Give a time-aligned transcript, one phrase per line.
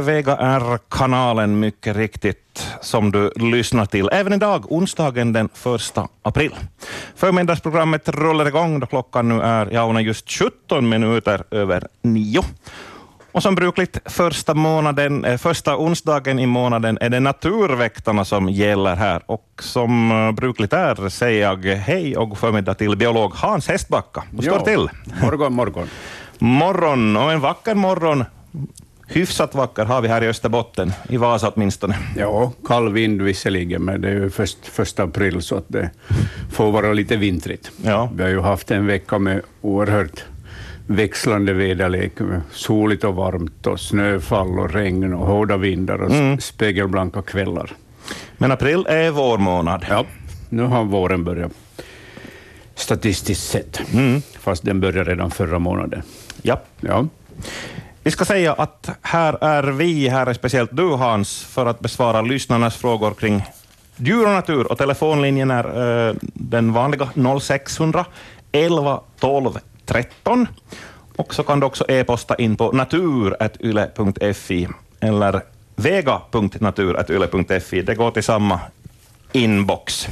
[0.00, 6.08] Yle Vega är kanalen mycket riktigt som du lyssnar till även idag, onsdagen den 1
[6.22, 6.54] april.
[7.16, 12.42] Förmiddagsprogrammet rullar igång då klockan nu är ja, just 17 minuter över nio.
[13.32, 18.96] Och som brukligt första, månaden, eh, första onsdagen i månaden är det Naturväktarna som gäller
[18.96, 19.22] här.
[19.26, 24.22] Och som eh, brukligt är säger jag hej och förmiddag till biolog Hans Hästbacka.
[24.32, 24.88] Hur står till?
[25.22, 25.88] Morgon, morgon.
[26.38, 28.24] Morgon, och en vacker morgon
[29.10, 31.96] hyfsat vacker har vi här i Österbotten, i Vasa åtminstone.
[32.16, 35.90] Ja, kall vind visserligen, men det är ju först, första april så att det
[36.52, 37.70] får vara lite vintrigt.
[37.84, 38.10] Ja.
[38.14, 40.24] Vi har ju haft en vecka med oerhört
[40.86, 42.12] växlande väderlek,
[42.52, 46.40] soligt och varmt och snöfall och regn och hårda vindar och mm.
[46.40, 47.72] spegelblanka kvällar.
[48.38, 49.86] Men april är vår månad.
[49.88, 50.04] Ja,
[50.48, 51.52] nu har våren börjat
[52.74, 54.22] statistiskt sett, mm.
[54.38, 56.02] fast den började redan förra månaden.
[56.42, 56.60] Ja.
[56.80, 57.06] ja.
[58.10, 62.22] Vi ska säga att här är vi, här är speciellt du Hans, för att besvara
[62.22, 63.42] lyssnarnas frågor kring
[63.96, 64.72] djur och natur.
[64.72, 67.08] Och telefonlinjen är uh, den vanliga
[67.40, 68.04] 0600
[68.52, 70.48] 11 12 13.
[71.16, 74.68] Och så kan du också e-posta in på natur.yle.fi
[75.00, 75.40] eller
[75.76, 77.82] vega.natur.yle.fi.
[77.82, 78.60] Det går till samma
[79.32, 80.08] inbox.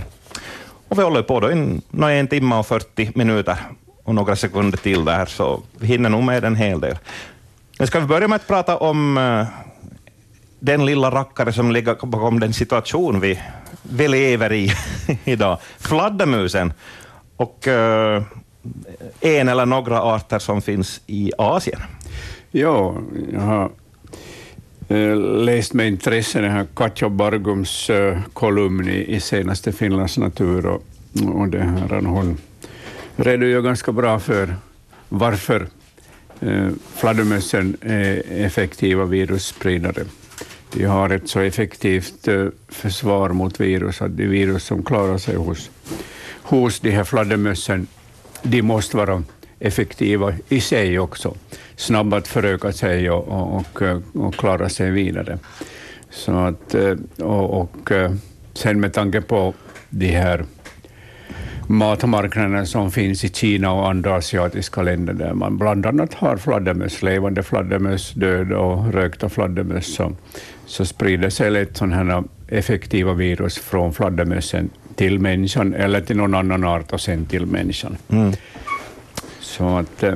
[0.88, 1.80] Och vi håller på då i
[2.18, 3.56] en timme och 40 minuter
[4.04, 6.96] och några sekunder till där, så vi hinner nog med en hel del.
[7.78, 9.46] Men ska vi börja med att prata om uh,
[10.60, 13.40] den lilla rackare som ligger bakom den situation vi,
[13.82, 14.72] vi lever i
[15.24, 16.72] idag, fladdermusen.
[17.36, 18.22] Och uh,
[19.20, 21.80] en eller några arter som finns i Asien.
[22.50, 22.96] Ja,
[23.32, 23.70] jag har
[24.88, 27.90] eh, läst med intresse den här Katja Bargums
[28.32, 30.82] kolumn i, i senaste Finlands Natur och,
[31.34, 32.36] och det här, hon
[33.16, 34.56] redogör ganska bra för
[35.08, 35.68] varför
[36.40, 40.04] Eh, fladdermössen är effektiva virusspridare.
[40.72, 45.36] De har ett så effektivt eh, försvar mot virus att de virus som klarar sig
[45.36, 45.70] hos,
[46.42, 47.86] hos de här fladdermössen,
[48.42, 49.22] de måste vara
[49.60, 51.34] effektiva i sig också,
[51.76, 55.38] snabba att föröka sig och, och, och, eh, och klara sig vidare.
[56.10, 57.92] Så att, eh, och, och
[58.54, 59.54] sen med tanke på
[59.90, 60.44] de här
[61.68, 67.02] matmarknaden som finns i Kina och andra asiatiska länder där man bland annat har fladdermöss,
[67.02, 70.12] levande fladdermöss, döda och rökta fladdermöss, så,
[70.66, 76.34] så sprider sig lätt sådana här effektiva virus från fladdermössen till människan eller till någon
[76.34, 77.96] annan art och sen till människan.
[78.08, 78.32] Mm.
[79.40, 80.14] Så att, eh,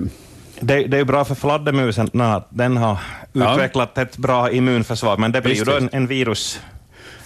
[0.61, 2.99] det, det, är bra för fladdermusen att den har
[3.33, 4.03] utvecklat ja.
[4.03, 6.61] ett bra immunförsvar, men det blir ju då en, en virus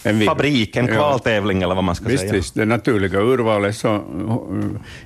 [0.06, 2.33] en fabrik, en kvaltävling eller vad man ska visst, säga.
[2.33, 4.03] Visst, det naturliga urvalet så,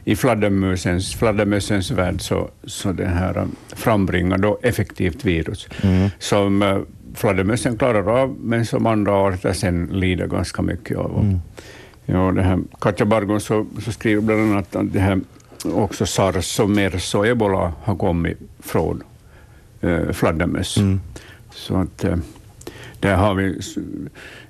[0.05, 6.11] i fladdermusens, fladdermusens värld så, så det här frambringar då effektivt virus mm.
[6.19, 6.79] som uh,
[7.15, 11.21] fladdermössen klarar av, men som andra arter sen lider ganska mycket av.
[11.21, 11.41] Mm.
[12.05, 15.21] Ja, det här, Katja Bargon så, så skriver bland annat att det här,
[15.65, 19.03] också sars och mers och ebola har kommit från
[19.85, 20.77] uh, fladdermöss.
[20.77, 21.01] Mm.
[21.55, 22.17] Så att, uh,
[23.01, 23.61] där har vi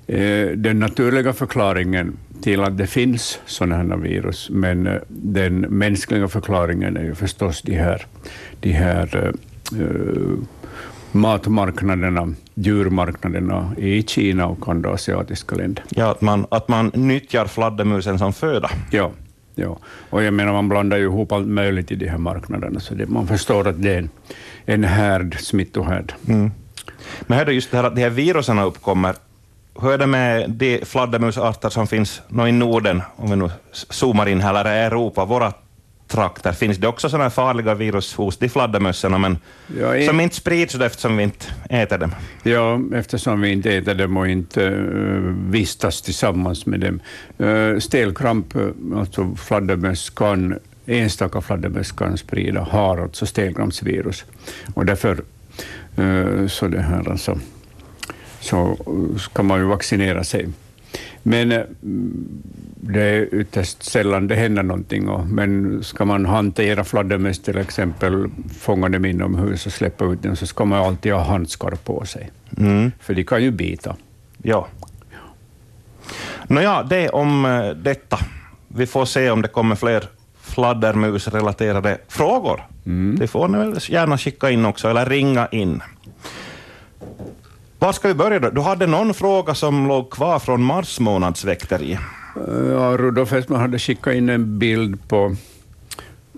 [0.55, 6.97] den naturliga förklaringen till att det finns sådana här virus, men eh, den mänskliga förklaringen
[6.97, 8.05] är ju förstås de här,
[8.59, 9.33] de här
[9.79, 10.37] uh,
[11.11, 15.83] matmarknaderna, djurmarknaderna i Kina och andra asiatiska länder.
[15.89, 18.69] Ja, att man, att man nyttjar fladdermusen som föda.
[18.91, 19.11] Ja,
[19.55, 19.79] ja,
[20.09, 23.07] och jag menar man blandar ju ihop allt möjligt i de här marknaderna, så det,
[23.07, 24.09] man förstår att det är en,
[24.65, 26.13] en härd, smittohärd.
[26.27, 26.51] Mm.
[27.21, 29.15] Men här är just det här att de här virusen uppkommer
[29.81, 34.41] hur är det med de fladdermusarter som finns i Norden, om vi nu zoomar in
[34.41, 35.53] här, eller Europa, våra
[36.07, 36.51] trakter?
[36.51, 39.37] Finns det också sådana farliga virus hos de fladdermössorna, men
[39.79, 40.07] ja, i...
[40.07, 42.15] som inte sprids eftersom vi inte äter dem?
[42.43, 46.99] Ja, eftersom vi inte äter dem och inte uh, vistas tillsammans med dem.
[47.47, 48.53] Uh, stelkramp,
[48.95, 54.25] alltså fladdermöss, kan enstaka fladdermöss kan sprida, har alltså stelkrampsvirus.
[54.73, 55.21] Och därför
[55.99, 57.37] uh, så det här alltså
[58.41, 58.77] så
[59.19, 60.49] ska man ju vaccinera sig.
[61.23, 61.61] Men eh,
[62.75, 65.09] det är ytterst sällan det händer någonting.
[65.09, 68.29] Och, men ska man hantera fladdermöss till exempel,
[68.59, 72.31] fånga dem inomhus och släppa ut dem, så ska man alltid ha handskar på sig.
[72.57, 72.91] Mm.
[72.99, 73.95] För de kan ju bita.
[74.43, 74.67] Ja.
[76.47, 78.19] Nåja, det om eh, detta.
[78.67, 80.03] Vi får se om det kommer fler
[80.41, 82.61] fladdermusrelaterade frågor.
[82.85, 83.19] Mm.
[83.19, 85.81] Det får ni väl gärna skicka in också, eller ringa in.
[87.81, 88.49] Var ska vi börja då?
[88.49, 91.97] Du hade någon fråga som låg kvar från mars månads väkteri.
[92.35, 95.35] Ja, Rudolf Hessman hade skickat in en bild på,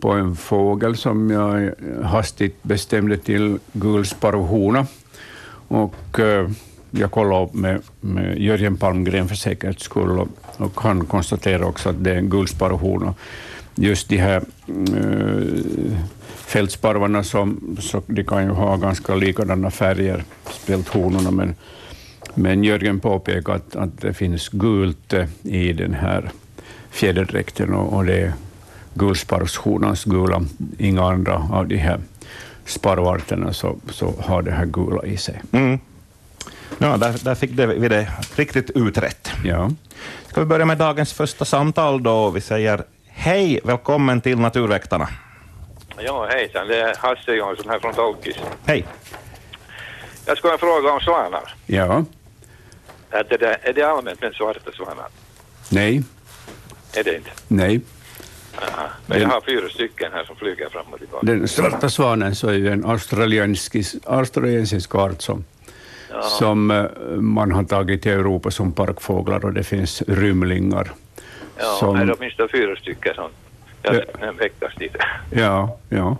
[0.01, 1.74] på en fågel som jag
[2.04, 4.88] hastigt bestämde till gulsparvhona.
[5.68, 6.50] Och eh,
[6.92, 11.89] jag kollade upp med, med Jörgen Palmgren för säkerhets skull och, och han konstaterade också
[11.89, 13.13] att det är en gulsparvhona.
[13.75, 15.98] Just de här eh,
[16.53, 21.55] fältsparvarna, som, så de kan ju ha ganska likadana färger, speciellt honorna, men,
[22.35, 25.13] men Jörgen påpekar att, att det finns gult
[25.44, 26.31] i den här
[26.91, 28.33] fjäderdräkten och, och det är
[28.94, 30.41] gulsparvshonans gula.
[30.77, 32.00] Inga andra av de här
[32.65, 35.41] sparvarterna så, så har det här gula i sig.
[35.51, 35.79] Mm.
[36.77, 39.31] Ja, där, där fick vi det riktigt utrett.
[39.44, 39.71] Ja.
[40.27, 42.29] Ska vi börja med dagens första samtal då?
[42.29, 45.07] Vi säger hej, välkommen till Naturväktarna.
[45.98, 46.68] Ja, hejsan.
[46.68, 48.36] Det är Hasse Jonsson här från Tolkis.
[48.66, 48.86] Hej.
[50.25, 51.54] Jag skulle ha en fråga om svanar.
[51.66, 52.06] Ja.
[53.10, 55.06] Är det, är det allmänt med svarta svanar?
[55.72, 56.04] Nej.
[56.94, 57.30] Är det inte?
[57.48, 57.81] Nej.
[58.57, 58.88] Aha.
[59.06, 61.25] Men jag har fyra stycken här som flyger fram och tillbaka.
[61.25, 65.44] Den svarta svanen så är ju en australiensisk, australiensisk art som,
[66.12, 66.22] Ja.
[66.22, 66.86] som eh,
[67.16, 70.92] man har tagit till Europa som parkfåglar och det finns rymlingar.
[71.57, 73.30] Ja, som- är det åtminstone fyra stycken jag
[73.83, 74.27] Ja.
[74.27, 74.91] en veckas tid.
[75.31, 76.18] Ja, ja.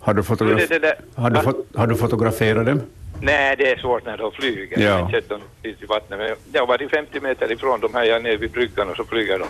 [0.00, 0.94] Har du, fotograf- det där?
[1.14, 2.80] har du, fot- har du fotograferat dem?
[3.20, 4.78] Nej, det är svårt när de flyger.
[4.78, 4.84] Ja.
[4.84, 6.18] Jag har sett dem i vattnet.
[6.18, 8.96] Men jag har varit 50 meter ifrån dem här, jag är nere vid bryggan och
[8.96, 9.44] så flyger de.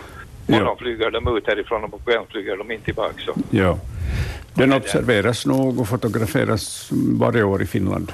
[0.47, 0.59] Ja.
[0.59, 3.15] Morgon flyger de ut härifrån och på kvällen flyger de in tillbaka.
[3.19, 3.35] Så.
[3.51, 3.79] Ja.
[4.55, 8.13] Den observeras nog och fotograferas varje år i Finland.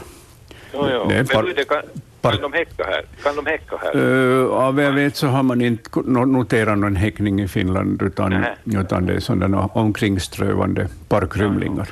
[0.72, 1.82] Det är Men par- det kan,
[2.22, 3.02] kan de häcka här?
[3.22, 3.96] Kan de häcka här?
[3.96, 8.02] Uh, av vad jag vet så har man inte no- noterat någon häckning i Finland,
[8.02, 8.80] utan, Nähä.
[8.80, 11.88] utan det är sådana omkringströvande parkrymlingar.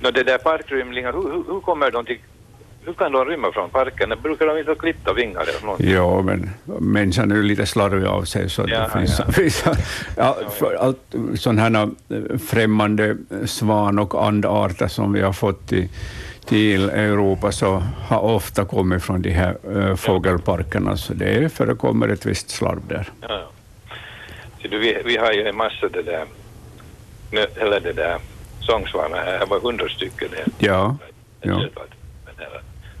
[0.00, 2.18] Nå, det där parkrymlingar, hur, hur, hur kommer de till...
[2.86, 4.12] Hur kan de rymma från parken?
[4.22, 5.80] Brukar de inte klippta vingar eller något?
[5.80, 9.24] Ja, men människan är ju lite slarvig av sig, så Ja, det finns ja.
[9.42, 9.76] vissa
[10.16, 10.36] ja,
[10.80, 11.88] allt, sådana här
[12.38, 13.16] främmande
[13.46, 15.88] svan och andarter som vi har fått till,
[16.46, 22.26] till Europa så har ofta kommit från de här äh, fågelparkerna, så det förekommer ett
[22.26, 23.08] visst slarv där.
[23.20, 23.50] Ja,
[24.68, 26.26] du, vi, vi har ju en massa det där...
[27.56, 28.18] Eller det där
[28.60, 29.38] sångsvanar här.
[29.38, 30.28] Det var hundra stycken.
[30.30, 30.96] Det, Ja,
[31.40, 31.62] ja.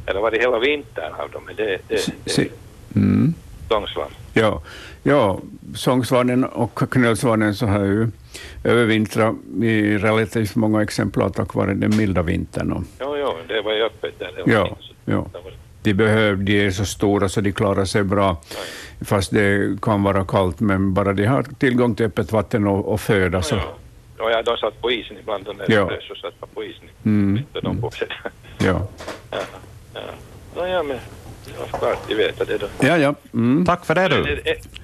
[0.06, 1.42] Eller, var det hela vintern av dem?
[1.56, 2.50] Det, det, det
[2.96, 3.34] mm.
[3.68, 4.10] Sångsvan.
[4.32, 4.62] Ja,
[5.02, 5.38] ja
[5.74, 8.08] sångsvanen och knölsvanen så har ju
[8.64, 12.72] övervintrat i relativt många exemplar tack vare den milda vintern.
[12.72, 14.42] Och, Jo, jo, det var ju öppet där.
[14.46, 15.26] Ja, ja.
[15.82, 18.36] de, behöver, de är så stora så de klarar sig bra,
[19.00, 23.00] fast det kan vara kallt, men bara de har tillgång till öppet vatten och, och
[23.00, 23.54] föda så.
[23.54, 23.62] Ja,
[24.18, 24.30] ja.
[24.30, 25.44] ja, de satt på isen ibland.
[25.44, 25.88] De där Ja.
[25.92, 25.98] ja.
[26.08, 26.84] så satt man på isen.
[27.04, 28.08] Mm, de på sig.
[28.58, 28.86] Ja,
[29.30, 29.38] Ja,
[29.94, 30.66] ja.
[30.68, 30.98] Ja, men
[31.72, 32.66] ja, klart, de vet att det är då.
[32.80, 32.96] ja.
[32.98, 33.14] ja.
[33.34, 33.64] Mm.
[33.66, 34.16] Tack för det du.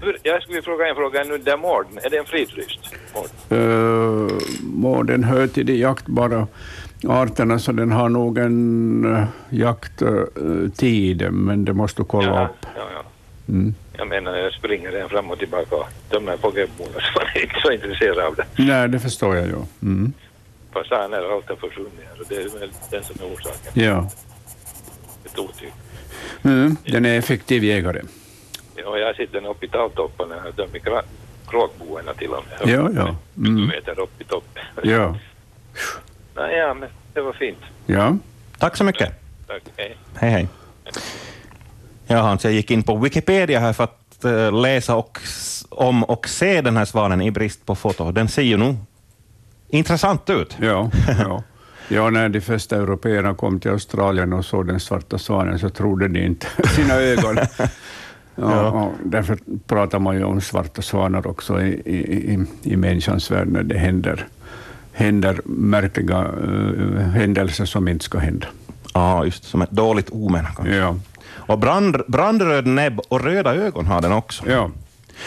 [0.01, 1.39] hur- Jag skulle fråga en fråga nu.
[1.39, 2.81] Den mården, är det en fridlyst
[3.15, 3.59] mård?
[3.59, 4.29] Uh,
[4.63, 6.47] må den hör till de jaktbara
[7.09, 12.67] arterna, så den har nog en uh, jakttid, men det måste du kolla Ja, upp.
[12.77, 13.03] ja, ja.
[13.49, 13.75] Mm.
[13.93, 16.49] Jag menar, jag springer den fram och tillbaka och de här så
[17.17, 18.45] man är inte så intresserad av det.
[18.57, 19.55] Nej, det förstår jag ju.
[19.83, 20.13] Mm.
[20.73, 23.73] Fasaner har alltid försvunnit och det är väl den som är orsaken.
[23.75, 24.11] Ja.
[25.25, 25.73] Ett otyg.
[26.43, 26.77] Mm.
[26.85, 28.03] Den är effektiv jägare.
[28.77, 31.03] Ja, jag sitter uppe i talltopparna dömer kra-
[31.49, 32.69] kråkboarna till och med.
[32.75, 33.17] Ja, ja.
[33.37, 33.57] Mm.
[33.57, 34.63] Du vet, där uppe i toppen.
[34.83, 35.17] Ja.
[36.37, 37.59] Nej, ja, men det var fint.
[37.87, 38.17] Ja.
[38.59, 39.13] Tack så mycket.
[39.47, 39.63] Tack.
[39.77, 39.97] Hej.
[40.15, 40.49] Hej, hej.
[42.07, 45.19] Ja, Hans, jag gick in på Wikipedia här för att eh, läsa och,
[45.69, 48.13] om och se den här svanen i brist på foto.
[48.13, 48.77] Den ser ju nog
[49.69, 50.57] intressant ut.
[50.61, 50.91] Ja.
[51.19, 51.43] ja.
[51.93, 56.09] Ja, när de första européerna kom till Australien och såg den svarta svanen så trodde
[56.09, 57.37] de inte sina ögon.
[58.35, 63.63] Ja, därför pratar man ju om svarta svanar också i, i, i, människans värld när
[63.63, 64.27] det händer,
[64.93, 68.47] händer märkliga eh, händelser som inte ska hända.
[68.95, 70.45] Ja, just som ett dåligt omen.
[70.57, 70.77] kanske.
[70.77, 70.97] Ja.
[71.33, 74.51] Och brand, brandröd näbb och röda ögon har den också.
[74.51, 74.71] Ja.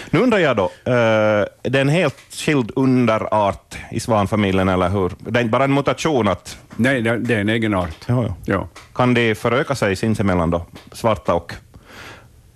[0.10, 5.12] Nu undrar jag då, eh, det är en helt skild underart i svanfamiljen, eller hur?
[5.20, 7.96] Det är inte bara en mutation att Nej, det, är en egen art.
[8.08, 8.36] ja, ja.
[8.46, 8.68] Ja.
[8.96, 11.54] kan de föröka sig sinsemellan då, svarta och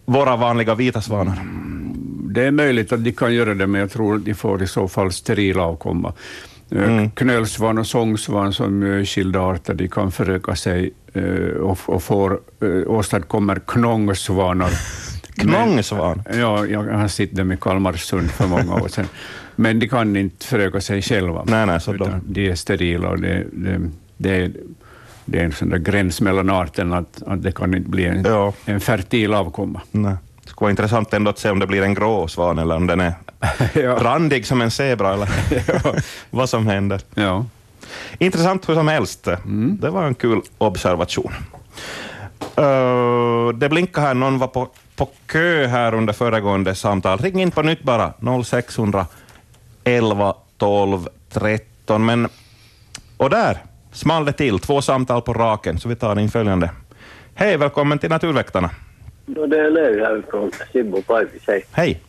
[0.06, 1.40] våra vanliga vita svanar?
[2.30, 4.68] Det är möjligt att de kan göra det, men jag tror att de får i
[4.68, 6.14] så fall sterila avkomma.
[6.72, 7.12] Mm.
[7.12, 12.92] Knölsvan och sångsvan som skilda arter, de kan föröka sig eh, och, och får, eh,
[12.92, 14.72] åstadkommer knångsvanar.
[15.38, 16.24] Knångsvan?
[16.34, 19.08] Ja, jag har sett dem i Kalmarsund för många år sedan.
[19.56, 21.44] Men de kan inte föröka sig själva.
[21.48, 24.52] Nej, nej, så utan de är sterila och det, det, det, är,
[25.26, 28.54] det är en sån gräns mellan arterna att, att det kan inte bli en, Ja.
[28.66, 29.82] en fertil avkomma.
[29.92, 30.16] Nej.
[30.44, 32.88] Det skulle vara intressant ändå att se om det blir en grå svan eller om
[32.88, 33.14] den är
[33.74, 33.98] Ja.
[34.02, 35.30] randig som en zebra eller
[36.30, 37.02] vad som händer.
[37.14, 37.46] Ja.
[38.20, 39.28] Intressant hur som helst.
[39.28, 39.78] Mm.
[39.82, 41.34] Det var en kul observation.
[42.60, 47.18] Uh, det blinkar här, någon var på, på kö här under föregående samtal.
[47.18, 48.14] Ring in på nytt bara,
[48.46, 49.06] 0600
[49.84, 52.06] 11 12 13.
[52.06, 52.28] Men,
[53.18, 53.58] och där
[53.92, 56.72] small det till, två samtal på raken, så vi tar in följande.
[57.36, 58.70] Hej, välkommen till Naturväktarna.
[59.26, 61.48] Det är Levi här från Sibbo Pipes.
[61.48, 61.66] Hej.
[61.72, 62.02] Hej.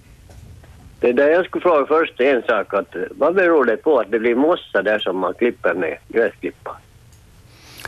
[1.01, 2.75] Det där jag skulle fråga först är en sak.
[2.75, 6.77] Att, vad beror det på att det blir mossa där som man klipper med gräsklippa?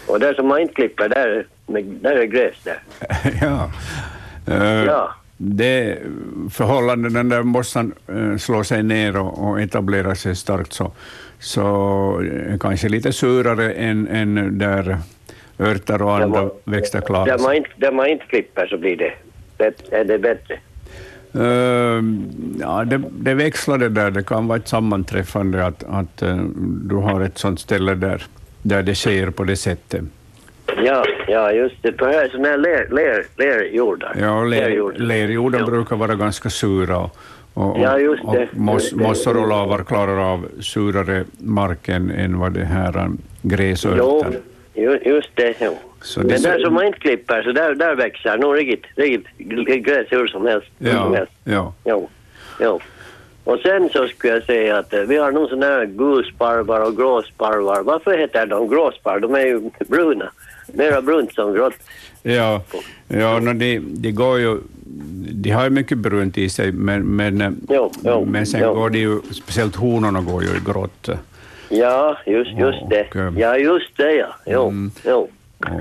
[0.06, 1.46] Och där som man inte klipper, där,
[1.82, 2.82] där är gräs där.
[3.40, 3.70] ja.
[4.46, 5.14] Eh, Ja.
[5.42, 5.98] Det
[6.50, 10.92] förhållanden där mossan eh, slår sig ner och, etablerar sig starkt så,
[11.38, 14.98] så eh, kanske lite surare än, än där
[15.58, 17.46] örter och andra man- växter klarar Där sig.
[17.46, 19.12] man, inte, där man inte klipper så blir det,
[19.58, 20.54] bet- är det bättre.
[21.34, 22.02] Eh,
[22.60, 24.10] ja, det, det växlar det där.
[24.10, 26.36] Det kan vara ett sammanträffande att, att eh,
[26.84, 28.22] du har ett sånt ställe där,
[28.62, 30.04] där det sker på det sättet.
[30.84, 31.92] Ja, ja just det.
[31.92, 34.16] På här sådana här ler, ler, lerjordar.
[34.20, 34.98] Ja, ler, Lerjord.
[34.98, 35.66] lerjorden Ja.
[35.66, 37.10] brukar vara ganska sura och,
[37.54, 38.48] och, Ja, just och det.
[38.52, 39.02] moss, Just det.
[39.04, 44.34] mossor och lavar klarar av surare mark än, än vad det här um, Jo, gräsörten.
[44.74, 45.54] ju- just det.
[45.60, 45.78] Jo.
[46.02, 48.86] Så det Men där så- som man inte klipper, så där, där växer nog riktigt,
[48.96, 50.66] riktigt gräs hur som helst.
[50.78, 51.32] Hur som Ja, helst.
[51.44, 51.72] ja.
[51.84, 52.08] Jo,
[52.60, 52.80] jo.
[53.44, 56.96] Och sen så skulle jag säga att eh, vi har nog sådana här gulsparvar och
[56.96, 57.82] gråsparvar.
[57.82, 59.20] Varför heter de gråsparvar?
[59.20, 60.30] De är ju bruna.
[60.74, 61.74] Mera brunt som grått.
[62.22, 62.62] Ja,
[63.08, 64.58] ja no, de, de går ju...
[65.32, 68.74] De har ju mycket brunt i sig, men, men, eh, Jo, jo, men sen jo.
[68.74, 71.08] går de ju, speciellt honorna går ju i grått.
[71.68, 73.06] Ja, just, just det.
[73.10, 74.26] Och, eh, Ja, just det ja.
[74.46, 74.90] Jo, Mm.
[75.06, 75.28] jo.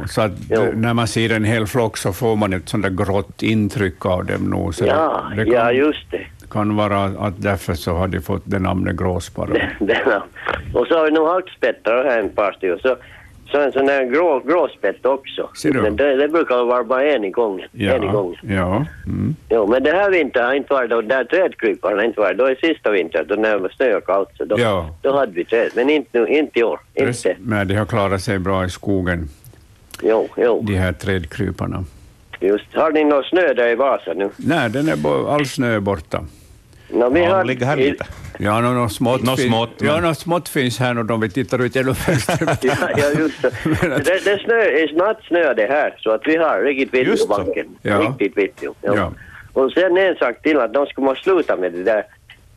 [0.09, 0.65] Så att Jo.
[0.75, 4.25] när man ser en hel flock så får man ett sånt där grått intryck av
[4.25, 4.75] dem nog.
[4.75, 6.21] Så Ja, det kan, ja, just det.
[6.51, 9.51] kan vara att därför så har de fått det namnet gråsparv.
[10.73, 12.79] Och så har vi nog hackspettar här en par stycken.
[13.51, 15.49] Så, en sån där grå, gråspett också.
[15.55, 15.81] Ser du?
[15.81, 17.67] Men det, det brukar vara bara en i gången.
[17.73, 18.37] En i Ja, gången.
[18.43, 18.85] ja.
[19.07, 19.35] Mm.
[19.49, 22.37] Jo, men det här vintern har inte varit då, där trädkryparna har inte varit.
[22.37, 24.95] Då är sista vintern, då när det och kallt, så då, Ja.
[25.01, 25.69] då hade vi träd.
[25.75, 26.79] Men inte, nu- inte i år.
[26.95, 27.35] Inte.
[27.39, 29.27] Men de har klarat sig bra i skogen,
[30.03, 31.83] Jo, jo, de här trädkryparna.
[32.39, 32.65] just.
[32.75, 34.29] Har ni någon snö där i Vasa nu?
[34.37, 34.95] Nej, den är
[35.33, 36.23] all snö är borta.
[36.91, 38.05] No, vi Ja, har, ligger här i- lite.
[38.37, 41.29] Ja, nå nå smått, fin- smått, ja, men- nå smått finns här och om vi
[41.29, 42.63] tittar ut genom fönstret.
[42.63, 43.47] Ja, ja, just det.
[43.95, 47.09] Att- det, det snö, är snart snö det här, så att vi har riktigt vitt
[47.11, 47.27] på så.
[47.27, 47.65] backen.
[47.81, 47.99] Ja.
[47.99, 48.75] Riktigt vitt, jo.
[48.81, 49.11] Ja.
[49.53, 52.03] Och sen en sak till, att de ska måste sluta med det där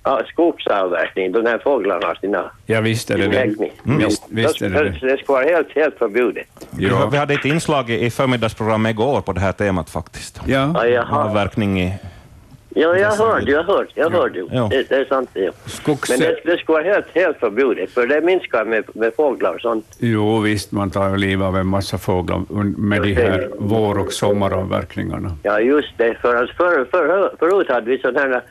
[0.04, 3.44] ja, skogsavverkning, de här fåglarna har sina Ja, visst är det det.
[3.44, 3.70] inräkning.
[3.84, 5.06] Visst, visst är det det.
[5.06, 6.46] Det ska vara helt, helt förbjudet.
[6.70, 7.08] Vi, Ja.
[7.12, 10.40] vi hade ett inslag i i förmiddagsprogrammet igår på det här temat faktiskt.
[10.46, 10.70] Ja.
[10.74, 11.24] Ja, jaha.
[11.24, 11.92] Avverkning i...
[12.75, 14.47] Ja, jag hörde, jag hörde, jag hörde.
[14.50, 14.69] Ja.
[14.71, 15.31] Det, det är sant.
[15.33, 15.52] Ja.
[15.67, 16.11] Skogs...
[16.11, 19.61] Men det, det ska vara helt, helt förbjudet, för det minskar med, med fåglar och
[19.61, 19.97] sånt.
[19.99, 22.43] Jo, visst, man tar ju liv av en massa fåglar
[22.79, 25.37] med de här vår och sommaravverkningarna.
[25.43, 26.14] Ja, just det.
[26.14, 28.43] För, för, för, förut hade vi sådana här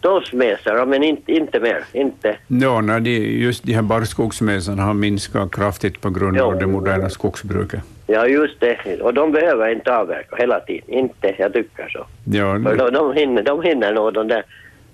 [0.00, 1.84] tofsmesar, men inte, inte mer.
[1.92, 2.36] Inte.
[2.46, 6.58] Ja, de, just de här barrskogsmesarna har minskat kraftigt på grund av Ja.
[6.60, 7.80] det moderna skogsbruket.
[8.06, 9.00] Ja, just det.
[9.02, 10.90] Och de behöver inte avverka hela tiden.
[10.90, 12.06] Inte, jag tycker så.
[12.24, 14.44] Ja, För de, de, hinner, de hinner nog, de där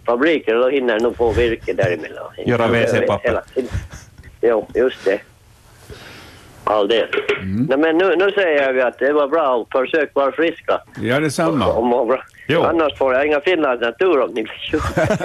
[0.06, 2.24] fabrikerna, de hinner nog få virke däremellan.
[2.46, 3.28] Göra WC-papper.
[3.28, 3.70] hela tiden.
[4.42, 5.20] Jo, just det.
[6.66, 7.08] All det.
[7.42, 7.66] Mm.
[7.68, 10.80] Nej, men nu, nu säger vi att det var bra och försök vara friska.
[11.00, 11.66] ja detsamma.
[11.66, 12.22] Och må bra.
[12.48, 12.62] Jo.
[12.62, 15.16] Annars får jag inga Finlands natur om ni blir sjuka.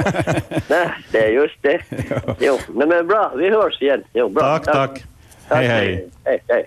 [0.67, 1.79] Nej, det är just det.
[2.39, 3.31] Jo, nej, men bra.
[3.37, 4.03] Vi hörs igen.
[4.13, 4.43] Jo, bra.
[4.43, 5.03] Tack, tack.
[5.49, 6.09] Hej, hej.
[6.25, 6.65] hej, hej.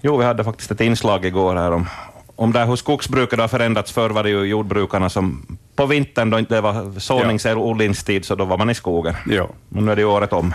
[0.00, 1.86] Jo, vi hade faktiskt ett inslag igår här om,
[2.36, 3.92] om där hur skogsbruket har förändrats.
[3.92, 5.46] Förr var det ju jordbrukarna som
[5.76, 9.14] på vintern, då inte det var sånings eller odlingstid, så då var man i skogen.
[9.26, 10.54] Ja, Men nu är det ju året om.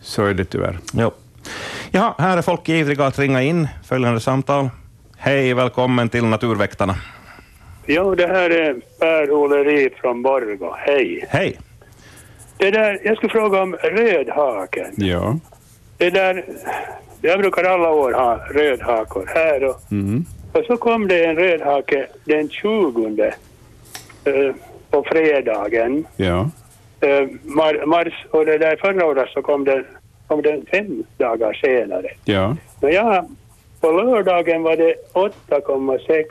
[0.00, 0.78] så är det tyvärr.
[0.92, 1.12] Jo.
[1.90, 3.68] Jaha, här är folk ivriga att ringa in.
[3.84, 4.68] Följande samtal.
[5.16, 6.94] Hej, välkommen till Naturväktarna.
[7.86, 10.74] Jo, det här är Per-Olle Ri från Borgå.
[10.78, 11.26] Hej.
[11.28, 11.58] Hej.
[12.56, 14.92] Det där, jag skulle fråga om rödhaken.
[14.96, 15.38] Ja.
[15.98, 16.44] Det där,
[17.20, 20.24] jag brukar alla år ha rödhakor här och, Mm.
[20.52, 23.22] och så kom det en rödhake den 20
[24.24, 24.54] eh,
[24.90, 26.06] på fredagen.
[26.16, 26.50] Ja.
[27.00, 29.84] Eh, mar, mars, och det där förra året så kom den,
[30.26, 32.08] kom den fem dagar senare.
[32.24, 32.56] Ja.
[32.80, 33.24] Men ja,
[33.80, 36.24] på lördagen var det 8,6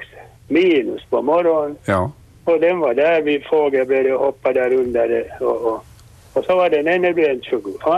[0.48, 2.12] minus på morgonen Ja.
[2.46, 5.46] Och den var där vid fågelbrädet och hoppade där under det.
[5.46, 5.86] Och, och,
[6.34, 7.90] och så var den ännu den 22.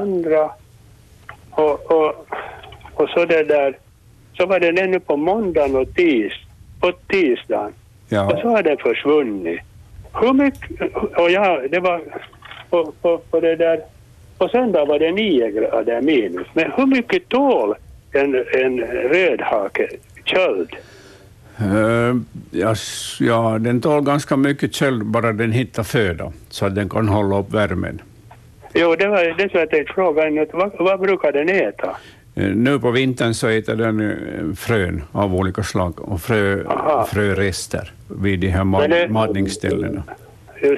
[1.51, 2.27] Och, och,
[2.93, 3.77] och så det där,
[4.37, 6.33] så var den ännu på måndagen och tis,
[6.79, 7.67] på tisdagen.
[7.67, 7.73] Och
[8.09, 8.39] Ja.
[8.41, 9.59] så har den försvunnit.
[10.13, 10.81] Hur mycket,
[11.17, 12.01] och ja, det var
[12.69, 13.81] på, på, på det där,
[14.37, 16.47] på söndag var det 9 grader minus.
[16.53, 17.75] Men hur mycket tål
[18.11, 18.79] en, en
[19.13, 19.87] rödhake
[20.25, 20.69] köld?
[21.59, 22.15] Eh,
[22.51, 22.75] ja,
[23.19, 27.39] ja, den tål ganska mycket köld bara den hittar föda, så att den kan hålla
[27.39, 28.01] upp värmen.
[28.73, 30.45] Jo, det var det som jag tänkte fråga.
[30.53, 31.97] Vad, vad brukar den äta?
[32.35, 37.05] Eh, Nu på vintern så äter den eh, frön av olika slag och frö, Aha.
[37.05, 40.03] frörester vid de här Men det- ma- matningsställena.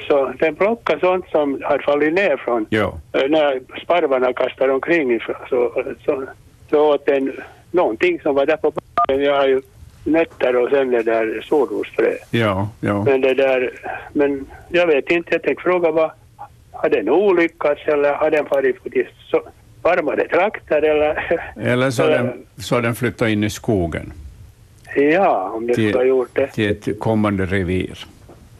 [0.07, 5.11] Så den plockar sånt som har fallit ner från Ja, eh, när sparvarna kastar omkring.
[5.11, 6.23] ifrån, Så, så,
[6.69, 7.31] så åt den
[7.71, 9.23] någonting som var där på backen.
[9.23, 9.61] Jag har ju
[10.03, 12.11] nötter och sen det där solrosfrö.
[12.31, 13.03] ja, ja.
[13.03, 13.71] Men det där,
[14.13, 16.11] men jag vet inte, jag tänkte fråga vad,
[16.71, 18.75] har den olyckats eller har den farit
[19.31, 19.41] så
[19.81, 21.41] varmare trakter eller?
[21.61, 24.13] Eller så har den, så den flyttat in i skogen
[24.95, 26.47] Ja, om det Till- skulle ha gjort det.
[26.47, 28.05] till ett kommande revir.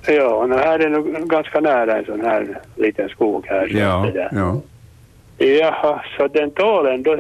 [0.08, 3.68] Ja, och här är nog ganska nära en sån här liten skog här.
[3.72, 4.30] Ja, det där.
[4.36, 4.62] ja.
[5.38, 7.18] Jaha, så den tål ändå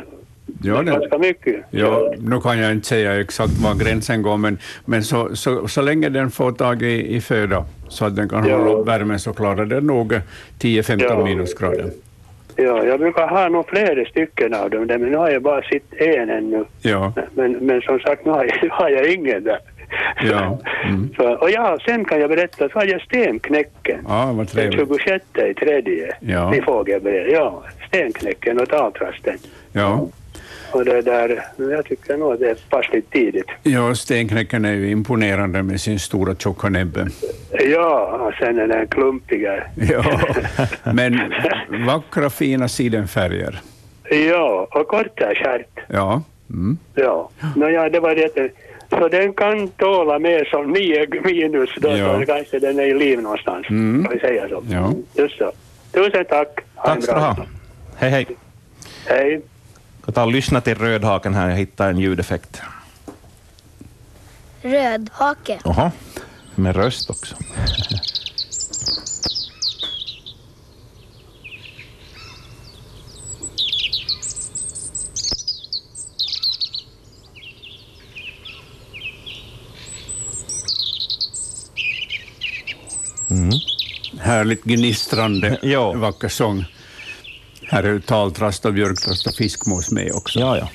[0.63, 1.55] Ja, den, ganska mycket?
[1.71, 5.81] ja, nu kan jag inte säga exakt var gränsen går, men, men så, så, så
[5.81, 8.57] länge den får tag i, i föda så att den kan Ja.
[8.57, 10.13] hålla upp värmen så klarar den nog
[10.59, 11.23] 10-15 Ja.
[11.23, 11.91] minusgrader.
[12.55, 15.93] Ja, jag brukar ha nog flera stycken av dem men nu har jag bara sett
[15.93, 16.65] en ännu.
[16.81, 19.59] Ja, Men, men som sagt, nu har jag, har jag ingen där.
[20.23, 21.09] Ja, mm.
[21.15, 23.99] Så, och ja, sen kan jag berätta, så har jag stenknäcken.
[24.07, 24.79] ja vad Den trevligt.
[24.79, 26.55] 26 i tredje Ja.
[26.55, 27.27] i fågelbrev.
[27.29, 29.37] Ja, stenknäcken och taltrasten.
[29.71, 30.07] Ja.
[30.71, 33.47] Och det där, jag tycker nog det är passligt tidigt.
[33.63, 37.07] ja, stenknäcken är ju imponerande med sin stora tjocka näbbe.
[37.71, 39.63] Ja, och sen är den klumpiga.
[39.75, 40.19] Ja,
[40.93, 41.19] men
[41.87, 43.59] vackra fina sidenfärger.
[44.29, 45.79] Ja, och korta stjärt.
[45.87, 46.77] Ja, mm.
[46.95, 48.51] Ja, no, ja, det var det.
[48.89, 52.19] Så den kan tåla mer som 9 minus, då Ja.
[52.19, 53.69] så kanske den är i liv någonstans.
[53.69, 54.03] Mm.
[54.03, 54.63] Kan vi säga så?
[54.69, 54.93] Ja.
[55.13, 55.51] Just så.
[55.93, 56.59] Tusen tack.
[56.85, 57.35] Tack ska du ha.
[57.97, 58.25] Hej, hej.
[59.05, 59.41] Hej.
[60.05, 62.61] Jag tar och lyssna till rödhaken här, jag hittar en ljudeffekt.
[64.61, 65.59] Rödhake.
[65.63, 65.91] Jaha,
[66.55, 67.35] med röst också.
[84.19, 85.91] Härligt gnistrande, Ja.
[85.93, 86.65] vacker sång.
[87.69, 90.39] Här är taltrast och björktrast och fiskmås med också.
[90.39, 90.69] Ja, ja.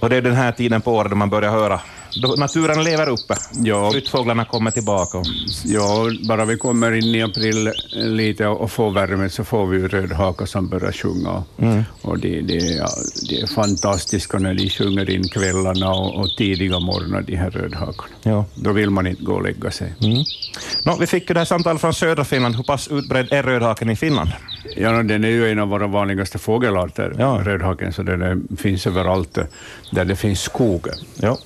[0.00, 1.80] Och det är den här tiden på året då man börjar höra,
[2.38, 3.34] naturen lever uppe.
[3.64, 3.90] Ja.
[3.90, 5.18] Flyttfåglarna kommer tillbaka.
[5.18, 5.26] Och,
[5.64, 9.88] Ja, bara vi kommer in i april lite och får värme så får vi ju
[9.88, 11.44] rödhakar som börjar sjunga.
[12.02, 12.88] Och det, det, ja,
[13.28, 18.14] det är fantastiska när de sjunger in kvällarna och, och tidiga morgnar, de här rödhakarna.
[18.22, 18.44] ja.
[18.54, 19.94] Då vill man inte gå och lägga sig.
[20.02, 20.24] Mm.
[20.84, 22.56] Nå, vi fick ju det här samtalet från södra Finland.
[22.56, 24.30] Hur pass utbredd är rödhaken i Finland?
[24.76, 27.40] Ja, no, den är ju en av våra vanligaste fågelarter, Ja.
[27.44, 29.38] rödhaken, så den är, finns överallt
[29.90, 30.86] där det finns skog.
[31.16, 31.38] Ja.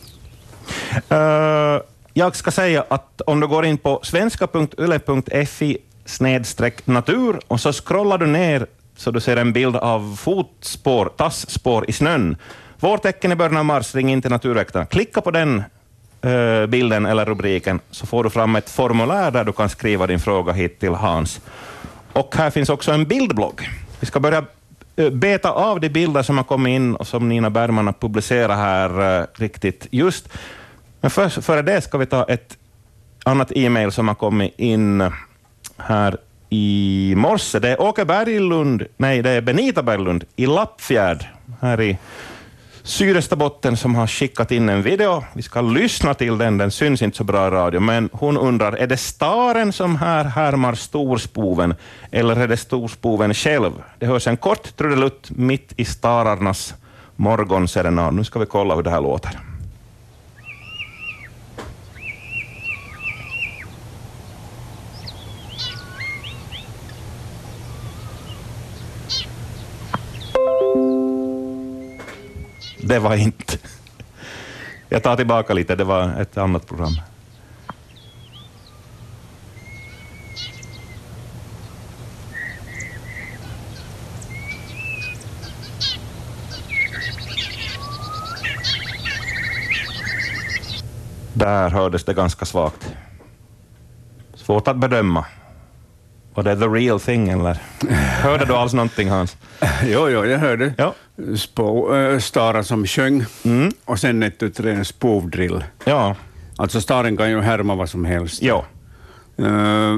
[1.09, 1.81] Eh,
[2.13, 8.19] jag ska säga att om du går in på svenska.yle.fi snedstreck natur och så scrollar
[8.19, 12.37] du ner så du ser en bild av fotspår, tassspår i snön.
[12.81, 14.87] Vårtecken i början av mars, ring in till Naturväktarna.
[14.87, 15.63] Klicka på den
[16.27, 20.21] uh, bilden eller rubriken så får du fram ett formulär där du kan skriva din
[20.21, 21.41] fråga hit till Hans.
[22.13, 23.69] Och här finns också en bildblogg.
[24.01, 24.45] Vi ska börja
[24.97, 28.57] Eh, beta av de bilder som har kommit in och som Nina Bergman har publicerat
[28.57, 30.29] här eh, riktigt just.
[31.01, 32.59] Men först, före det ska vi ta ett
[33.25, 35.11] annat e-mail som har kommit in
[35.77, 36.17] här
[36.51, 37.59] i morse.
[37.59, 41.25] Det är Åke Berglund, nej det är Benita Berglund i Lappfjärd
[41.61, 41.99] här i
[42.87, 45.25] Sydösterbotten som har skickat in en video.
[45.35, 48.73] Vi ska lyssna till den, den syns inte så bra i radio, men hon undrar,
[48.73, 51.75] är det staren som här härmar storspoven,
[52.11, 53.73] eller är det storspoven själv?
[53.99, 56.75] Det hörs en kort trudelutt mitt i stararnas
[57.17, 58.15] morgonserenad.
[58.15, 59.54] Nu ska vi kolla hur det här låter.
[72.87, 73.59] Det var inte...
[74.89, 76.93] Jag tar tillbaka lite, det var ett annat program.
[91.33, 92.95] Där hördes det ganska svagt.
[94.35, 95.27] Svårt att bedöma.
[96.35, 97.59] Var det the real thing eller?
[98.23, 99.37] Hörde du alls någonting Hans?
[99.87, 100.95] Jo, jo, jag hörde Ja.
[101.37, 103.73] spå, äh, stara som sjöng Mm.
[103.85, 105.65] och sen ett utre en spovdrill.
[105.85, 106.17] Ja.
[106.57, 108.43] Alltså staren kan ju härma vad som helst.
[108.43, 108.65] Ja.
[109.39, 109.97] Eh,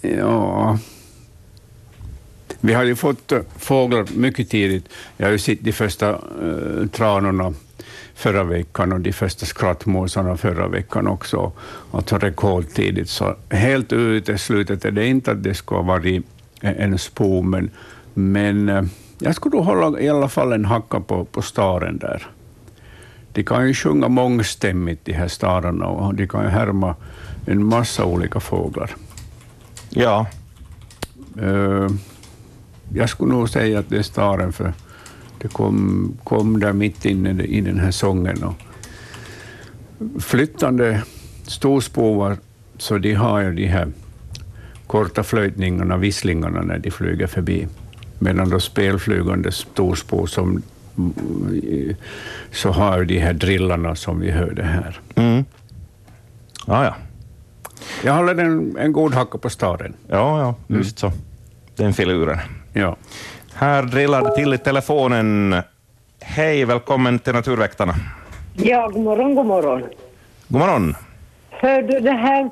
[0.00, 0.78] ja.
[2.60, 4.88] Vi har ju fått eh, fåglar mycket tidigt.
[5.16, 7.54] Jag har ju sett de första uh, tranorna
[8.16, 11.52] förra veckan och de första skrattmåsarna förra veckan också,
[11.92, 13.10] alltså rekordtidigt.
[13.10, 16.22] Så helt uteslutet är det inte att det ska vara
[16.60, 17.70] en spo, men,
[18.14, 18.84] men uh,
[19.18, 22.26] jag skulle hålla i alla fall en hacka på, på staren där.
[23.32, 26.94] De kan ju sjunga mångstämmigt, de här stararna, och de kan ju härma
[27.46, 28.90] en massa olika fåglar.
[29.90, 30.26] Ja.
[31.42, 31.88] Uh,
[32.94, 34.72] jag skulle nog säga att det är staren, för
[35.38, 38.42] det kom, kom där mitt inne i den här sången.
[38.44, 38.54] Och
[40.22, 41.02] flyttande
[41.42, 42.36] storspovar,
[42.78, 43.88] så de har ju de här
[44.86, 47.68] korta flöjtningarna, visslingarna, när de flyger förbi.
[48.18, 50.62] Medan då spelflygande storspår som
[52.52, 55.00] så har de här drillarna som vi hörde här.
[55.14, 55.44] Mm.
[56.66, 56.94] Ja, ja.
[58.04, 59.94] Jag håller en, en god hacka på staden.
[60.08, 61.12] Ja, ja, just så.
[61.76, 62.38] Den filuren.
[62.72, 62.96] Ja.
[63.58, 65.56] Här drillar det till i telefonen.
[66.20, 67.94] Hej, välkommen till Naturväktarna.
[68.54, 69.82] Ja, god morgon, god morgon.
[70.48, 70.94] God morgon.
[71.50, 72.50] Hör du det här,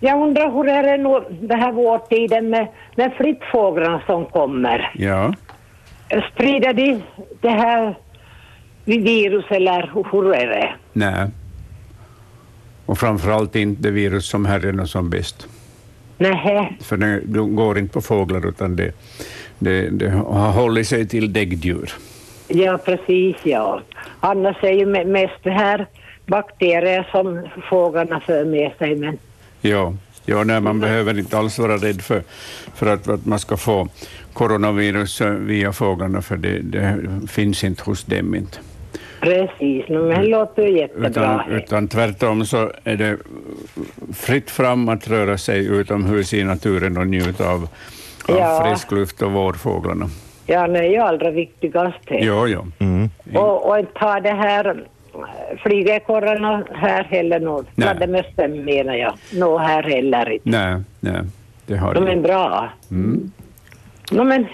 [0.00, 4.92] jag undrar hur är det nu det här vårtiden med, med flyttfåglarna som kommer?
[4.94, 5.34] Ja.
[6.32, 7.02] Sprider de
[7.40, 7.98] det här
[8.84, 10.74] virus eller hur är det?
[10.92, 11.30] Nej.
[12.86, 15.48] Och framförallt inte det virus som härjar som bäst.
[16.18, 16.78] Nej.
[16.80, 18.92] För det går inte på fåglar, utan det,
[19.58, 21.92] det, det har hållit sig till däggdjur.
[22.48, 23.80] Ja, precis ja.
[24.20, 25.86] Annars är ju mest det här
[26.26, 28.96] bakterier som fåglarna för med sig.
[28.96, 29.18] Men...
[29.60, 32.22] Ja, ja nej, man behöver inte alls vara rädd för,
[32.74, 33.88] för att, att man ska få
[34.32, 38.34] coronavirus via fåglarna, för det, det finns inte hos dem.
[38.34, 38.58] Inte.
[39.20, 41.08] Precis, men det låter ju jättebra.
[41.08, 43.16] Utan, utan tvärtom så är det
[44.14, 47.68] fritt fram att röra sig utomhus i naturen och njuta av,
[48.28, 48.64] av Ja.
[48.64, 50.06] frisk luft och vårfåglarna.
[50.46, 51.98] Ja, det är ju allra viktigast.
[52.08, 52.18] det.
[52.20, 52.66] Jo, jo.
[52.78, 53.10] Mm.
[53.34, 54.84] Och, och inte har det här
[55.14, 57.40] äh, flygekorrarna här heller.
[57.40, 57.62] Nej.
[57.74, 59.14] Fladdermössen menar jag.
[59.34, 60.48] Nå här heller inte.
[60.50, 61.20] Nej, nej,
[61.66, 62.20] det har De är det.
[62.22, 62.68] bra.
[62.90, 63.32] Mm.
[64.12, 64.46] No, men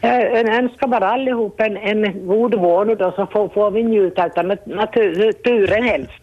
[0.00, 4.30] jag önskar bara allihop en, en god vår då så får, får vi njuta av
[4.30, 6.22] nat- natur, naturen helst.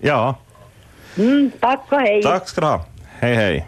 [0.00, 0.34] Ja,
[1.18, 2.22] Mm, tack och hej.
[2.22, 2.84] tack ska du ha.
[3.18, 3.66] Hej, hej.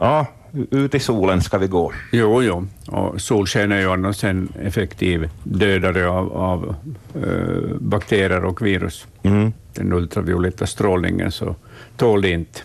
[0.00, 0.26] Ja,
[0.70, 1.92] ut i solen ska vi gå.
[2.12, 2.66] Jo, jo.
[2.86, 6.74] Och solsken är ju annars en effektiv dödare av, av
[7.14, 9.06] eh, bakterier och virus.
[9.22, 9.52] Mm.
[9.74, 11.54] Den ultravioletta strålningen så
[11.96, 12.60] tål det inte.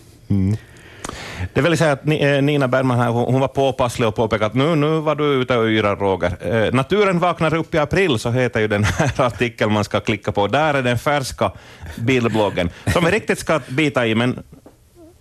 [1.54, 4.54] Det vill säga att eh, Nina Bergman här, hon hon var påpasslig och påpekade att
[4.54, 6.32] nu, nu var du ute och yrar, Roger.
[6.40, 10.32] Eh, Naturen vaknar upp i april, så heter ju den här artikeln man ska klicka
[10.32, 10.46] på.
[10.46, 11.52] Där är den färska
[11.96, 14.42] bildbloggen, som vi riktigt ska bita i, men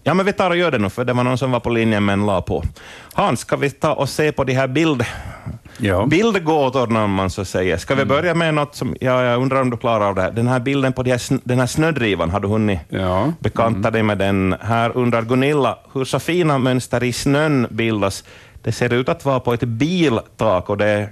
[0.04, 1.70] Ja, men vi tar och gör det nu, för det var någon som var på
[1.70, 2.64] linjen men la på.
[3.14, 5.06] Hans, ska vi ta och se på de här bild,
[5.78, 6.06] Ja.
[6.06, 7.78] bildgåtorna, om man så säger.
[7.78, 10.32] Ska vi börja med något som, ja, jag undrar om du klarar av det här.
[10.32, 13.34] Den här bilden på de här, den här snödrivan, har du hunnit Ja.
[13.40, 14.56] bekanta dig med den?
[14.62, 18.24] Här undrar Gunilla hur så fina mönster i snön bildas.
[18.64, 21.10] Det ser ut att vara på ett biltak och det är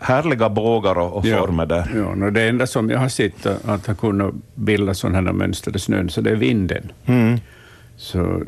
[0.00, 1.90] härliga bågar och, och former där.
[1.96, 5.32] Ja, no, det enda som jag har sett att att ha kunnat bilda sådana här
[5.32, 6.92] mönster i snön, så det är vinden.
[7.06, 7.38] Mm.
[7.96, 8.42] Så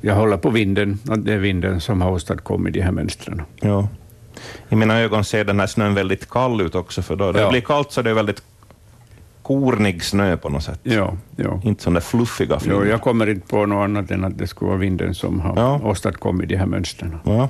[0.00, 3.42] jag håller på vinden, att det är vinden som har åstadkommit de här mönstren.
[3.60, 3.88] Ja.
[4.68, 7.50] I mina ögon ser den här snön väldigt kall ut också, för då det Ja.
[7.50, 8.42] blir kallt så det är väldigt
[9.42, 10.80] kornig snö på något sätt.
[10.82, 11.60] Ja, ja.
[11.64, 12.86] Inte där fluffiga flingor.
[12.86, 15.80] jag kommer inte på något annat än att det skulle vara vinden som har Ja.
[15.84, 17.16] åstadkommit de här mönstren.
[17.24, 17.48] Ja.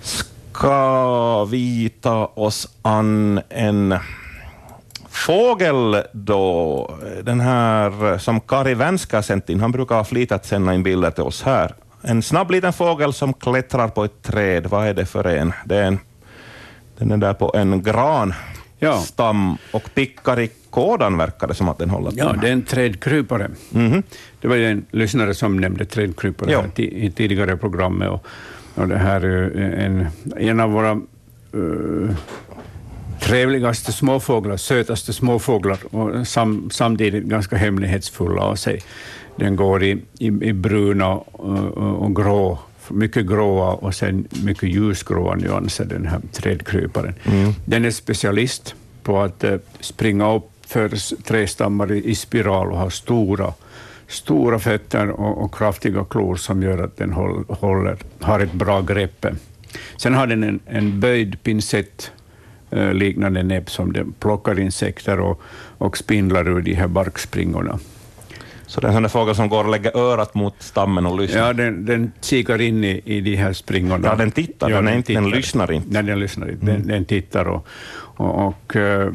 [0.00, 3.94] Ska vi ta oss an en
[5.16, 6.90] fågel då?
[7.22, 11.22] Den här som Kari Vänska sänt in, han brukar ha flitat sända in bilder till
[11.22, 11.74] oss här.
[12.02, 14.66] En snabb liten fågel som klättrar på ett träd.
[14.66, 15.52] Vad är det för en?
[15.64, 15.98] Det är en
[16.98, 18.34] den är där på en gran
[18.78, 18.98] Ja.
[18.98, 22.40] stam och pickar i kådan, verkar det som att den håller på Ja, med.
[22.40, 23.50] det är en trädkrypare.
[23.70, 24.02] Mhm.
[24.40, 26.60] Det var ju en lyssnare som nämnde trädkrypare Ja.
[26.60, 28.08] här i tidigare programmet.
[28.08, 28.26] Och,
[28.74, 32.16] och det här är ju en, en av våra eh,
[33.26, 38.82] trevligaste småfåglar, sötaste småfåglar och sam, samtidigt ganska hemlighetsfulla av sig.
[39.36, 42.58] Den går i, i, i bruna och, och grå,
[42.88, 47.14] mycket gråa och sen mycket ljusgråa nyanser, den här trädkryparen.
[47.64, 53.52] Den är specialist på att eh, springa upp för trädstammar i, spiral och ha stora,
[54.08, 58.80] stora fötter och, och kraftiga klor som gör att den håll, håller, har ett bra
[58.80, 59.26] grepp.
[59.96, 62.10] Sen har den en, en böjd pincett
[62.92, 65.40] liknande näbb som den plockar insekter och,
[65.78, 67.78] och spindlar ur de här barkspringorna.
[68.66, 71.20] Så det är en sån där fågel som går och lägger örat mot stammen och
[71.20, 71.46] lyssnar.
[71.46, 74.08] Ja, den, den kikar in i, i de här springorna.
[74.08, 75.88] Ja, den tittar, den är inte- den lyssnar inte.
[75.90, 76.66] Nej, den lyssnar inte.
[76.66, 77.66] Den, den tittar och,
[78.16, 79.10] och, och eh,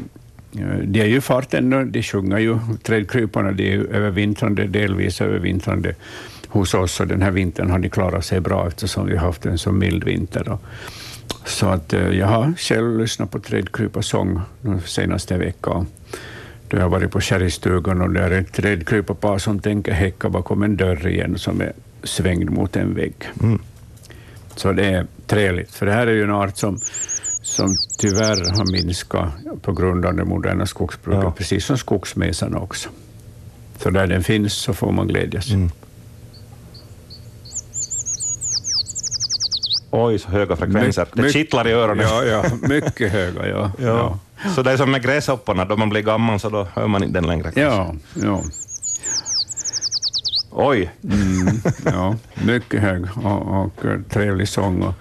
[0.84, 5.22] de är ju i farten nu, de sjunger ju, trädkryparna, de är ju övervintrande, delvis
[5.22, 5.96] övervintrande
[6.48, 9.46] hos oss, och den här vintern har de klarat sig bra eftersom vi har haft
[9.46, 10.50] en så mild vinter.
[10.50, 10.62] Och,
[11.46, 15.88] så att eh, jag har själv lyssnat på trädkryparsång de senaste veckan.
[16.68, 20.64] Då jag har varit på kärringstugan och det är ett trädkryparpar som tänker häcka bakom
[20.64, 21.74] en dörr igen som är
[22.04, 23.14] svängd mot en vägg.
[24.56, 26.78] Så det är trevligt, för det här är ju en art som,
[27.44, 27.68] som
[28.00, 29.30] tyvärr har minskat
[29.62, 31.32] på grund av det moderna skogsbruket, Ja.
[31.38, 32.90] precis som skogsmesarna också.
[33.80, 35.48] Så där den finns så får man glädjas.
[39.92, 41.08] Oj, så höga frekvenser.
[41.14, 42.06] My- det kittlar i öronen.
[42.10, 43.72] Ja, ja, mycket höga, ja.
[43.80, 44.20] Ja.
[44.56, 47.20] Så det är som med gräshopparna, då man blir gammal så då hör man inte
[47.20, 47.52] den längre.
[47.56, 48.44] Ja, ja,
[50.54, 50.92] Oj,
[51.86, 54.82] ja, mycket hög och, och eh, trevlig sång.
[54.82, 54.94] Och,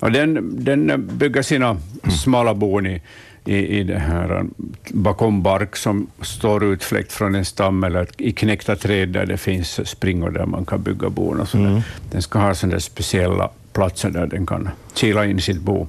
[0.00, 1.76] och den, den bygger sina
[2.22, 3.02] smala bon i,
[3.44, 4.42] i, i det här eh,
[4.90, 9.88] bakom bark som står utfläkt från en stam eller i knäckta träd där det finns
[9.88, 11.40] springor där man kan bygga bon.
[11.40, 11.82] Och sådär.
[12.10, 15.86] Den ska ha sådana speciella platser där den kan kila in sitt bo.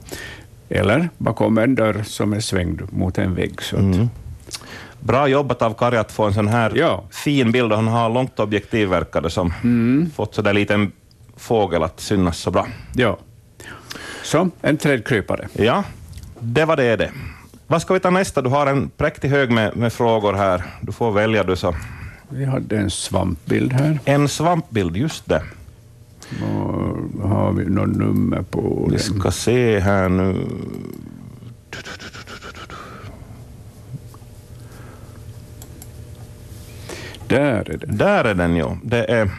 [0.70, 3.62] Eller bakom en dörr som är svängd mot en vägg.
[3.62, 3.96] Så att,
[5.00, 7.04] bra jobbat av Kari att få en sån här Ja.
[7.12, 7.72] fin bild.
[7.72, 9.54] Hon har långt objektiv verkar det som.
[10.16, 10.92] Fått så där liten
[11.38, 12.68] fågel att synas så bra.
[12.96, 13.18] ja.
[14.24, 15.48] Så, en trädkrypare.
[15.54, 15.84] Ja,
[16.40, 17.12] det var det det.
[17.68, 18.42] Vad ska vi ta nästa?
[18.42, 20.64] Du har en präktig hög med, med frågor här.
[20.82, 21.76] Du får välja du så.
[22.30, 24.00] Vi hade en svampbild här.
[24.06, 25.42] En svampbild, just det.
[26.42, 29.00] Och har vi något nummer på Vi den?
[29.00, 30.46] ska se här nu.
[37.28, 37.98] Där är den.
[37.98, 38.66] Där är den ju.
[38.84, 39.30] Det är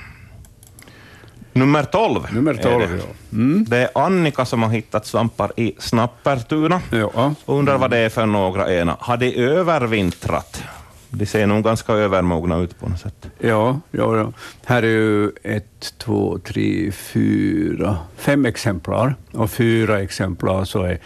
[1.52, 2.20] nummer 12.
[2.32, 2.96] Nummer är 12, det.
[2.96, 3.02] ja.
[3.32, 3.64] Mm.
[3.68, 6.80] Det är Annika som har hittat svampar i Snappertuna.
[6.90, 8.96] Ja, Undrar vad det är för några ena.
[9.00, 10.62] Har de övervintrat?
[11.10, 13.26] De ser nog ganska övermogna ut på något sätt.
[13.38, 14.32] ja, ja, ja.
[14.64, 19.14] Här är ju ett, två, tre, fyra, fem exemplar.
[19.32, 20.98] Och fyra exemplar så är,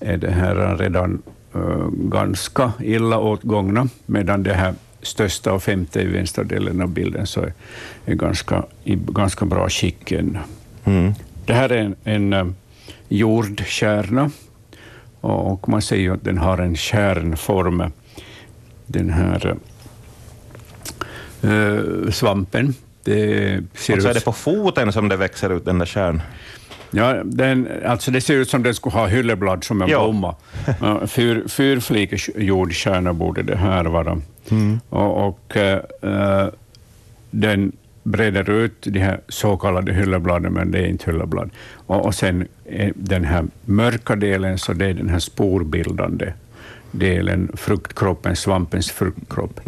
[0.00, 1.22] är det här redan
[1.54, 7.26] eh, ganska illa åtgångna, medan det här största och femte i vänstra delen av bilden
[7.26, 7.52] så är,
[8.06, 10.38] är ganska, i ganska bra skick ännu.
[10.84, 11.12] Mm.
[11.46, 12.46] Det här är en, en eh,
[13.08, 14.30] jordkärna
[15.20, 17.82] och man säger att den har en kärnform,
[18.86, 19.56] den här
[21.42, 22.74] eh, svampen.
[23.04, 25.86] Det ser Och så är ut, det på foten som det växer ut den där
[25.86, 26.22] kärn.
[26.90, 30.04] ja, den, alltså det ser ut som den skulle ha hylleblad som en Ja.
[30.04, 30.34] blomma.
[31.06, 34.20] Fyr, fyrflikig jordkärna borde det här vara.
[34.50, 34.80] Mm.
[34.88, 36.46] Och, och eh, eh,
[37.30, 41.50] den breder ut de här så kallade hyllebladen, men det är inte hylleblad.
[41.86, 46.32] Och, och sen är den här mörka delen, så det är den här sporbildande
[46.94, 49.60] delen, fruktkroppen, svampens fruktkropp.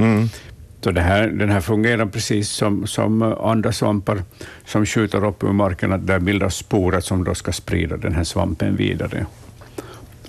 [0.80, 4.22] Så det här, den här fungerar precis som, som andra svampar
[4.64, 8.24] som skjuter upp ur marken, att där bildas sporer som då ska sprida den här
[8.24, 9.26] svampen vidare.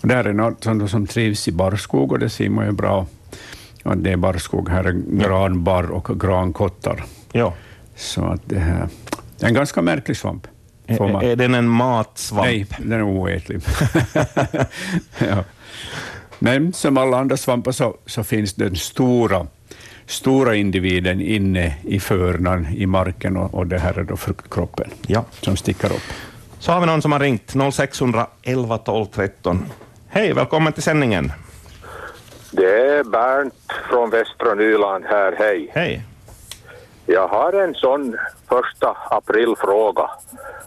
[0.01, 2.71] Och det här är något som, som trivs i barrskog och det ser man ju
[2.71, 3.05] bra.
[3.83, 4.91] Ja, det är barrskog, här är
[5.23, 7.03] granbarr och grankottar.
[7.31, 7.53] Ja.
[7.95, 8.87] Så att det här
[9.39, 10.47] det är en ganska märklig svamp.
[10.87, 12.45] Är, är den en matsvamp?
[12.45, 13.61] Nej, den är oätlig.
[15.17, 15.43] ja.
[16.39, 19.47] Men som alla andra svampar så, så finns den stora,
[20.05, 25.25] stora individen inne i förnan i marken och, och det här är då fruktkroppen Ja.
[25.41, 26.13] som sticker upp.
[26.59, 29.65] Så har vi någon som har ringt 0611 12 13.
[30.09, 31.31] Hej, välkommen till sändningen.
[32.51, 33.53] Det är Bernt
[33.89, 35.71] från Västra Nyland här, hej.
[35.73, 36.01] Hej.
[37.05, 38.17] Jag har en sån
[38.49, 40.09] första aprilfråga.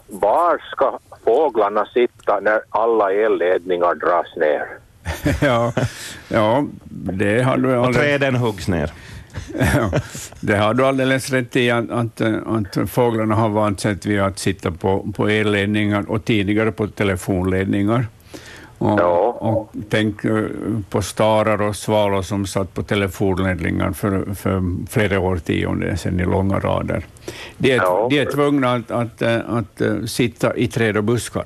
[0.07, 4.80] Var ska fåglarna sitta när alla elledningar dras ner?
[5.41, 5.73] ja,
[6.27, 8.91] ja, det har du Och alldeles, träden huggs ner.
[9.75, 9.91] ja,
[10.39, 14.39] det har du alldeles rätt i, att, att, att fåglarna har vant sig vid att
[14.39, 18.07] sitta på, på elledningar och tidigare på telefonledningar.
[18.77, 19.37] Och, Ja.
[19.39, 20.43] och tänk eh,
[20.89, 26.59] på starar och svalor som satt på telefonledningar för, för flera årtionden sedan i långa
[26.59, 27.05] rader.
[27.57, 28.07] De är, Ja.
[28.09, 31.45] de är tvungna att, att, eh, att, eh, sitta i träd och buskar.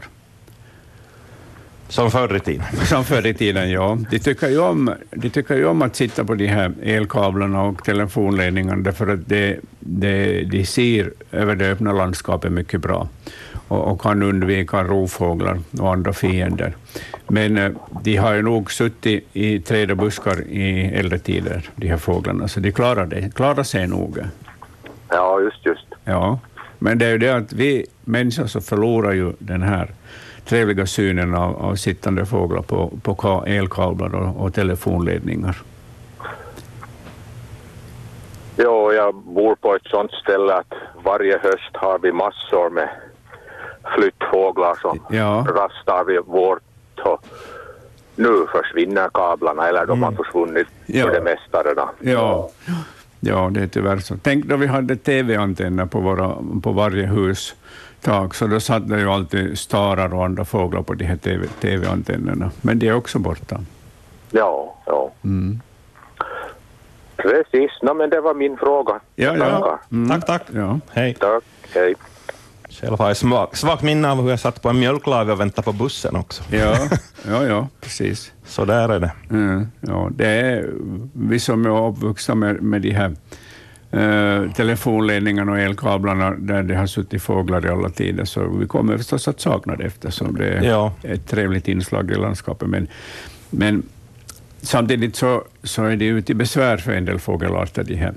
[1.95, 2.65] Som förr i tiden.
[2.85, 3.97] Som förr i tiden, ja.
[4.11, 7.83] De tycker, ju om, de tycker ju om att sitta på de här elkablarna och
[7.83, 13.07] telefonledningarna, därför att det, det, de ser över det öppna landskapet mycket bra
[13.67, 16.75] och, och kan undvika rovfåglar och andra fiender.
[17.27, 17.71] Men eh,
[18.03, 22.47] de har ju nog suttit i träd och buskar i äldre tider, de här fåglarna,
[22.47, 24.19] så de klarar, det, klarar sig nog.
[25.09, 25.85] Ja, just, just.
[26.03, 26.39] Ja,
[26.79, 29.89] men det är ju det att vi människor så förlorar ju den här
[30.45, 35.57] trevliga synen av, av sittande fåglar på, på ka- elkablar och, och telefonledningar.
[38.57, 42.89] Jo, jag bor på ett sånt ställe att varje höst har vi massor med
[43.95, 45.45] flyttfåglar som Ja.
[45.49, 46.61] rastar vid vårt
[47.05, 47.25] och
[48.15, 51.05] nu försvinner kablarna eller de har försvunnit Ja.
[51.05, 51.87] för det mesta redan.
[51.99, 52.49] Ja.
[53.19, 54.15] ja, det är tyvärr så.
[54.23, 57.55] Tänk då vi hade TV-antenner på, våra, på varje hus
[58.05, 61.47] tak, så då satt det ju alltid starar och andra fåglar på de här TV,
[61.61, 62.51] TV-antennerna.
[62.61, 63.61] Men de är också borta.
[64.31, 65.11] Ja, ja.
[65.23, 65.61] Mm.
[67.15, 68.99] Precis, no, men det var min fråga.
[69.15, 69.79] Ja, ja.
[69.91, 70.09] Mm.
[70.09, 70.41] Tack, tack.
[70.53, 70.79] ja.
[70.91, 71.13] Hej.
[71.13, 71.95] Tack, hej.
[72.69, 75.65] Själv har jag svag, svagt minne av hur jag satt på en mjölklave och väntade
[75.65, 76.43] på bussen också.
[76.49, 76.75] Ja,
[77.27, 78.31] ja, ja, precis.
[78.45, 79.11] Så där är det.
[79.29, 80.73] Mm, ja, det är
[81.13, 83.15] vi som är uppvuxna med, med de här
[83.95, 88.97] eh, telefonledningarna och elkablarna där det har suttit fåglar i alla tider, så vi kommer
[88.97, 90.93] förstås att sakna det eftersom det är Ja.
[91.03, 92.69] ett trevligt inslag i landskapet.
[92.69, 92.87] Men,
[93.49, 93.83] men
[94.61, 98.13] samtidigt så, så är det ju till besvär för en del fågelarter, de här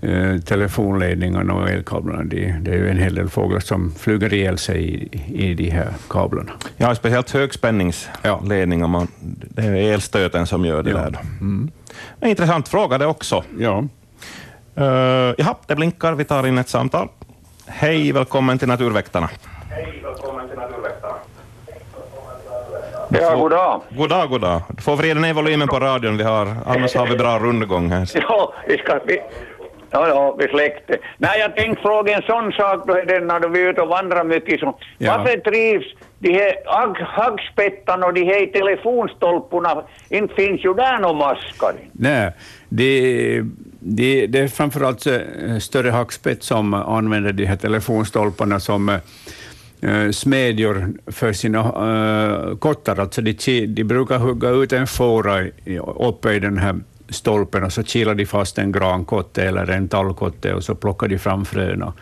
[0.00, 2.24] eh, telefonledningarna och elkablarna.
[2.24, 5.70] Det, det är ju en hel del fåglar som flyger ihjäl sig i, i de
[5.70, 6.52] här kablarna.
[6.76, 8.88] Ja, speciellt högspänningsledningar.
[8.88, 9.08] Man,
[9.48, 10.96] det är elstöten som gör det Ja.
[10.96, 11.10] där.
[11.10, 11.18] Då.
[12.20, 13.44] En intressant fråga det också.
[13.58, 13.84] Ja.
[14.78, 16.12] Uh, jaha, det blinkar.
[16.14, 17.08] Vi tar in ett samtal.
[17.66, 19.28] Hej, välkommen till Naturväktarna.
[23.08, 23.82] Ja, god dag.
[23.90, 24.62] God dag, god dag.
[24.68, 28.08] Du får vrida ner volymen på radion, vi har, annars har vi bra rundgång här.
[28.28, 28.98] Ja, vi ska...
[29.06, 29.20] Vi,
[29.90, 30.98] ja, ja, vi släckte.
[31.18, 33.88] Nej, jag tänkte fråga en sån sak då är den när vi är ute och
[33.88, 34.60] vandrar mycket.
[34.60, 35.16] Så, Ja.
[35.16, 35.84] Varför trivs
[36.18, 39.82] de här hagg, haggspettarna och de här telefonstolporna?
[40.08, 41.74] Inte finns ju där någon maskar.
[41.92, 42.32] Nej,
[42.68, 43.42] det,
[43.86, 49.00] det, det är framförallt eh, större hackspett som använder de här telefonstolparna som eh,
[49.80, 53.00] eh, smedjor för sina uh, kottar.
[53.00, 55.46] Alltså de, de brukar hugga ut en fåra
[55.98, 60.54] uppe i den här stolpen och så kilar de fast en grankotte eller en tallkotte
[60.54, 61.92] och så plockar de fram fröna.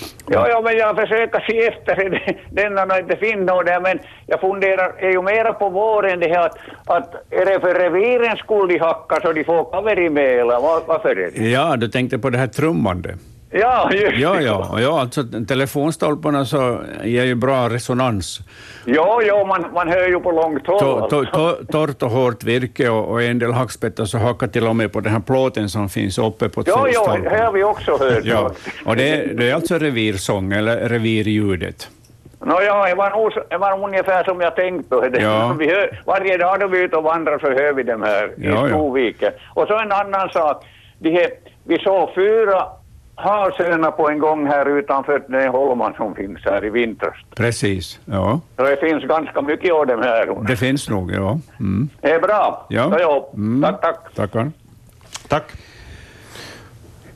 [0.30, 3.98] Ja, ja, men jag försöker se efter det- denna när inte finna något där, men
[4.26, 8.38] jag funderar, är ju mera på våren det här att, att är det för revirens
[8.38, 11.48] skull de hackar så de får kaveri med eller varför är det?
[11.48, 13.14] Ja, du tänkte på det här trummande.
[13.50, 18.40] Ja, just Ja, ja, ja alltså telefonstolparna så ger ju bra resonans.
[18.84, 20.78] Jo, jo, man, man hör ju på långt håll.
[20.80, 21.50] To, to, alltså.
[21.52, 24.92] to, torrt och hårt virke och, och en del hackspettar så hackar till och med
[24.92, 27.22] på den här plåten som finns uppe på jo, stolpen.
[27.22, 28.24] det har vi också hört.
[28.24, 28.50] Ja,
[28.86, 31.88] och det, är- det är alltså revirsång, eller revirljudet.
[32.40, 35.08] Ja, det var, det var ungefär som jag tänkte.
[35.08, 35.20] Det.
[35.22, 35.52] Ja.
[35.58, 38.30] Vi hör, varje dag då vi är ute och vandrar så hör vi dem här
[38.36, 38.66] Ja, ja.
[38.66, 39.32] i Storviken.
[39.54, 40.64] Och så en annan sak.
[40.98, 41.28] De här,
[41.64, 42.62] vi såg fyra
[43.18, 47.14] havsörnar på en gång här utanför den holman som finns här i vintras.
[47.36, 48.40] Precis, ja.
[48.56, 50.44] Det finns ganska mycket av dem här.
[50.48, 51.38] Det finns nog, ja.
[51.60, 51.88] Mm.
[52.00, 52.66] Det är bra.
[52.68, 52.90] Ja.
[52.90, 53.30] Så, ja.
[53.34, 53.62] Mm.
[53.62, 54.14] Tack, tack.
[54.14, 54.50] Tackar.
[55.28, 55.52] Tack.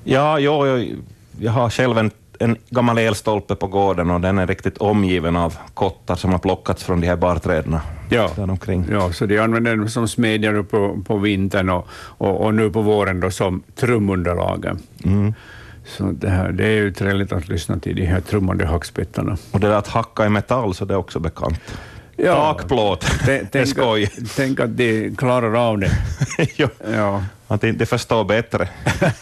[0.05, 0.95] Ja, jo, jag,
[1.41, 5.57] jag har själv en, en gammal elstolpe på gården och den är riktigt omgiven av
[5.75, 7.77] kottar som har plockats från de här barträden
[8.11, 8.31] Ja.
[8.37, 8.85] där omkring.
[8.91, 12.83] Ja, så de använder dem som smedjor på, på vintern och, och, och nu på
[12.83, 14.67] våren då som trumunderlag.
[15.05, 15.35] Mm.
[15.97, 19.37] Så det, här, det är ju trevligt att lyssna till de här trummande hackspettarna.
[19.51, 21.59] Och det där att hacka i metall, så det är också bekant.
[22.25, 24.11] Takplåt, det är skoj.
[24.37, 25.91] tänk att de klarar av det.
[26.57, 27.25] jo, Ja.
[27.49, 28.69] att de, förstår bättre.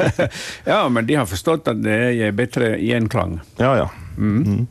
[0.65, 3.41] ja, men de har förstått att det ger bättre genklang.
[3.57, 3.91] Ja, ja.
[4.17, 4.67] Mm.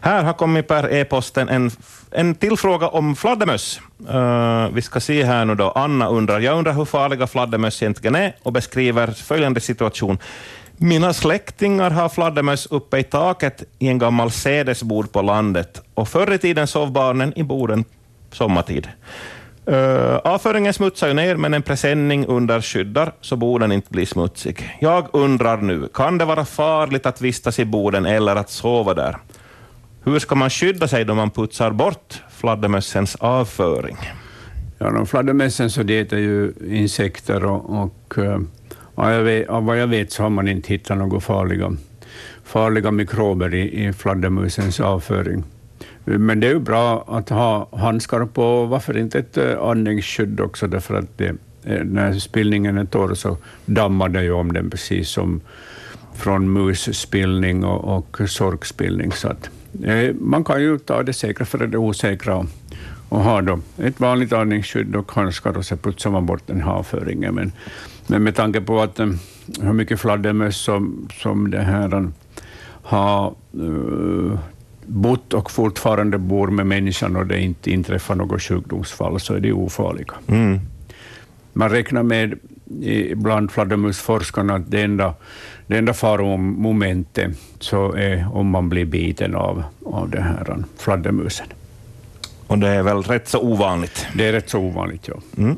[0.00, 1.70] Här har kommit per e-posten en,
[2.10, 3.80] en till fråga om fladdermöss.
[4.10, 5.70] Eh, vi ska se här nu då.
[5.70, 10.18] Anna undrar, jag undrar hur farliga fladdermöss egentligen är och beskriver följande situation.
[10.76, 16.32] Mina släktingar har fladdermöss uppe i taket i en gammal sädesbod på landet och förr
[16.32, 17.84] i tiden sov barnen i boden
[18.32, 18.88] sommartid.
[19.70, 24.76] Uh, avföringen smutsar ju ner, men en presenning under skyddar så boden inte blir smutsig.
[24.80, 29.16] Jag undrar nu, kan det vara farligt att vistas i boden eller att sova där?
[30.04, 33.96] Hur ska man skydda sig då man putsar bort fladdermössens avföring?
[34.78, 38.38] Ja, de fladdermössen så det är ju insekter och, och eh,
[38.96, 41.72] ja, jag vet, av vad jag vet så har man inte hittat några farliga,
[42.44, 45.44] farliga mikrober i, i fladdermusens avföring.
[46.04, 50.40] Men det är ju bra att ha handskar på, och varför inte ett eh, andningsskydd
[50.40, 51.34] också, därför att det,
[51.64, 53.36] eh, när spillningen är torr så
[53.66, 55.40] dammar det ju om den precis som
[56.14, 59.12] från musspillning och, och sorkspillning.
[59.12, 59.50] Så att,
[59.84, 62.46] eh, man kan ju ta det säkra för det osäkra och,
[63.08, 66.70] och ha då ett vanligt andningsskydd och handskar och så putsar man bort den här
[66.70, 67.34] avföringen.
[67.34, 67.52] Men,
[68.12, 69.06] men med tanke på att eh,
[69.60, 72.10] hur mycket fladdermöss som, som det här
[72.82, 74.38] har uh,
[74.86, 79.52] bott och fortfarande bor med människan och det inte inträffar något sjukdomsfall, så är de
[79.52, 80.14] ofarliga.
[80.26, 80.60] Mm.
[81.52, 82.38] Man räknar med
[83.14, 85.14] bland fladdermusforskarna att det enda,
[85.66, 91.46] det enda faromomentet så är om man blir biten av, av den här fladdermusen.
[92.46, 94.06] Och det är väl rätt så ovanligt?
[94.14, 95.14] Det är rätt så ovanligt, ja.
[95.38, 95.56] Mm.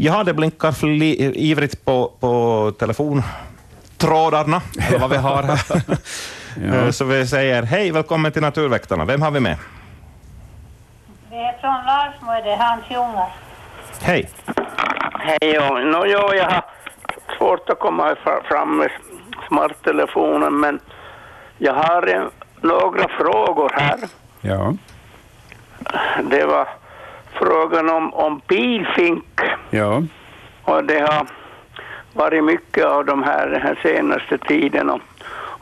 [0.00, 5.58] Ja, det blinkar fli, ivrigt på, på telefontrådarna, eller vad vi har här.
[6.86, 6.92] ja.
[6.92, 9.04] Så vi säger hej, välkommen till Naturväktarna.
[9.04, 9.56] Vem har vi med?
[11.30, 13.32] Det är från Larsmo, det är Hans Jungar.
[14.02, 14.30] Hej.
[15.18, 16.64] Hej, no, jo, jag har
[17.38, 18.16] svårt att komma
[18.48, 18.90] fram med
[19.48, 20.80] smarttelefonen, men
[21.58, 22.30] jag har en,
[22.60, 23.98] några frågor här.
[24.40, 24.74] Ja.
[26.30, 26.68] Det var
[27.38, 29.40] frågan om, om pilfink.
[29.70, 30.02] Ja.
[30.62, 31.26] Och det har
[32.12, 34.90] varit mycket av de här den här senaste tiden.
[34.90, 35.00] Och,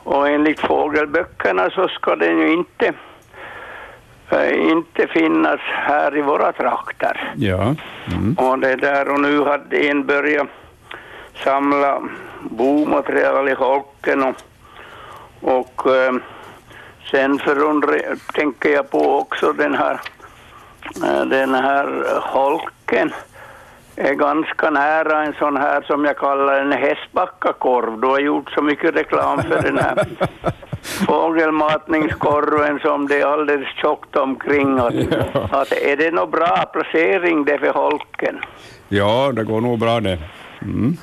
[0.03, 2.93] och enligt fågelböckerna så ska den ju inte,
[4.29, 7.33] äh, inte finnas här i våra trakter.
[7.35, 7.75] Ja.
[8.11, 8.35] Mm.
[8.37, 10.47] Och det där och nu hade en börjat
[11.43, 12.01] samla
[12.41, 14.35] bomaterial i holken och,
[15.41, 16.13] och äh,
[17.11, 19.99] sen förundrar, tänker jag på också den här
[21.29, 23.11] den här holken
[23.97, 28.01] är ganska nära en sån här som jag kallar en hästbackakorv.
[28.01, 30.05] Du har gjort så mycket reklam för den här
[31.07, 34.79] fågelmatningskorven som det är alldeles tjockt omkring.
[34.79, 35.49] Att, ja.
[35.51, 38.39] att är det någon bra placering det för holken?
[38.89, 40.19] Ja, det går nog bra det.
[40.61, 40.97] Mm.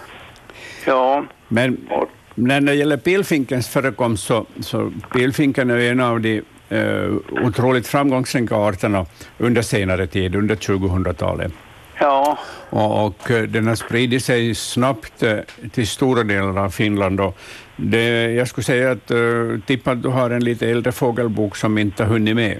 [0.87, 1.25] Ja.
[1.49, 1.89] Men
[2.35, 6.43] när det gäller pilfinkens förekomst så, så pilfinken är en av de
[6.73, 9.07] uh, otroligt framgångsrika arterna
[9.39, 11.53] under senare tid, under 2000-talet.
[11.99, 12.39] Ja.
[12.71, 15.39] Och, och, eh, den har spridit sig snabbt uh,
[15.73, 17.21] till stora delar av Finland.
[17.21, 17.39] Och
[17.77, 21.79] det, jag skulle säga att uh, tippa att du har en lite äldre fågelbok som
[21.79, 22.59] inte har hunnit med.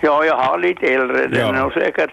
[0.00, 1.26] Ja, jag har lite äldre.
[1.26, 1.48] Den ja.
[1.48, 2.10] är nog säkert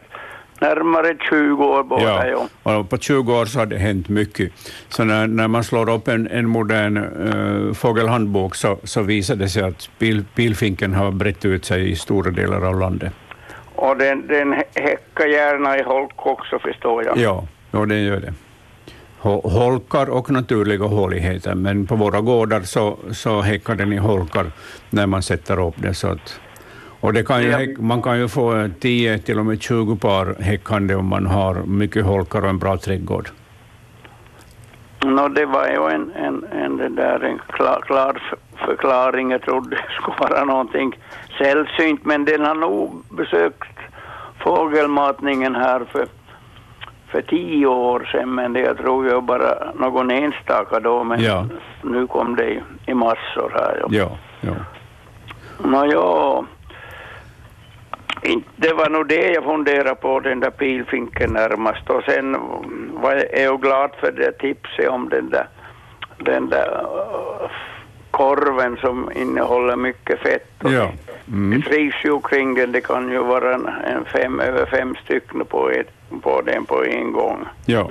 [0.61, 2.27] närmare 20 år båda.
[2.27, 4.51] Ja, och på 20 år så har det hänt mycket.
[4.89, 9.49] Så när, när man slår upp en, en modern uh, fågelhandbok så, så visar det
[9.49, 13.13] sig att pil, pilfinken har brett ut sig i stora delar av landet.
[13.75, 17.17] Och den, den häckar gärna i holk också förstår jag.
[17.17, 18.33] Ja, ja den gör det.
[19.21, 24.45] Holkar och naturliga håligheter, men på våra gårdar så, så häckar den i holkar
[24.89, 25.93] när man sätter upp det.
[25.93, 26.39] Så att
[27.01, 30.95] och det kan ju, man kan ju få 10 till och med 20 par häckande
[30.95, 33.29] om man har mycket holkar och en bra trädgård.
[35.05, 38.21] No, det var ju en, en, en, det där, en klar, klar
[38.65, 39.31] förklaring.
[39.31, 40.99] Jag trodde det skulle vara någonting
[41.37, 43.79] sällsynt, men den har nog besökt
[44.39, 46.07] fågelmatningen här för,
[47.07, 51.45] för tio år sedan, men det jag tror jag bara någon enstaka då, men ja.
[51.81, 53.85] nu kom det i, i massor här.
[53.89, 54.53] Ja, ja.
[55.63, 56.45] Nå, ja.
[58.55, 61.89] Det var nog det jag funderade på, den där pilfinken närmast.
[61.89, 62.37] Och sen
[62.93, 65.47] var jag, jag glad för det tipset om den där,
[66.17, 67.51] den där uh,
[68.11, 70.51] korven som innehåller mycket fett.
[70.59, 70.91] ja.
[71.27, 71.59] Mm.
[71.59, 75.45] Det trivs ju kring den, det kan ju vara en, en fem, över fem stycken
[75.45, 75.91] på, ett,
[76.21, 77.45] på den på en gång.
[77.65, 77.89] Ja.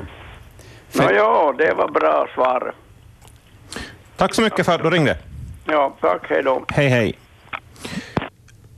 [0.93, 2.73] Nå, ja, det var bra svar.
[4.17, 5.17] Tack så mycket för att du ringde.
[5.65, 6.65] Ja, tack, hej då.
[6.69, 7.19] Hej, hej.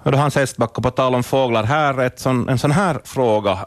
[0.03, 3.59] Hörde Hans Estbacka, på tal om fåglar, här ett sån, en sån här fråga.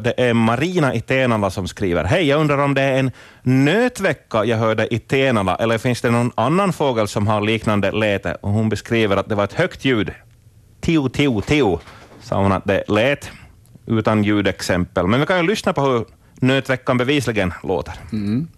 [0.00, 2.04] Det är Marina i Tenala som skriver.
[2.04, 3.10] Hej, jag undrar om det är en
[3.42, 8.36] nötvecka jag hörde i Tenala, eller finns det någon annan fågel som har liknande läte?
[8.40, 10.12] Och hon beskriver att det var ett högt ljud.
[10.80, 11.80] Tio, tio, tio,
[12.22, 13.30] sa hon att det lät,
[13.86, 15.06] utan ljudexempel.
[15.06, 16.04] Men vi kan ju lyssna på hur
[16.34, 17.94] nötveckan bevisligen låter.
[18.12, 18.48] Mm.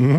[0.00, 0.18] Mm.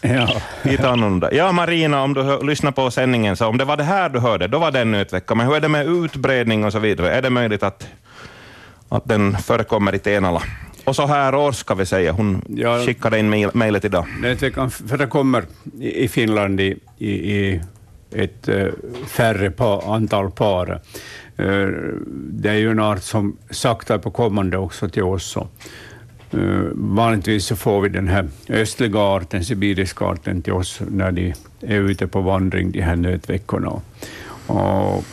[0.16, 0.28] ja.
[0.62, 1.34] Lite annorlunda.
[1.34, 4.48] Ja, Marina, om du lyssnar på sändningen, så om det var det här du hörde,
[4.48, 5.34] då var det en nötvecka.
[5.34, 7.10] Men hur är det med utbredning och så vidare?
[7.10, 7.88] Är det möjligt att,
[8.88, 10.42] att den förekommer i Tenala?
[10.84, 14.06] Och så här år ska vi säga, hon ja, skickade in mejlet idag.
[14.20, 15.44] Nötveckan förekommer
[15.80, 17.60] i Finland i, i, i
[18.12, 18.72] ett uh,
[19.06, 20.80] färre par, antal par.
[21.40, 21.68] Uh,
[22.30, 25.36] det är ju en art som saktar på kommande också till oss.
[26.34, 31.34] Uh, vanligtvis så får vi den här östliga arten, sibiriska arten, till oss när de
[31.60, 33.80] är ute på vandring de här nötveckorna.
[34.46, 35.04] Och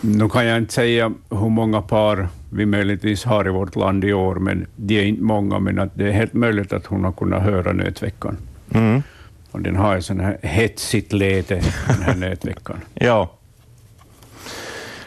[0.00, 4.12] nu kan jag inte säga hur många par vi möjligtvis har i vårt land i
[4.12, 7.12] år, men de är inte många, men att det är helt möjligt att hon har
[7.12, 8.36] kunnat höra nötveckan.
[8.74, 9.02] Mm.
[9.50, 12.80] Och den har ju sån här hetsigt läte, den här nötveckan.
[12.94, 13.30] Ja.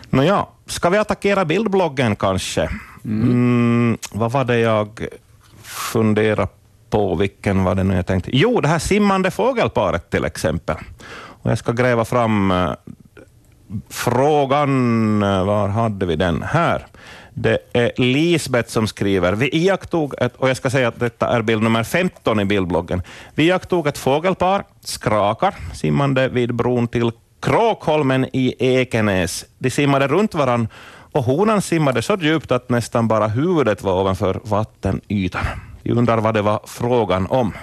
[0.09, 2.69] Nåja, ska vi attackera bildbloggen kanske?
[3.05, 5.07] Mm, vad var det jag
[5.73, 6.47] Fundera
[6.89, 7.15] på?
[7.15, 8.29] Vilken var det nu jag tänkte?
[8.33, 10.75] Jo, det här simmande fågelparet till exempel.
[11.43, 12.71] Och jag ska gräva fram eh,
[13.89, 15.23] frågan.
[15.23, 16.43] Eh, var hade vi den?
[16.43, 16.85] Här.
[17.33, 19.33] Det är Lisbeth som skriver.
[19.33, 23.01] Vi iakttog ett, och jag ska säga att detta är bild nummer 15 i bildbloggen.
[23.35, 27.11] Vi iakttog ett fågelpar, skrakar, simmande vid bron till
[27.41, 29.45] Kråkholmen i Ekenäs.
[29.57, 30.67] De simmade runt varann
[31.13, 35.45] och honan simmade så djupt att nästan bara huvudet var ovanför vattenytan.
[35.83, 37.53] Jag undrar vad det var frågan om.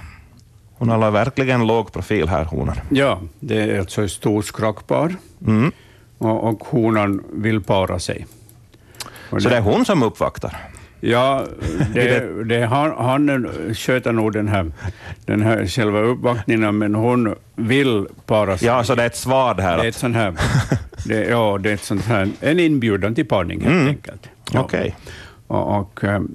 [0.75, 2.77] Hon har verkligen låg profil här, honan.
[2.91, 5.15] Ja, det är alltså ett stort skrakpar
[5.47, 5.73] Mm.
[6.19, 8.27] och, och honan vill para sig.
[9.31, 10.57] Och Så det är hon som uppvaktar?
[11.01, 11.45] Ja,
[11.95, 14.73] det, det, han, han sköter nog den här,
[15.25, 18.69] den här själva uppvaktningen, men hon vill para sig.
[18.69, 19.77] Ja, så det är ett svar här?
[19.77, 20.35] Det är ett sånt här,
[21.07, 23.87] det, ja, det är ett sånt här, en inbjudan till parning helt Mm.
[23.89, 24.29] enkelt.
[24.53, 24.61] Ja.
[24.61, 24.97] Okej.
[25.47, 26.31] Och, och ähm,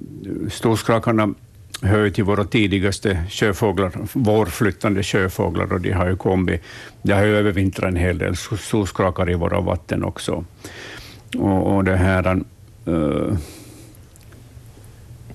[0.50, 1.34] storskrakarna
[1.82, 6.62] hör ju till våra tidigaste sjöfåglar, vårflyttande sjöfåglar, och de har ju kommit,
[7.02, 10.44] det har ju övervintrat en hel del storskrakar i våra vatten också.
[11.38, 12.40] Och, och det här,
[12.88, 13.36] uh,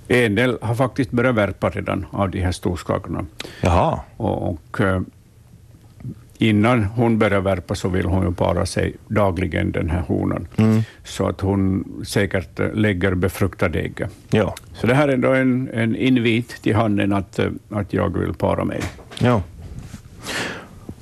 [0.08, 3.26] en del har faktiskt börjat värpa redan av de här storskakarna.
[3.62, 4.00] Jaha.
[4.18, 5.02] Och, och eh,
[6.42, 10.82] innan hon börjar värpa så vill hon ju para sig dagligen, den här honan, Mm.
[11.04, 14.02] så att hon säkert eh, lägger befruktade ägg.
[14.30, 14.56] Ja.
[14.74, 18.34] Så det här är då en, en invit till handen att, eh, att jag vill
[18.34, 18.82] para mig.
[19.20, 19.42] Ja.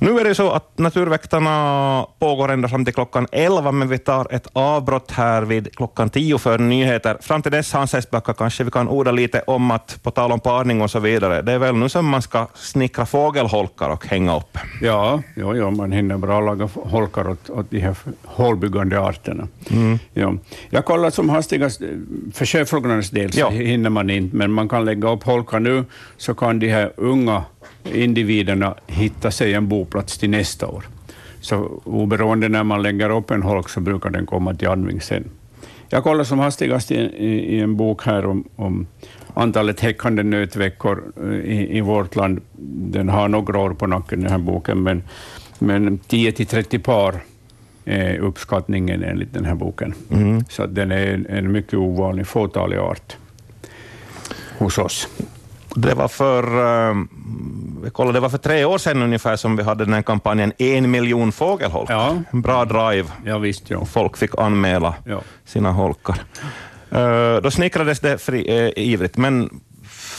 [0.02, 4.26] Nu är det så att Naturväktarna pågår ända fram till klockan 11, men vi tar
[4.34, 7.16] ett avbrott här vid klockan 10 för nyheter.
[7.20, 10.40] Fram till dess, Hans Hestbacka, kanske vi kan orda lite om att, på tal om
[10.40, 14.36] parning och så vidare, det är väl nu som man ska snickra fågelholkar och hänga
[14.36, 14.58] upp?
[14.82, 19.48] Ja, ja, ja man hinner bra laga holkar åt, åt de här hålbyggande arterna.
[19.70, 19.98] Mm.
[20.14, 20.34] Ja.
[20.70, 21.88] Jag kollar som hastigast, eh,
[22.34, 23.48] för sjöfåglarnas del så Ja.
[23.48, 25.84] hinner man inte, men man kan lägga upp holkar nu,
[26.16, 27.44] så kan de här unga
[27.84, 30.84] individerna hitta sig en boplats till nästa år.
[31.40, 35.24] Så oberoende när man lägger upp en holk så brukar den komma till användning sen.
[35.88, 38.86] Jag kollar som hastigast i, i, i en bok här om, om
[39.34, 42.40] antalet häckande nötveckor eh, i, i vårt land.
[42.92, 45.02] Den har några år på nacken, den här boken, men,
[45.58, 47.20] men 10 till 30 par
[47.84, 49.94] är uppskattningen enligt den här boken.
[50.10, 50.44] Mm.
[50.48, 53.16] Så den är en, en mycket ovanlig, fåtalig art
[54.58, 55.08] hos oss.
[55.74, 56.44] Det var för,
[56.90, 56.94] eh,
[57.84, 60.52] vi kollade, det var för tre år sedan ungefär som vi hade den här kampanjen
[60.58, 61.94] En miljon fågelholkar.
[61.94, 62.16] Ja.
[62.30, 63.08] En bra drive.
[63.24, 63.84] Ja, visst, ja.
[63.84, 65.20] Folk fick anmäla Ja.
[65.44, 66.18] sina holkar.
[66.90, 69.60] Eh, då snickrades det fri, eh, ivrigt, men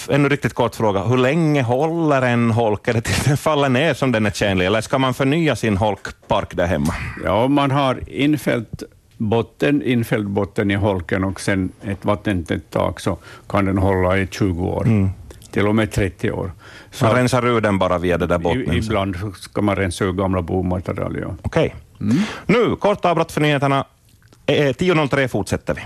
[0.09, 1.03] ännu riktigt kort fråga.
[1.03, 2.87] Hur länge håller en holk?
[2.87, 5.77] Är det tills den faller ner som den är tjänlig, eller ska man förnya sin
[5.77, 6.93] holkpark där hemma?
[7.25, 8.83] Ja, man har infällt
[9.17, 13.17] botten, infälld botten i holken och sen ett vattentätt tak så
[13.49, 14.87] kan den hålla i 20 år,
[15.51, 16.51] till och med 30 år.
[16.91, 18.73] Så Man rensar ur den bara via det där botten?
[18.73, 21.17] ibland ska man rensa ur gamla bomaterial.
[21.21, 21.35] Ja.
[21.41, 21.75] Okej.
[22.45, 23.85] Nu, kort avbrott för nyheterna.
[24.45, 25.81] Eh, 10.03 fortsätter vi.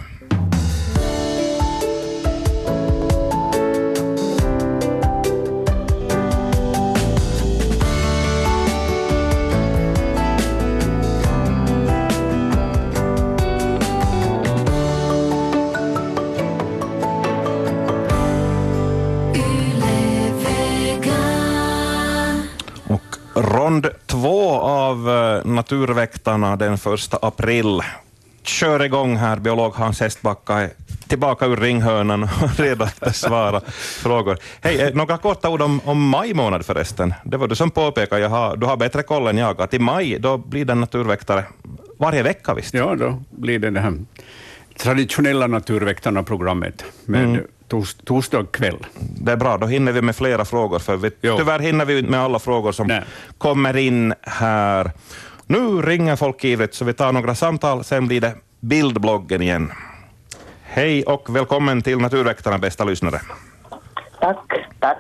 [23.56, 27.82] Rond två av eh, Naturväktarna den första april
[28.44, 29.38] kör igång här.
[29.38, 30.70] Biolog Hans Hestbacka är
[31.08, 32.30] tillbaka ur ringhörnan och
[32.60, 33.62] redo att besvara
[34.04, 34.38] frågor.
[34.62, 37.14] Hej, eh, några korta ord om, om maj månad förresten.
[37.24, 39.80] Det var du som påpekade, jag har, du har bättre koll än jag, att i
[39.80, 41.44] maj då blir det naturväktare
[41.98, 42.74] varje vecka visst?
[42.74, 43.94] ja, då blir det det här
[44.78, 47.42] traditionella Naturväktarna-programmet med Mm.
[47.68, 48.78] Tors, torsdag kväll.
[49.00, 51.36] Det är bra, då hinner vi med flera frågor, för vi, Jo.
[51.38, 53.04] tyvärr hinner vi inte med alla frågor som Nej.
[53.38, 54.92] kommer in här.
[55.48, 59.72] Nu ringer folk ivrigt, så vi tar några samtal, sen blir det bildbloggen igen.
[60.64, 63.20] Hej och välkommen till Naturväktarna, bästa lyssnare.
[64.20, 64.38] Tack,
[64.80, 64.98] tack.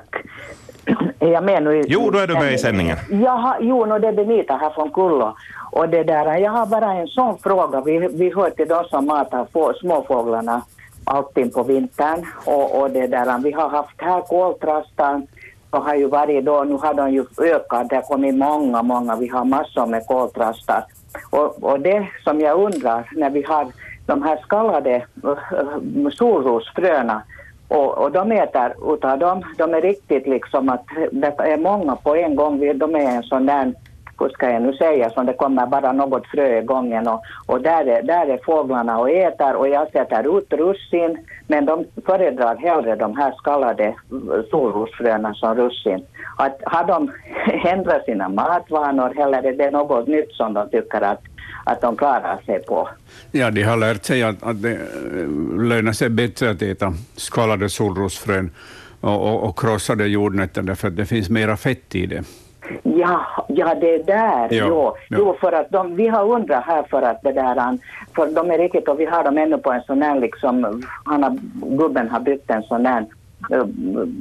[1.20, 1.80] Är jag med nu?
[1.80, 2.97] i- Jo, då är du med i sändningen.
[3.09, 5.36] Jaha, jo, no, det är Benita här från Kullo.
[5.72, 7.82] Och det där, jag har bara en sån fråga.
[7.82, 10.61] Vi, vi hör till de som matar få, småfåglarna
[11.06, 12.26] alltid på vintern.
[12.45, 15.28] Och, och det där, vi har haft här koltrastan
[15.70, 19.16] och har ju varje dag, nu har de ju ökat, det har kommit många, många,
[19.16, 20.86] vi har massor med koltrastar.
[21.30, 23.68] Och, och det som jag undrar, när vi har
[24.06, 27.22] de här skallade uh, solrosfröna
[27.68, 32.16] och, och de äter utav dem, de är riktigt liksom att det är många på
[32.16, 33.74] en gång, de är en sån där
[34.20, 37.61] hur ska jag nu säga, som det kommer bara något frö i gången och, och
[37.61, 42.55] där, är, där är fåglarna och äter och jag sätter ut russin men de föredrar
[42.55, 43.95] hellre de här skallade
[44.49, 46.05] solrosfröna som russin.
[46.38, 47.11] Att har de
[47.70, 51.22] ändrat sina matvanor eller är det något nytt som de tycker att
[51.66, 52.89] att de klarar sig på.
[53.32, 54.80] Ja, de har lärt sig att, att det eh,
[55.61, 58.51] lönar sig bättre att äta skallade solrosfrön
[59.01, 62.24] och, och, och krossade jordnötter därför att det finns mera fett i det.
[62.84, 64.47] Ja, ja det är där.
[64.51, 65.18] Ja, jo, ja.
[65.20, 67.78] jo, för att de, vi har undrat här för att det där,
[68.16, 71.24] för de är riktigt och vi har dem ännu på en sån här liksom, han
[71.24, 71.38] har,
[71.78, 73.05] gubben har byggt en sån här
[73.51, 73.66] eh,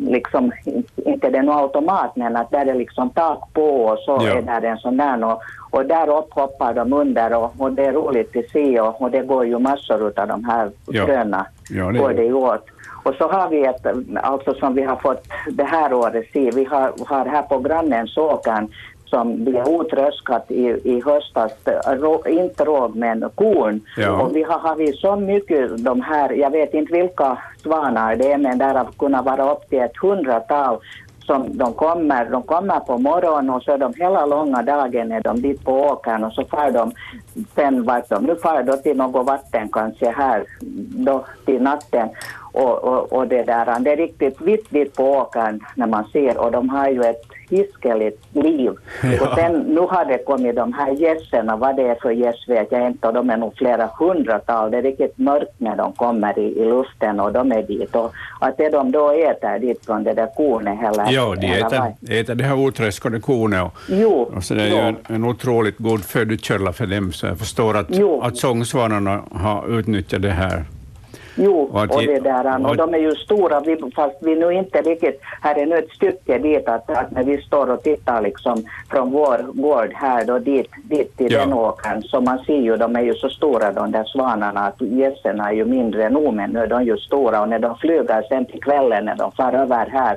[0.08, 0.52] liksom,
[0.96, 4.38] inte det är någon automat men att där är liksom tak på och så Ja.
[4.38, 7.84] är där en sån där och, och där upp hoppar de under och, och det
[7.84, 11.06] är roligt att se och, och det går ju massor av de här Ja.
[11.06, 12.66] fröna Ja, det går det ju åt.
[13.04, 13.86] Och så har vi ett,
[14.16, 18.16] alltså som vi har fått det här året se, vi har, har här på grannens
[18.16, 18.68] åkern
[19.04, 21.52] som vi har utröskat i, i höstas,
[21.86, 23.80] rå, inte råg men korn.
[23.96, 24.22] Ja.
[24.22, 28.38] Och vi har, vi så mycket de här, jag vet inte vilka svanar det är,
[28.38, 30.78] men där har kunnat vara upp till ett hundratal
[31.26, 35.20] som de kommer, de kommer på morgonen och så är de hela långa dagen är
[35.20, 36.92] de dit på åkern och så far de
[37.54, 40.44] sen vart de nu far då till något vatten kanske här
[41.06, 42.08] då till natten
[42.54, 46.38] och, och, och det där, det är riktigt vitt vitt på åkern när man ser
[46.38, 48.72] och de har ju ett hiskeligt liv.
[49.02, 49.26] Ja.
[49.26, 52.72] Och sen nu har det kommit de här gässerna, vad det är för gäss vet
[52.72, 54.70] jag inte och de är nog flera hundratal.
[54.70, 58.12] Det är riktigt mörkt när de kommer i, i luften och de är dit och
[58.40, 61.06] att det de då äter dit från det där kornet heller.
[61.10, 64.72] Ja, de äter, äter det här otröskade kornet och, Jo, och så det är ju
[64.72, 64.78] jo.
[64.78, 68.20] en, en otroligt god födokälla för dem, så jag förstår att, Jo.
[68.20, 70.64] att sångsvanarna har utnyttjat det här.
[71.36, 74.82] Jo, Och och det där, och de är ju stora, vi, fast vi nu inte
[74.82, 78.64] riktigt, här är nu ett stycke dit att, att när vi står och tittar liksom
[78.90, 81.40] från vår gård här då dit, dit till Ja.
[81.40, 84.80] den åkern, så man ser ju, de är ju så stora de där svanarna, att
[84.80, 88.22] gässerna är ju mindre nu, men nu är de ju stora och när de flyger
[88.28, 90.16] sen till kvällen när de far över här,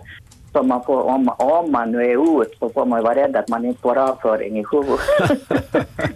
[0.58, 3.36] så man får, om, om man nu är ut så får man ju vara rädd
[3.36, 5.00] att man inte får avföring i huvudet.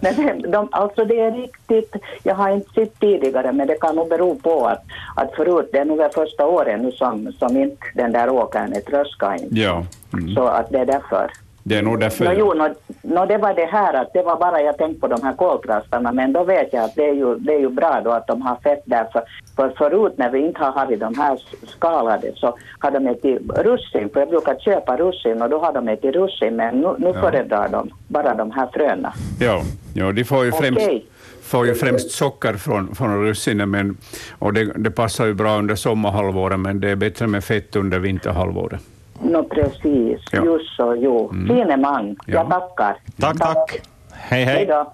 [0.00, 4.08] Men de, alltså det är riktigt, jag har inte sett tidigare men det kan nog
[4.08, 4.84] bero på att,
[5.16, 8.72] att förut, det är nog det första året nu som, som inte den där åkern
[8.72, 9.48] är tröskad in.
[9.50, 10.34] Ja, mm.
[10.34, 11.30] Så att det är därför.
[11.64, 12.24] Det är nog därför.
[12.24, 12.68] Nå, jo, nå,
[13.02, 16.12] nå, det var det här att det var bara jag tänkte på de här koltrastarna
[16.12, 18.42] men då vet jag att det är ju, det är ju bra då att de
[18.42, 19.22] har fett där för,
[19.56, 24.08] för förut när vi inte har haft de här skalade så har de ätit russin
[24.12, 27.20] för jag brukar köpa russin och då har de ätit russin men nu, nu Ja.
[27.20, 29.12] föredrar de bara de här fröna.
[29.40, 29.62] Ja,
[29.94, 31.06] ja de får ju främst, Okej.
[31.42, 33.96] får ju främst socker från, från russinen, men,
[34.38, 37.98] och det, det passar ju bra under sommarhalvåret, men det är bättre med fett under
[37.98, 38.80] vinterhalvåret.
[39.22, 40.44] Nå precis, Ja.
[40.44, 41.30] just så, jo.
[41.32, 41.46] Mm.
[41.48, 42.34] Fine man, Ja.
[42.34, 42.96] jag tackar.
[43.20, 43.80] Tack, tack.
[44.12, 44.66] Hej, Hej hej.
[44.66, 44.92] då.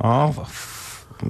[0.00, 0.34] Ja,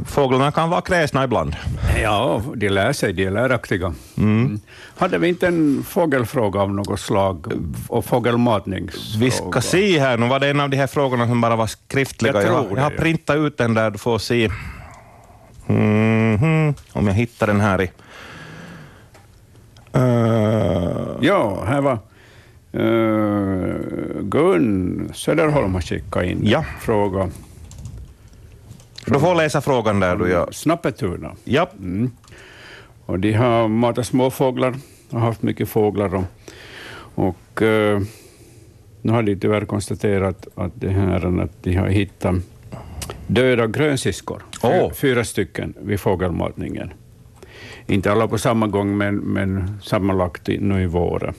[0.07, 1.57] fåglarna kan vara kräsna ibland.
[2.03, 3.95] Ja, de lär sig, de är läraktiga.
[4.19, 4.61] Mm.
[4.99, 7.53] Hade vi inte en fågelfråga av något slag,
[7.89, 8.89] och fågelmatning?
[9.19, 11.67] Vi ska se här, nu var det en av de här frågorna som bara var
[11.67, 12.33] skriftliga.
[12.35, 13.03] Jag tror jag, jag har det, ja.
[13.03, 14.51] printat ut den där, du får se
[15.67, 17.91] Mhm, om jag hittar den här i...
[19.95, 21.99] Eh, Ja, här var
[22.75, 26.65] uh, Gun Söderholm har skickat in Ja.
[26.81, 27.29] fråga.
[29.07, 30.49] du får läsa frågan där du gör.
[30.53, 31.33] Snappetuna.
[31.45, 32.11] Ja, Mm.
[33.07, 34.75] Och de har matat småfåglar,
[35.11, 36.15] har haft mycket fåglar.
[36.15, 36.25] Och,
[37.15, 38.01] och eh,
[39.03, 42.35] nu har de tyvärr konstaterat att, det här, att de har hittat
[43.27, 44.93] döda grönsiskor, Åh.
[44.93, 46.93] fyra stycken, vid fågelmatningen.
[47.87, 51.35] Inte alla på samma gång, men, men sammanlagt nu i våren.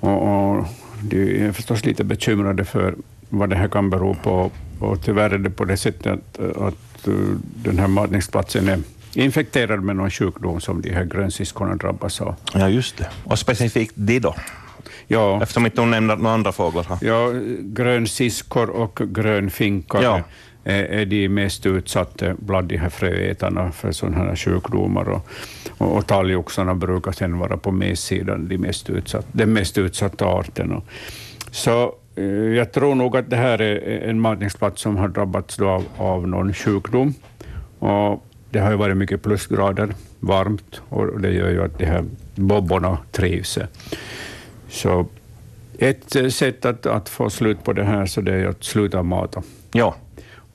[0.00, 0.64] Och, och
[1.02, 2.94] de är förstås lite bekymrade för
[3.28, 4.50] vad det här kan bero på.
[4.80, 8.78] Och tyvärr är det på det sättet att, att uh, den här matningsplatsen är
[9.14, 12.34] infekterad med någon sjukdom som de här grönsiskorna drabbas av.
[12.54, 13.08] ja, just det.
[13.24, 14.34] Och specifikt de då,
[15.06, 16.86] Ja, eftersom inte hon nämner några andra fåglar.
[17.00, 20.22] ja grönsiskor och grönfinkare Ja
[20.64, 25.08] är, de mest utsatta bland de här fröätarna för sådana här sjukdomar.
[25.08, 25.28] Och,
[25.78, 30.72] och, och talgoxarna brukar sedan vara på messidan de mest utsatta, den mest utsatta arten.
[30.72, 30.84] Och,
[31.50, 35.68] så eh, jag tror nog att det här är en matningsplats som har drabbats då
[35.68, 37.14] av, av någon sjukdom.
[37.78, 42.04] Och det har ju varit mycket plusgrader, varmt, och det gör ju att de här
[42.34, 43.58] bobborna trivs.
[44.68, 45.06] Så
[45.78, 49.02] ett eh, sätt att, att få slut på det här så det är att sluta
[49.02, 49.42] mata.
[49.72, 49.94] Ja,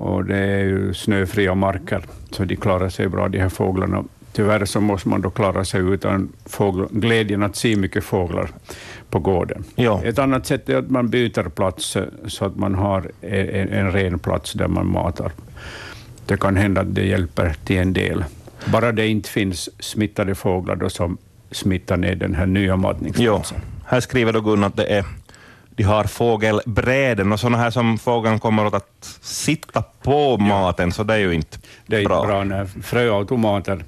[0.04, 4.04] och det är ju snöfria marker, så de klarar sig bra, de här fåglarna.
[4.32, 8.50] Tyvärr så måste man då klara sig utan fågel, glädjen att se mycket fåglar
[9.10, 9.64] på gården.
[9.76, 10.02] Ja.
[10.04, 11.98] Ett annat sätt är att man byter plats
[12.28, 15.32] så att man har en, en ren plats där man matar.
[16.26, 18.24] Det kan hända att det hjälper till en del.
[18.66, 21.18] Bara det inte finns smittade fåglar då som
[21.52, 23.58] smittar ner den här nya matningsplatsen.
[23.86, 25.06] här skriver då Gunnar att det är,
[25.76, 31.04] de har fågelbräden och sådana här som fågeln kommer åt att sitta på maten, så
[31.04, 31.58] det är ju inte
[31.88, 32.26] Det är bra.
[32.26, 33.84] bra när fröautomater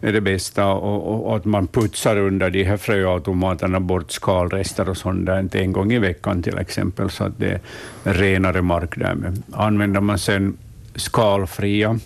[0.00, 4.88] är det bästa och, och, och att man putsar under de här fröautomaterna bort skalrester
[4.88, 7.60] och sånt där, inte en gång i veckan till exempel, så att det
[8.04, 9.42] är renare mark därmed.
[9.52, 10.56] Använder man sen
[10.96, 11.98] skalfria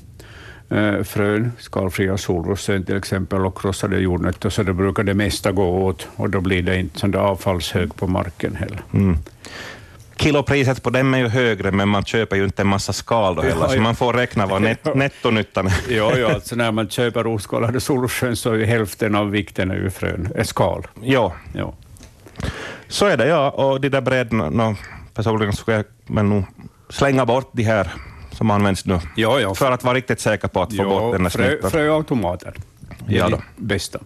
[1.04, 6.08] frön, skalfria solrosfrön till exempel, och krossade jordnötter, så det brukar det mesta gå åt
[6.16, 8.82] och då blir det inte sån där avfallshög på marken heller.
[8.92, 9.16] Mm.
[10.16, 13.42] Kilopriset på dem är ju högre, men man köper ju inte en massa skal då
[13.42, 13.80] heller, Ja, så ja.
[13.80, 15.72] man får räkna vad net, nettonyttan är.
[15.88, 19.74] Jo, jo, alltså när man köper oskalade solrosfrön så är ju hälften av vikten är
[19.74, 20.86] ju frön, är skal.
[21.02, 21.74] Ja, Ja.
[22.88, 23.50] så är det ja.
[23.50, 24.76] Och de där bräden, no,
[25.14, 26.44] personligen skulle jag men nog
[26.90, 27.88] slänga bort de här
[28.38, 29.54] som används nu, Ja, ja.
[29.54, 32.54] för att vara riktigt säker på att få bort den här frö, fröautomater
[33.08, 33.98] är Ja det bästa.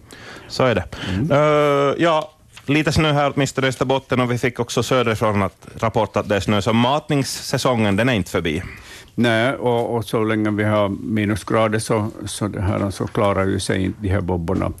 [0.47, 0.85] Så är det.
[1.09, 1.31] Mm.
[1.31, 2.31] Eh, ja,
[2.65, 6.35] lite snö här åtminstone i Österbotten och vi fick också söderifrån att rapport att det
[6.35, 8.63] är snö, så matningssäsongen den är inte förbi.
[9.15, 13.59] Nej, och, och så länge vi har minusgrader så, så, det här, så klarar ju
[13.59, 14.71] sig inte de här bobborna.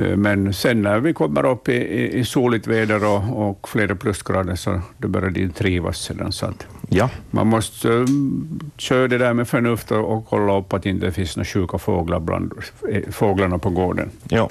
[0.00, 3.94] Eh, Men sen när vi kommer upp i, i, i soligt väder och, och flera
[3.94, 6.32] plusgrader så då börjar de trivas sedan.
[6.32, 6.52] Så
[6.88, 10.88] Ja, man måste um, köra det där med förnuft och, och kolla upp att det
[10.90, 12.52] inte finns några sjuka fåglar bland
[12.92, 14.10] eh, fåglarna på gården.
[14.28, 14.48] ja.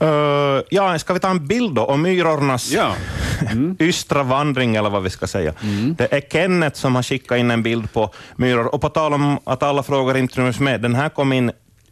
[0.00, 2.94] Eh, ja, ska vi ta en bild då om myrornas Ja.
[3.78, 5.52] ystra vandring, eller vad vi ska säga.
[5.98, 8.74] Det är Kenneth som har skickat in en bild på myror.
[8.74, 11.50] Och på tal om att alla frågor inte ryms med, den här kom in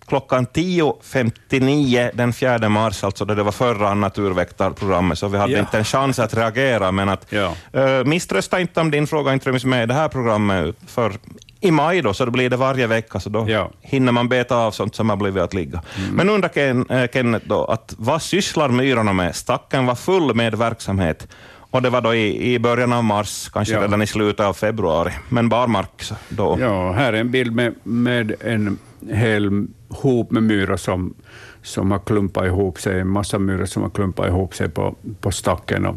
[0.09, 5.59] klockan 10.59 den 4 mars, alltså då det var förra naturväktarprogrammet, så vi hade Ja.
[5.59, 6.93] inte en chans att reagera.
[6.93, 7.53] Men att, Ja.
[7.73, 11.13] eh, misströsta inte om din fråga inte ryms med i det här programmet, för
[11.61, 13.71] i maj då, så då blir det varje vecka, så då Ja.
[13.81, 15.83] hinner man beta av sånt som har blivit att ligga.
[16.13, 19.37] Men undrar Ken, eh, Kenneth då, att vad sysslar myrorna med?
[19.37, 21.29] Stacken var full med verksamhet.
[21.71, 23.83] Och det var då i, i början av mars, kanske Ja.
[23.83, 26.57] redan i slutet av februari, men barmark då.
[26.61, 28.79] Ja, här är en bild med, med en
[29.13, 31.15] hel hop med myror som,
[31.63, 35.31] som har klumpat ihop sig, en massa myror som har klumpat ihop sig på, på
[35.31, 35.87] stacken.
[35.87, 35.97] Och,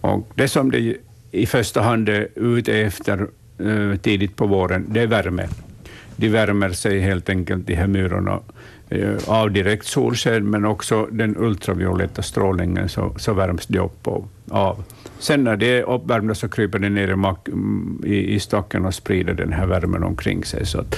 [0.00, 0.96] och det som de
[1.30, 3.26] i första hand är ute efter
[3.58, 5.48] eh, tidigt på våren, det är värme.
[6.16, 8.40] De värmer sig helt enkelt, de här myrorna,
[8.88, 14.28] eh, av direkt solsken, men också den ultravioletta strålningen, så, så värms de upp och
[14.50, 14.84] av.
[15.18, 19.34] Sen när de är uppvärmda så kryper de ner i, i, i stacken och sprider
[19.34, 20.66] den här värmen omkring sig.
[20.66, 20.96] Så att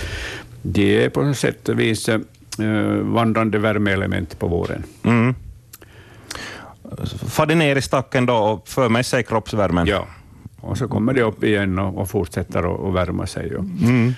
[0.63, 2.21] de är på sätt och vis eh,
[3.03, 4.83] vandrande värmeelement på våren.
[5.03, 5.35] Mm.
[7.29, 9.87] Far ner i stacken då och för med sig kroppsvärmen?
[9.87, 10.07] Ja,
[10.61, 13.53] och så kommer de upp igen och, och fortsätter att värma sig.
[13.55, 14.15] Mm.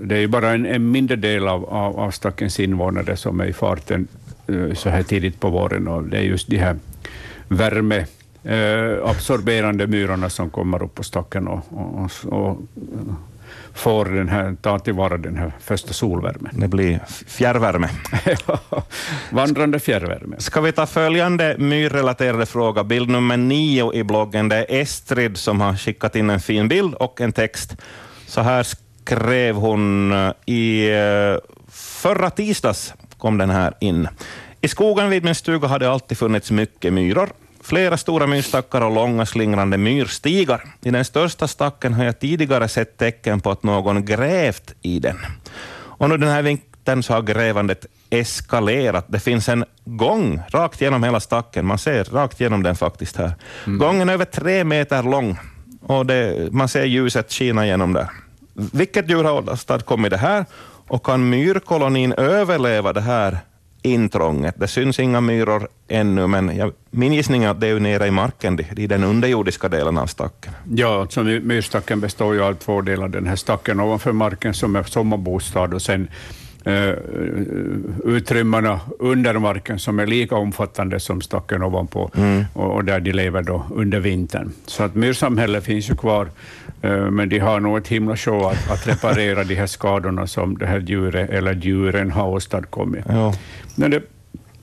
[0.00, 3.46] Det är ju bara en, en mindre del av, av, av stackens invånare som är
[3.46, 4.08] i farten
[4.46, 6.76] eh, så här tidigt på våren och det är just de här
[7.48, 8.06] värme
[8.44, 12.58] eh, absorberande myrorna som kommer upp på stacken och, och, och
[13.74, 16.52] får den här, ta tillvara den här första solvärmen.
[16.60, 17.88] Det blir fjärrvärme.
[19.30, 20.36] Vandrande fjärrvärme.
[20.38, 24.48] Ska vi ta följande myrrelaterade fråga, bild nummer nio i bloggen.
[24.48, 27.76] Det är Estrid som har skickat in en fin bild och en text.
[28.26, 31.38] Så här skrev hon eh, i eh,
[31.70, 34.08] förra tisdags kom den här in.
[34.60, 37.28] I skogen vid min stuga har det alltid funnits mycket myror.
[37.62, 40.64] Flera stora myrstackar och långa slingrande myrstigar.
[40.82, 45.16] I den största stacken har jag tidigare sett tecken på att någon grävt i den.
[45.72, 49.04] Och nu den här vintern så har grävandet eskalerat.
[49.08, 51.66] Det finns en gång rakt genom hela stacken.
[51.66, 53.32] Man ser rakt genom den faktiskt här.
[53.66, 55.38] Gången är över tre meter lång
[55.82, 58.08] och det, man ser ljuset skina genom där.
[58.52, 60.44] Vilket djur har åstadkommit det här
[60.88, 63.38] och kan myrkolonin överleva det här
[63.82, 64.54] intrånget?
[64.58, 68.10] Det syns inga myror ännu, men jag, min gissning är att det är nere i
[68.10, 70.52] marken, i den underjordiska delen av stacken.
[70.74, 73.08] Ja, alltså my- myrstacken består ju av två delar.
[73.08, 76.08] Den här stacken ovanför marken som är sommarbostad och sen
[76.64, 76.94] eh,
[78.04, 82.10] utrymmarna under marken som är lika omfattande som stacken ovanpå
[82.54, 84.52] och, och där de lever då under vintern.
[84.66, 86.28] Så att myrsamhället finns ju kvar,
[86.88, 90.66] men de har nog ett himla show att, att reparera de här skadorna som det
[90.66, 93.04] här djuret eller djuren har åstadkommit.
[93.08, 93.34] Ja.
[93.74, 94.02] Men det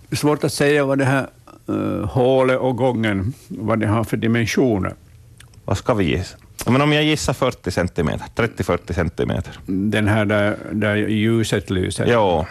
[0.09, 1.27] är svårt att säga vad det här
[1.69, 4.93] uh, hålet och gången, vad det har för dimensioner.
[5.65, 6.23] Vad ska vi ge?
[6.65, 9.53] Men om jag gissar 40 centimeter, 30-40 centimeter.
[9.65, 12.05] Den här där, där ljuset lyser?
[12.05, 12.45] Ja.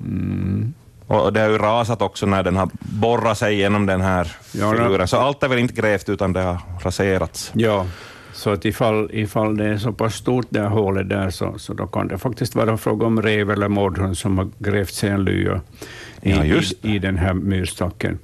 [0.00, 0.74] Mm.
[1.06, 4.72] Och det har ju rasat också när den har borrat sig genom den här Ja,
[4.72, 7.50] figuren, så allt är väl inte grävt utan det har raserats.
[7.54, 7.86] Ja,
[8.38, 11.74] så att ifall, ifall det är så pass stort det här hålet där, så, så
[11.74, 15.24] då kan det faktiskt vara fråga om rev eller mårdhund som har grävt sig en
[15.24, 15.60] lya
[16.22, 18.18] i, Ja, just i, i den här myrstacken.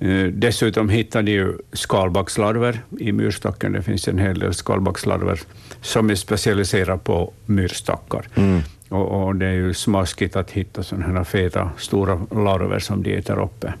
[0.00, 3.72] Eh, dessutom hittade ju skalbaggslarver i myrstacken.
[3.72, 5.40] Det finns en hel del skalbaggslarver
[5.80, 8.28] som är specialiserade på myrstackar.
[8.34, 8.60] Mm.
[8.88, 13.16] Och, och det är ju smaskigt att hitta sådana här feta, stora larver som de
[13.16, 13.74] äter uppe.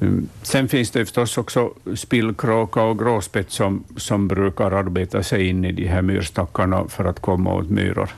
[0.00, 0.28] Mm.
[0.42, 5.72] Sen finns det förstås också spillkråka och gråspett som, som brukar arbeta sig in i
[5.72, 8.10] de här myrstackarna för att komma åt myror.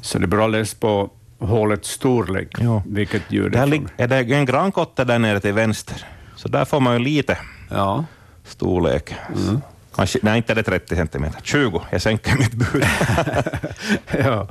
[0.00, 2.82] Så det beror alldeles på hålets storlek, Ja.
[2.86, 3.82] vilket djur det är.
[3.96, 6.04] är det en grankotte där nere till vänster,
[6.36, 7.38] så där får man ju lite
[7.70, 8.04] Ja.
[8.44, 9.14] storlek.
[10.00, 11.40] Kanske, nej, inte är det 30 centimeter.
[11.42, 12.84] 20, jag sänker mitt bud.
[14.24, 14.48] ja.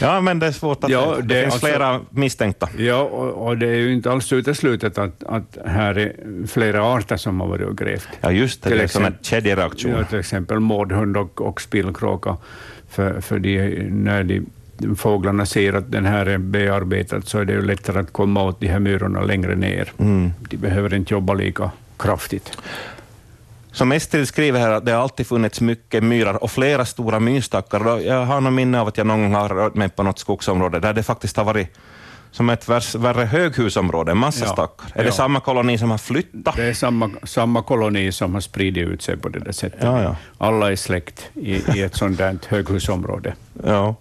[0.00, 0.90] ja, men det är svårt att...
[0.90, 2.68] Ja, det, det- finns alltså- flera misstänkta.
[2.78, 6.12] Ja, och, och det är ju inte alls uteslutet att, att här är
[6.46, 8.08] flera arter som har varit och grävt.
[8.20, 8.68] Ja, just det.
[8.68, 9.92] Till det är sån här exempel- kedjereaktion.
[9.92, 12.36] Ja, till exempel mårdhund och, och spillkråka.
[12.90, 17.52] För, för de, när de fåglarna ser att den här är bearbetad så är det
[17.52, 19.92] ju lättare att komma åt de här myrorna längre ner.
[19.98, 20.32] Mm.
[20.50, 22.58] De behöver inte jobba lika kraftigt.
[23.72, 28.00] Som Estrid skriver här att det har alltid funnits mycket myrar och flera stora myrstackar.
[28.00, 30.80] Jag har något minne av att jag någon gång har rört mig på något skogsområde
[30.80, 31.68] där det faktiskt har varit
[32.30, 34.86] som ett värre, värre höghusområde, en massa Ja, stackar.
[34.94, 35.12] Är det ja.
[35.12, 36.56] samma koloni som har flyttat?
[36.56, 39.80] Det är samma, samma koloni som har spridit ut sig på det där sättet.
[39.82, 40.16] Ja, ja.
[40.38, 43.34] Alla är släkt i, i ett sådant där höghusområde.
[43.64, 43.94] Ja.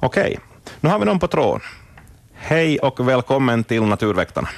[0.00, 0.38] Okej,
[0.80, 1.60] nu har vi någon på tråden.
[2.34, 4.48] Hej och välkommen till Naturväktarna.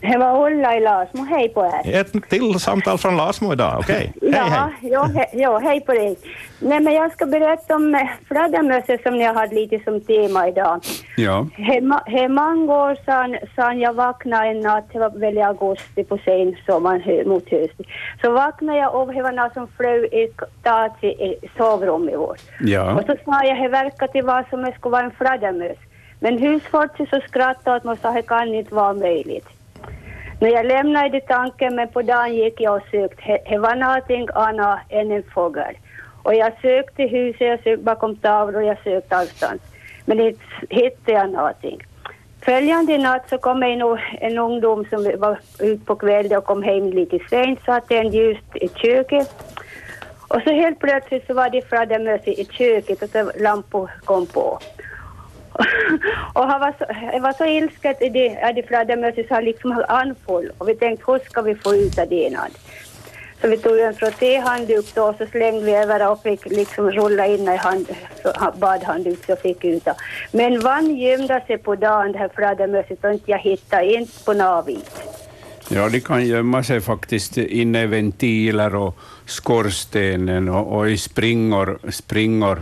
[0.00, 1.24] Det var Ulla i Lasmo.
[1.24, 2.00] Hej på er.
[2.00, 3.76] Ett till samtal från Lasmo idag.
[3.78, 4.90] Okej, hej ja, hej.
[4.92, 6.16] Ja, he, ja, hej på dig.
[6.60, 10.80] Nej, men jag ska berätta om eh, fladdermöss som jag hade lite som tema idag.
[11.16, 11.46] Ja.
[11.52, 16.18] Hemma, hemma går sedan, sedan jag vaknade en natt, det var väl i augusti på
[16.24, 17.84] sen sommaren hö- mot hösten.
[18.22, 20.28] Så vaknade jag och det var något som flög i
[21.08, 22.40] i sovrummet vårt.
[22.60, 22.94] Ja.
[22.94, 25.78] Och så sa jag, det verkar till vad som det skulle vara en fladdermöss.
[26.20, 29.46] Men husfolket så skrattade åt mig och sa, det kan inte vara möjligt.
[30.40, 33.40] När jag lämnade tanken, men på dagen gick jag och sökte.
[33.48, 35.74] Det- var någonting annat än en fågel.
[36.22, 39.62] Och jag sökte i huset, jag sökte bakom tavlor, jag sökte allstans.
[40.04, 41.78] Men inte hittade jag någonting.
[42.42, 43.82] Följande natt så kom en,
[44.20, 48.38] en ungdom som var ute på kvällen och kom hem lite sent, satte en ljus
[48.54, 49.28] i köket.
[50.28, 54.58] Och så helt plötsligt så var det fladdermöss i köket och så lampor kom på.
[56.32, 59.44] och han var så, jag var så ilsken i det, att det fladdermösset så han
[59.44, 62.36] liksom höll anfall och vi tänkte hur ska vi få ut av det?
[63.40, 67.26] Så vi tog en frottéhandduk då och så slängde vi över och fick liksom rulla
[67.26, 67.86] in i hand,
[68.56, 69.94] badhandduk så fick ut det.
[70.32, 74.32] Men vann gömde sig på dagen det här fladdermösset och inte jag hittade inte på
[74.32, 75.02] något vis.
[75.70, 81.78] Ja, de kan gömma sig faktiskt inne i ventiler och skorstenen och, och i springor,
[81.90, 82.58] springor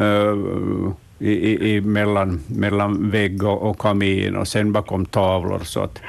[0.00, 5.58] Uh, i, i, i mellan, mellan vägg och, och kamin och sen bakom tavlor.
[5.58, 6.00] Så att,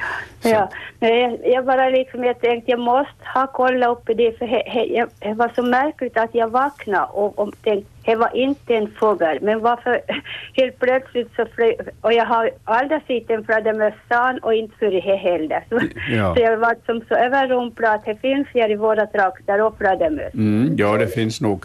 [0.42, 4.46] Ja, men jag, jag bara liksom, jag tänkte jag måste ha kollat upp det för
[4.46, 8.36] he, he, jag, det var så märkligt att jag vaknade och, och tänkte det var
[8.36, 10.00] inte en fågel men varför
[10.54, 15.00] helt plötsligt så flög, och jag har aldrig sett en fladdermössan och inte för det
[15.00, 15.64] heller.
[15.68, 15.80] Så,
[16.10, 16.34] Ja.
[16.36, 20.34] så jag var som så överrumplad att det finns här i våra trakter och fladdermöss.
[20.34, 21.64] mm, ja, det finns nog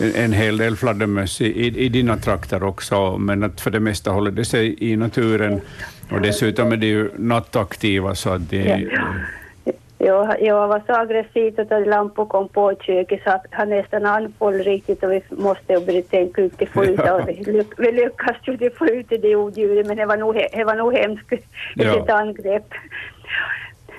[0.00, 3.80] en, en hel del fladdermöss i, i, i dina trakter också, men att för det
[3.80, 5.60] mesta håller det sig i naturen.
[6.10, 8.88] Och dessutom är de ju nattaktiva, så att de,
[9.98, 14.06] Jag, jag var så aggressiv att lampor kom på i köket så att han nästan
[14.06, 17.12] anföll riktigt och vi måste tänka ut det få ut Ja.
[17.12, 20.64] och vi, vi lyckades ju det få ut det odjuret men det var nog, det
[20.64, 21.32] var nog hemskt
[21.74, 22.02] Ja.
[22.02, 22.68] ett angrepp.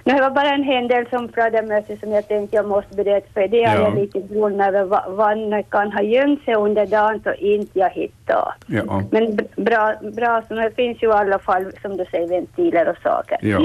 [0.08, 3.64] Det var bara en händelse som fladdermöss som jag tänkte jag måste berätta för det
[3.64, 3.82] är Ja.
[3.82, 8.54] jag lite grunn över vad kan ha gömt sig under dagen så inte jag hittar.
[8.68, 12.90] ja, Men bra, bra så det finns ju i alla fall som du säger ventiler
[12.90, 13.38] och saker.
[13.42, 13.60] ja.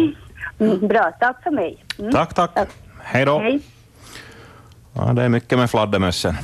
[0.59, 1.84] Mm, bra, tack för mig.
[1.99, 2.12] Mm.
[2.12, 2.68] Tack, tack.
[3.03, 3.38] Hej då.
[3.38, 3.61] Hej.
[4.95, 6.34] Ja, det är mycket med fladdermössen.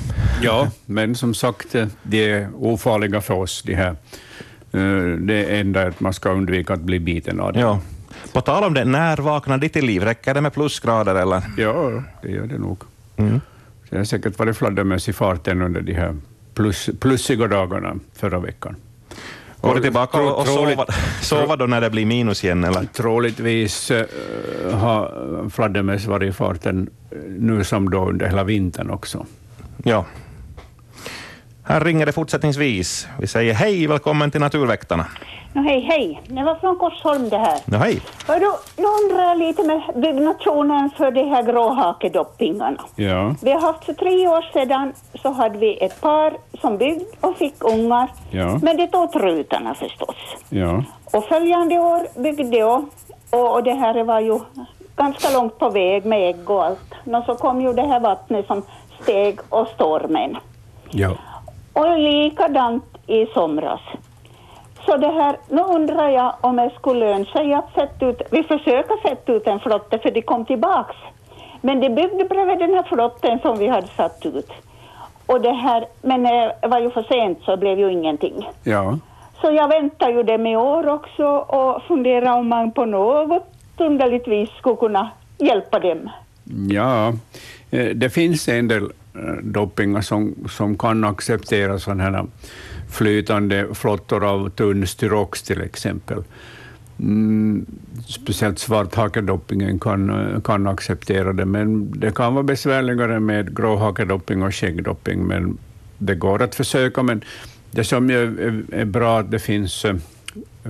[0.42, 3.90] Ja, men som sagt, eh, de är ofarliga för oss, de här.
[4.72, 7.62] Eh, Det enda är att man ska undvika att bli biten av dem.
[7.62, 7.80] Ja.
[8.32, 10.02] På tal om det, när vaknar de till liv?
[10.02, 11.42] Räcker det med plusgrader eller?
[11.56, 12.82] Ja, det gör det nog.
[13.16, 13.40] Mm.
[13.90, 16.16] Det har säkert varit fladdermöss i farten under de här
[16.54, 18.76] plus, plussiga dagarna förra veckan.
[19.60, 20.86] Går du tillbaka och, och sova,
[21.20, 22.64] sova då när det blir minus igen?
[22.64, 22.84] Eller?
[22.84, 24.06] Troligtvis eh,
[24.72, 29.26] har fladdermöss varit i farten eh, nu som då under hela vintern också.
[29.84, 30.04] Ja.
[31.62, 33.08] Här ringer det fortsättningsvis.
[33.18, 35.06] Vi säger hej, välkommen till Naturväktarna.
[35.52, 36.22] No, hej, hej.
[36.26, 37.58] Det var från Korsholm det här.
[37.66, 38.00] Ja, hej.
[38.28, 42.80] Hördu, nu undrar jag lite med byggnationen för de här gråhakedoppingarna.
[42.96, 44.92] Ja, Vi har haft för tre år sedan
[45.22, 48.12] så hade vi ett par som byggde och fick ungar.
[48.30, 48.58] Ja.
[48.62, 50.16] Men det tog trutarna förstås.
[50.50, 50.82] ja,
[51.12, 52.84] Och följande år byggde jag
[53.30, 54.38] och, och det här var ju
[54.96, 56.94] ganska långt på väg med ägg och allt.
[57.04, 58.62] Och så kom ju det här vattnet som
[59.02, 60.36] steg och stormen.
[60.90, 61.10] ja.
[61.72, 63.80] Och likadant i somras.
[64.86, 68.42] Så det här, nu undrar jag om det skulle löna sig att sätta ut, vi
[68.42, 70.96] försöker sätta ut en flotte för de kom tillbaks.
[71.60, 74.50] Men de byggde bredvid den här flotten som vi hade satt ut.
[75.26, 78.48] Och det här, men det var ju för sent så det blev ju ingenting.
[78.62, 78.98] ja.
[79.40, 84.28] Så jag väntar ju det med år också och funderar om man på något underligt
[84.28, 86.10] vis skulle kunna hjälpa dem.
[86.68, 87.12] Ja,
[87.70, 92.24] eh, det finns en del eh, doppingar som, som kan acceptera sådana här
[92.96, 96.22] flytande flottor av tunn styrox till exempel.
[97.00, 97.66] Mm,
[98.06, 105.26] speciellt svarthakedoppingen kan, kan acceptera det, men det kan vara besvärligare med gråhakedopping och skäggdopping,
[105.26, 105.58] men
[105.98, 107.02] det går att försöka.
[107.02, 107.22] Men
[107.70, 109.96] det som är, är bra att det finns eh,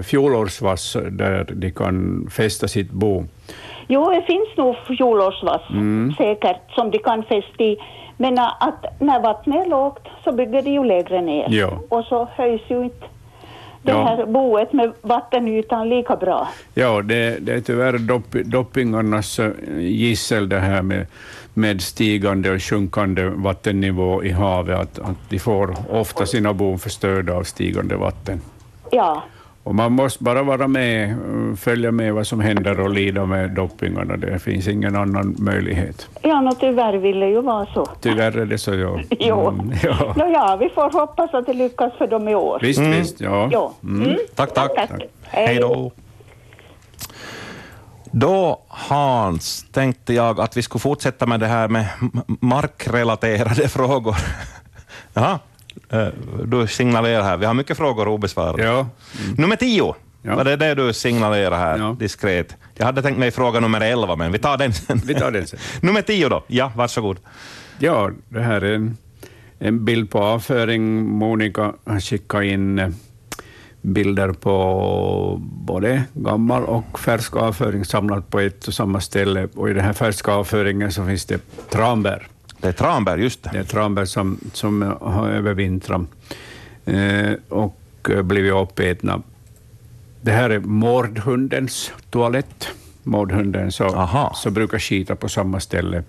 [0.02, 3.24] fjolårsvass där de kan fästa sitt bo.
[3.88, 6.14] Jo, det finns nog fjolårsvass Mm.
[6.18, 7.76] säkert som de kan fästa i.
[8.16, 11.46] Men att när vattnet är lågt så bygger de ju lägre ner.
[11.50, 11.78] Ja.
[11.88, 13.06] Och så höjs ju inte
[13.82, 14.04] det Ja.
[14.04, 16.48] här boet med vattenytan lika bra.
[16.74, 21.06] Ja, det, det är tyvärr dopp, doppingarnas eh, gissel det här med,
[21.54, 27.34] med stigande och sjunkande vattennivå i havet, att, att de får ofta sina bon förstörda
[27.34, 28.40] av stigande vatten.
[28.90, 29.22] Ja,
[29.66, 33.50] Och man måste bara vara med, eh, följa med vad som händer och lida med
[33.50, 34.16] doppingarna.
[34.16, 36.08] Det finns ingen annan möjlighet.
[36.22, 37.86] ja nå, tyvärr vill det ju vara så.
[38.00, 39.00] Tyvärr är det så, ja.
[39.18, 39.48] Jo.
[39.48, 40.14] Mm, ja.
[40.16, 42.58] Nå, ja, vi får hoppas att det lyckas för dem i år.
[42.62, 43.48] Visst, visst, ja.
[43.52, 43.72] Ja.
[43.82, 44.16] Mm.
[44.34, 44.74] Tack, tack.
[44.76, 45.02] Tack.
[45.22, 45.92] Hej då.
[48.10, 51.86] Då, Hans, tänkte jag att vi skulle fortsätta med det här med
[52.40, 54.16] markrelaterade frågor.
[55.14, 55.38] Jaha,
[56.44, 57.36] du signalerar här.
[57.36, 58.62] Vi har mycket frågor obesvarade.
[58.62, 58.88] Ja.
[59.36, 59.94] Nummer tio.
[60.34, 62.56] Var det det du signalerar här, diskret?
[62.74, 65.00] Jag hade tänkt mig fråga nummer elva, men vi tar den sen.
[65.04, 65.58] Vi tar den sen.
[65.80, 66.44] nummer tio då.
[66.46, 67.18] Ja, varsågod.
[67.78, 68.96] Ja, det här är en,
[69.58, 71.04] en bild på avföring.
[71.04, 72.88] Monica har skickat in eh,
[73.82, 79.48] bilder på både gammal och färsk avföring samlat på ett och samma ställe.
[79.54, 82.28] Och I den här färska avföringen så finns det tranbär.
[82.60, 83.50] Det är tranbär, just det.
[83.52, 86.00] Det är tranbär som, som har övervintrat
[86.84, 87.78] eh, och
[88.10, 89.22] eh, blivit uppätna.
[90.20, 92.68] Det här är mårdhundens toalett.
[93.02, 96.02] Mårdhunden så, så brukar skita på samma ställe.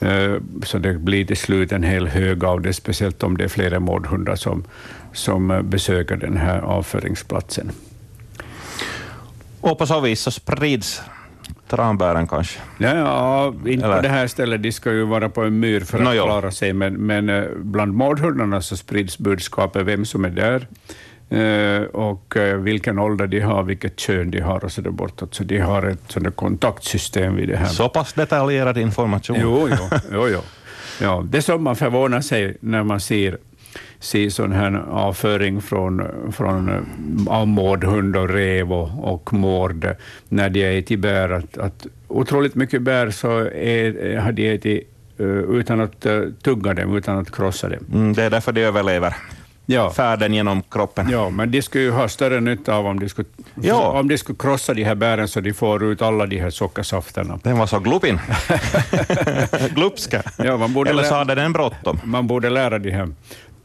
[0.00, 3.48] Eh, Så det blir till slut en hel hög av det, speciellt om det är
[3.48, 4.64] flera mårdhundar som,
[5.12, 7.70] som eh, besöker den här avföringsplatsen.
[9.60, 11.02] Och på så vis så sprids
[11.68, 12.60] tranbären kanske.
[12.78, 13.96] Ja, ja inte Eller?
[13.96, 16.24] på det här stället, de ska ju vara på en myr för att ja.
[16.24, 20.66] klara sig, men, men eh, bland mårdhundarna så sprids budskapet vem som är där
[21.28, 25.34] eh, och eh, vilken ålder de har, vilket kön de har och så där bortåt.
[25.34, 27.66] Så de har ett sådant kontaktsystem vid det här.
[27.66, 29.36] Så pass detaljerad information.
[29.40, 30.40] Jo, jo, jo, jo.
[31.00, 33.38] Ja, det som man förvånar sig när man ser,
[34.00, 36.02] ser sån här avföring från,
[36.32, 39.88] från eh, av mårdhund och rev och, och mård
[40.28, 44.88] när de äter bär, att, att otroligt mycket bär så är, har de ätit
[45.18, 47.86] eh, utan att eh, tugga dem, utan att krossa dem.
[47.94, 49.14] Mm, det är därför de överlever
[49.70, 49.90] Ja.
[49.90, 51.08] färden genom kroppen.
[51.10, 53.98] Ja, men de skulle ju ha större nytta av om de skulle, Ja.
[54.00, 57.38] om de skulle krossa de här bären så de får ut alla de här sockersafterna.
[57.42, 58.18] Den var så glupin.
[59.74, 60.22] Glupska.
[60.38, 62.00] Ja, man borde Eller så hade den bråttom.
[62.04, 63.08] Man borde lära de här,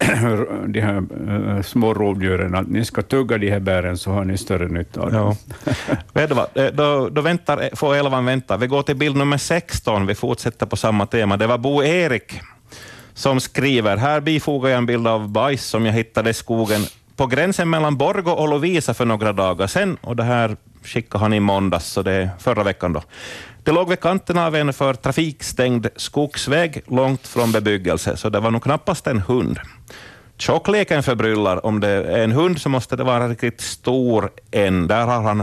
[0.68, 4.38] de här eh, små rovdjuren att ni ska tugga de här bären så har ni
[4.38, 5.36] större nytta av dem.
[5.64, 5.74] Ja.
[6.54, 8.58] Eh, då, då väntar, får elvan vänta.
[8.58, 10.06] Vi går till bild nummer 16.
[10.06, 11.38] Vi fortsätter på samma tema.
[11.38, 12.40] Det var Bo Erik
[13.14, 16.82] som skriver, här bifogar jag en bild av bajs som jag hittade i skogen
[17.16, 19.98] på gränsen mellan Borgå och Lovisa för några dagar sedan.
[20.02, 22.94] Och det här skickade han i måndags, så det är förra veckan.
[22.94, 23.02] då.
[23.64, 28.52] Det låg vid kanten av en för trafikstängd skogsväg långt från bebyggelse, så det var
[28.52, 29.60] nog knappast en hund.
[30.38, 31.66] Tjockleken förbryllar.
[31.66, 34.88] Om det är en hund så måste det vara riktigt stor en.
[34.88, 35.40] Där har han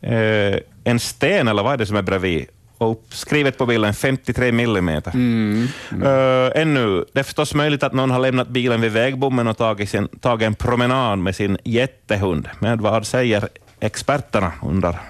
[0.00, 2.46] eh, en sten, eller vad är det som är bredvid?
[2.78, 5.10] och uppskrivet på bilden 53 millimeter.
[5.10, 5.68] Mm.
[5.92, 9.90] Uh, ännu, det är förstås möjligt att någon har lämnat bilen vid vägbommen och tagit,
[9.90, 12.48] sin, tagit en promenad med sin jättehund.
[12.58, 13.48] Men vad säger
[13.80, 15.00] experterna, undrar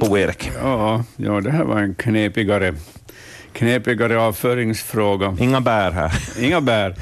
[0.00, 0.50] Bo-Erik?
[0.62, 2.74] Ja, ja, det här var en knepigare,
[3.52, 5.36] knepigare avföringsfråga.
[5.40, 6.12] Inga bär här.
[6.44, 6.94] Inga bär.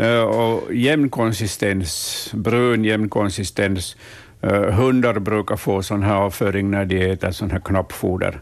[0.00, 3.96] Uh, och jämn konsistens, brun jämn konsistens.
[4.44, 8.40] Uh, hundar brukar få sån här avföring när de äter sån här knappfoder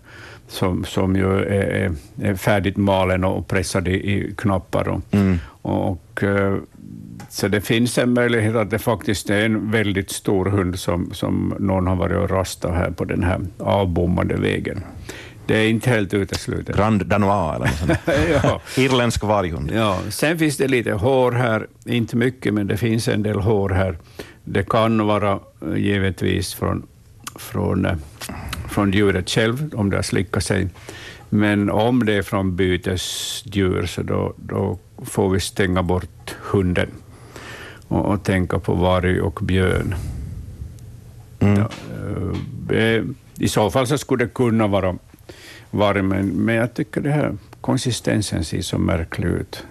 [0.49, 4.89] som, som ju är, är färdigt malen och pressad i, knappar.
[4.89, 5.39] Och, Mm.
[5.63, 6.57] och, uh,
[7.33, 11.55] så det finns en möjlighet att det faktiskt är en väldigt stor hund som, som
[11.59, 14.85] någon har varit och rastat här på den här avbommade vägen.
[15.47, 16.77] Det är inte helt uteslutet.
[16.77, 18.79] Grand Danois eller något sånt.
[18.79, 19.71] Irländsk varghund.
[19.75, 23.69] Ja, sen finns det lite hår här, inte mycket, men det finns en del hår
[23.69, 23.99] här.
[24.45, 26.87] Det kan vara eh, givetvis från,
[27.35, 27.97] från, eh,
[28.69, 30.69] från djuret själv, om det har slickat sig.
[31.29, 36.91] Men om det är från bytesdjur, så då, då får vi stänga bort hunden
[37.91, 39.95] och, och tänka på varg och björn.
[41.41, 41.59] Mm.
[41.59, 41.69] Ja,
[42.75, 43.05] eh,
[43.39, 44.97] I så fall så skulle det kunna vara
[45.71, 49.65] varg, men, men jag tycker det här konsistensen ser så märklig ut.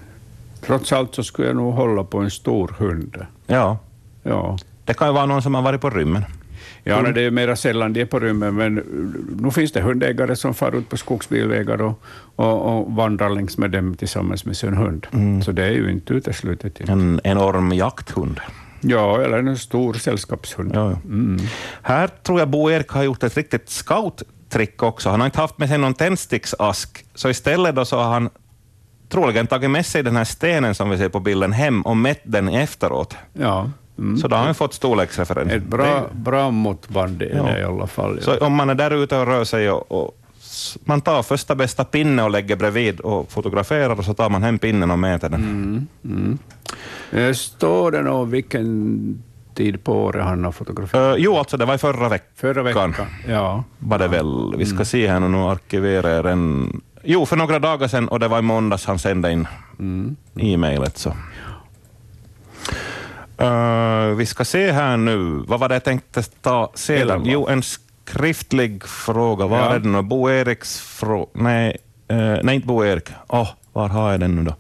[0.61, 3.25] Trots allt så skulle jag nog hålla på en stor hund.
[3.47, 3.77] Ja.
[4.23, 4.57] Ja.
[4.85, 6.23] Det kan ju vara någon som har varit på rymmen.
[6.89, 8.83] Ja, nej, det är mera sällan de är på rymmen, men uh,
[9.41, 12.01] nu finns det hundägare som far ut på skogsbilvägar och,
[12.35, 15.07] och, och vandrar längs med dem tillsammans med sin hund.
[15.11, 15.41] Mm.
[15.41, 16.89] Så det är ju inte uteslutet.
[16.89, 18.39] En enorm jakthund.
[18.81, 20.71] Ja, eller en stor sällskapshund.
[20.75, 20.97] Ja, ja.
[21.05, 21.39] Mm.
[21.81, 25.09] Här tror jag Bo Erik har gjort ett riktigt scout-trick också.
[25.09, 28.29] Han har inte haft med sig någon tändsticksask, så istället då så har han
[29.09, 32.21] troligen tagit med sig den här stenen som vi ser på bilden hem och mätt
[32.23, 33.15] den efteråt.
[33.33, 33.71] Ja.
[33.99, 34.17] Mm.
[34.17, 35.51] Så då har han fått storleksreferens.
[35.51, 37.43] Ett bra, bra måttband är Ja.
[37.43, 38.15] det i alla fall.
[38.17, 38.23] Ja.
[38.37, 40.15] Så om man är där ute och rör sig och, och
[40.85, 44.59] man tar första bästa pinne och lägger bredvid och fotograferar och så tar man hem
[44.59, 45.43] pinnen och mäter den.
[45.43, 45.87] Mm.
[46.05, 46.37] Mm.
[47.11, 49.23] Eh, Står det nog vilken
[49.55, 51.17] tid på året han har fotograferat?
[51.17, 52.27] Uh, jo, alltså det var i förra veckan.
[52.35, 52.93] Förra veckan,
[53.27, 53.63] ja.
[53.79, 54.53] Var det väl.
[54.57, 56.81] Vi ska se här nu, nu arkiverar den.
[57.03, 59.47] Jo, för några dagar sedan och det var i måndags han sände in
[59.79, 60.15] Mm.
[60.35, 60.97] e-mailet.
[60.97, 61.13] Så.
[63.41, 65.43] Uh, vi ska se här nu.
[65.47, 67.21] Vad var det jag tänkte ta sedan?
[67.25, 69.47] Jo, en skriftlig fråga.
[69.47, 69.73] Var Ja.
[69.75, 70.01] är den nu?
[70.01, 71.29] Bo Eriks fråga?
[71.33, 71.77] Nej,
[72.07, 73.09] eh, nej, inte Bo Erik.
[73.27, 74.55] Åh, var har jag den nu då?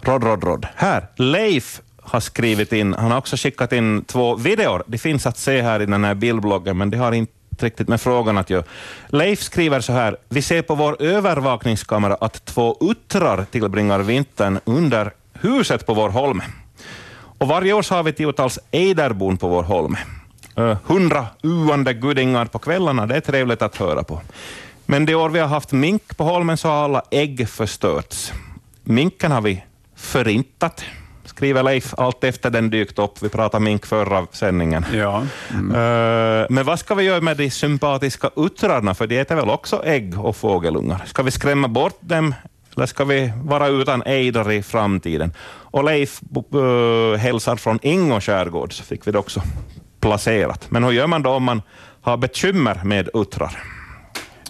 [0.00, 0.66] Rod, Rod, Rod.
[0.74, 4.82] Här, Leif har skrivit in, han har också skickat in två videor.
[4.86, 8.00] De finns att se här i den här bildbloggen, men de har inte riktigt med
[8.00, 8.64] frågan att göra.
[9.08, 15.10] Leif skriver så här, vi ser på vår övervakningskamera att två uttrar tillbringar vintern under
[15.32, 16.44] huset på vår holme.
[17.44, 19.98] Och varje år så har vi tiotals ejderbon på vår holme.
[20.84, 24.20] Hundra uande gudingar på kvällarna, det är trevligt att höra på.
[24.86, 28.32] Men de år vi har haft mink på holmen så har alla ägg förstörts.
[28.84, 29.64] Minken har vi
[29.96, 30.84] förintat,
[31.24, 33.22] skriver Leif, allt efter den dykt upp.
[33.22, 34.86] Vi pratade mink förra sändningen.
[34.94, 35.22] Ja.
[35.50, 39.84] Eh, Men vad ska vi göra med de sympatiska uttrarna, för de äter väl också
[39.84, 41.02] ägg och fågelungar?
[41.06, 42.34] Ska vi skrämma bort dem,
[42.76, 45.32] eller ska vi vara utan ejdrar i framtiden?
[45.46, 46.20] Och Leif
[46.54, 49.42] uh, hälsar från Ingo skärgård, så fick vi det också
[50.00, 50.66] placerat.
[50.70, 51.62] Men hur gör man då om man
[52.00, 53.62] har bekymmer med uttrar?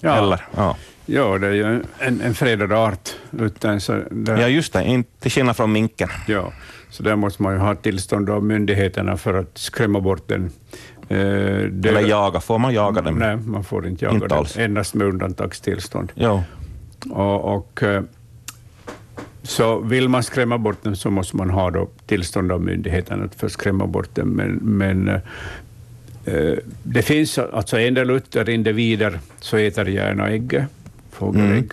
[0.00, 0.16] Ja.
[0.16, 0.76] Eller, ja.
[1.06, 3.10] Ja, det är ju en, en fredad art.
[3.38, 4.84] Utan så där, ja, just det.
[4.84, 6.08] Inte till skillnad från minken.
[6.26, 6.52] Ja,
[6.90, 10.44] så där måste man ju ha tillstånd av myndigheterna för att skrämma bort den.
[11.08, 11.16] Eh,
[11.70, 12.40] det- Eller jaga.
[12.40, 13.14] Får man jaga dem?
[13.14, 14.38] Nej, man får inte jaga Inte den.
[14.38, 14.56] alls.
[14.58, 16.12] Endast med undantagstillstånd.
[16.14, 16.44] Ja.
[17.10, 18.02] Och, och, eh,
[19.44, 23.34] så vill man skrämma bort dem så måste man ha då tillstånd av myndigheten att
[23.34, 24.28] få skrämma bort dem.
[24.28, 25.20] Men, men eh,
[26.34, 30.64] eh, det finns alltså en del utterindivider så äter gärna ägg,
[31.12, 31.70] fågelägg,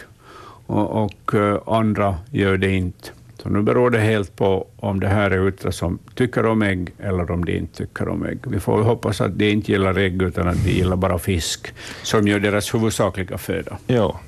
[0.67, 0.79] Mm.
[0.79, 3.09] och, och eh, andra gör det inte.
[3.43, 6.91] Så nu beror det helt på om det här är uttrar som tycker om ägg
[6.99, 8.39] eller om de inte tycker om ägg.
[8.47, 11.73] Vi får hoppas att de inte gillar ägg utan att de gillar bara fisk,
[12.03, 13.77] som är deras huvudsakliga föda.
[13.87, 14.19] Ja.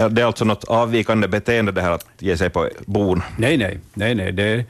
[0.00, 3.22] Ja, det är alltså något avvikande beteende det här att ge sig på bon?
[3.36, 4.32] Nej, nej, nej, nej.
[4.32, 4.64] Det,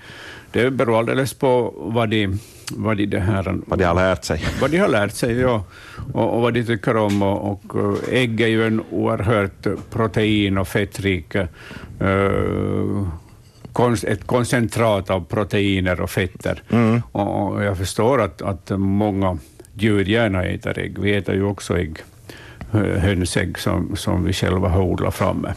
[0.52, 2.38] det beror alldeles på vad de,
[2.72, 4.44] vad de, det här, Vad de har lärt sig.
[4.60, 5.64] vad de har lärt sig ja,
[6.12, 7.22] och, och vad de tycker om.
[7.22, 11.48] Och, och eh, ägg är ju en oerhört protein och fettrik eh,
[13.72, 16.62] konst- ett koncentrat av proteiner och fetter.
[16.70, 17.02] Mm.
[17.12, 19.38] Och, och jag förstår att, att många
[19.74, 20.98] djur gärna äter ägg.
[20.98, 21.96] Vi äter ju också ägg,
[22.72, 25.54] hönsägg som, som vi själva har odlat framme.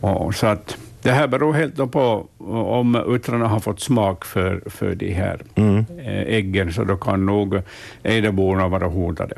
[0.00, 2.26] Och, så att det här beror helt på
[2.68, 5.78] om uttrarna har fått smak för, för de här Mm.
[5.98, 7.60] eh, äggen, så då kan nog
[8.02, 9.34] ejderborna vara hotade.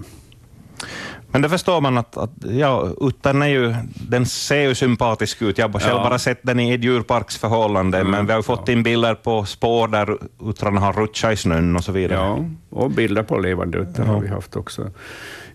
[1.30, 3.74] Men det förstår man att, att ja, uttern är ju,
[4.08, 5.58] den ser ju sympatisk ut.
[5.58, 6.02] Jag har själv Ja.
[6.08, 9.44] bara sett den i ett djurparksförhållande, Mm, men vi har ju fått in bilder på
[9.44, 10.16] spår där
[10.50, 12.18] uttrarna har rutschat i snön och så vidare.
[12.18, 14.90] Ja, och bilder på levande utter har vi haft också.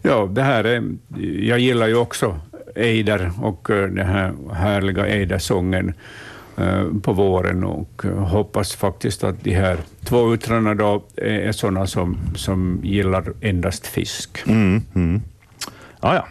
[0.02, 0.84] Ja, det här är,
[1.42, 2.40] jag gillar ju också
[2.76, 5.94] ejder och eh, den här härliga ejdersången
[6.58, 11.88] eh, på våren och eh, hoppas faktiskt att de här två yttrarna då är sådana
[11.88, 14.44] som, som gillar endast fisk.
[14.48, 15.22] Mm, mm.
[16.00, 16.28] Ah, ja, ja.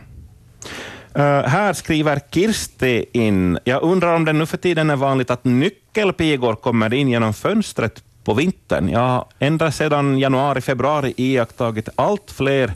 [1.16, 5.44] Uh, här skriver Kirsti in, jag undrar om det nu för tiden är vanligt att
[5.44, 8.88] nyckelpigor kommer in genom fönstret på vintern.
[8.88, 12.72] Jag har ända sedan januari, februari iakttagit allt fler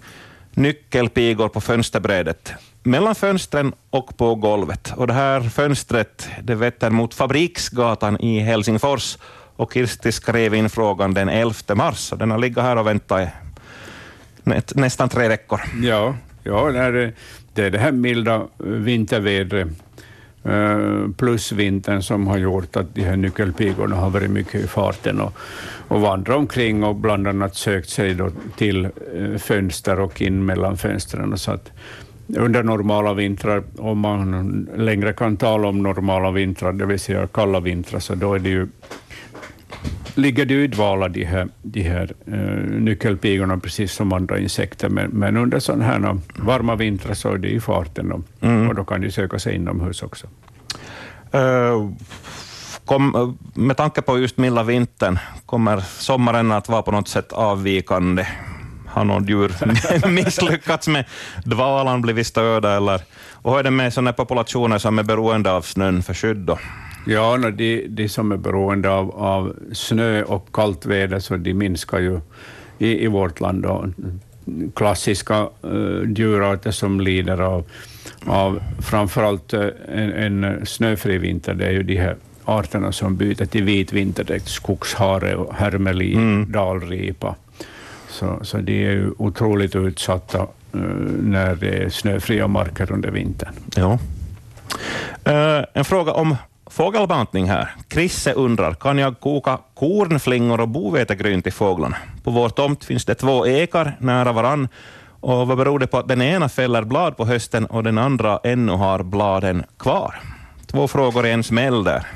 [0.54, 2.52] nyckelpigor på fönsterbrädet,
[2.82, 4.92] mellan fönstren och på golvet.
[4.96, 9.18] Och det här fönstret det vetter mot Fabriksgatan i Helsingfors
[9.56, 12.12] och Kirsti skrev in frågan den 11 mars.
[12.12, 13.30] Och den har legat här och väntat i
[14.42, 15.60] nä- nästan tre veckor.
[15.82, 17.12] Ja, ja det,
[17.64, 19.68] är, det här milda vintervädret
[20.44, 25.20] Eh, plus vintern som har gjort att de här nyckelpigorna har varit mycket i farten
[25.20, 25.32] och,
[25.89, 30.77] och vandrat omkring och bland annat sökt sig då till eh, fönster och in mellan
[30.77, 31.39] fönstren.
[31.39, 31.70] Så att
[32.36, 37.60] under normala vintrar, om man längre kan tala om normala vintrar, det vill säga kalla
[37.60, 38.66] vintrar, så då är det ju
[40.15, 44.89] ligger det i dvala, de här, de här eh, nyckelpigorna, precis som andra insekter.
[44.89, 48.69] Men, men under sådana här varma vintrar så är det i farten och, Mm.
[48.69, 50.27] och då kan de söka sig inomhus också.
[51.32, 51.90] Eh,
[52.85, 58.27] kom, med tanke på just milda vintern, kommer sommaren att vara på något sätt avvikande?
[58.89, 59.53] Har något djur
[60.09, 61.05] misslyckats med
[61.44, 62.77] dvalan, blivit störda?
[62.77, 63.01] Eller,
[63.32, 66.36] och hur är det med sådana populationer som är beroende av snön för skydd?
[66.36, 66.59] Då?
[67.06, 71.54] Ja, no, de, de som är beroende av, av snö och kallt väder, så de
[71.54, 72.20] minskar ju
[72.78, 73.62] i, i vårt land.
[73.62, 73.86] Då.
[74.74, 77.64] Klassiska uh, djurarter som lider av,
[78.26, 83.46] av framförallt uh, en, en snöfri vinter, det är ju de här arterna som byter
[83.46, 87.34] till vit vinterdräkt, skogshare, och hermelin, dalripa.
[88.08, 90.42] Så, så de är ju otroligt utsatta
[90.74, 90.80] uh,
[91.22, 93.54] när det är snöfria marker under vintern.
[93.76, 93.98] Ja.
[95.24, 96.36] Eh, en fråga om
[96.73, 97.74] fågelbantning här.
[97.89, 101.97] Krisse undrar, kan jag koka kornflingor och bovetegryn till fåglarna?
[102.24, 104.69] På vår tomt finns det två ekar nära varann.
[105.20, 108.40] Och vad beror det på att den ena fäller blad på hösten och den andra
[108.44, 110.20] ännu har bladen kvar?
[110.66, 112.07] Två frågor i en smäll där.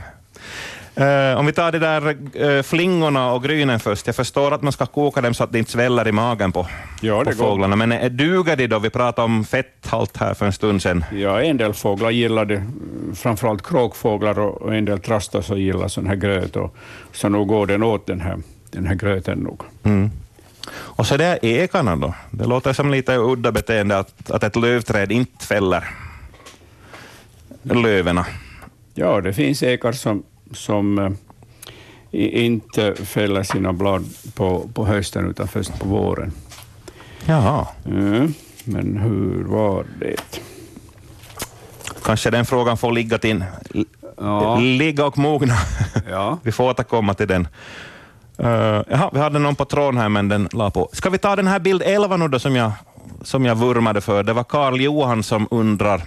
[0.96, 4.06] Eh, om vi tar de där eh, flingorna och grynen först.
[4.06, 6.66] Jag förstår att man ska koka dem så att det inte sväller i magen på,
[7.00, 8.78] Ja, på fåglarna, men eh, duger de då?
[8.78, 11.04] Vi pratade om fetthalt här för en stund sedan.
[11.12, 12.64] Ja, en del fåglar gillar det,
[13.14, 16.56] framförallt kråkfåglar och en del trastar så gillar sån här gröt.
[16.56, 16.76] Och,
[17.12, 18.38] så nog går den åt den här,
[18.70, 19.62] den här gröten nog.
[19.82, 20.10] Mm.
[20.72, 22.14] Och så det är ekarna då.
[22.30, 25.84] Det låter som lite udda beteende att, att ett lövträd inte fäller
[27.62, 28.26] löverna.
[28.94, 31.10] Ja, det finns ekar som, som eh,
[32.44, 34.04] inte fäller sina blad
[34.34, 36.32] på, på hösten utan först på våren.
[37.24, 37.66] Jaha.
[37.86, 40.40] Mm, men hur var det?
[42.04, 43.44] Kanske den frågan får ligga, till,
[44.16, 44.56] Ja.
[44.58, 45.54] ligga och mogna.
[46.10, 46.38] Ja.
[46.42, 47.48] vi får återkomma till den.
[48.40, 50.88] Uh, jaha, vi hade någon på tråden här, men den la på.
[50.92, 52.72] Ska vi ta den här bild 11 nu då, som jag,
[53.22, 54.22] som jag vurmade för?
[54.22, 56.02] Det var Karl Johan som undrar.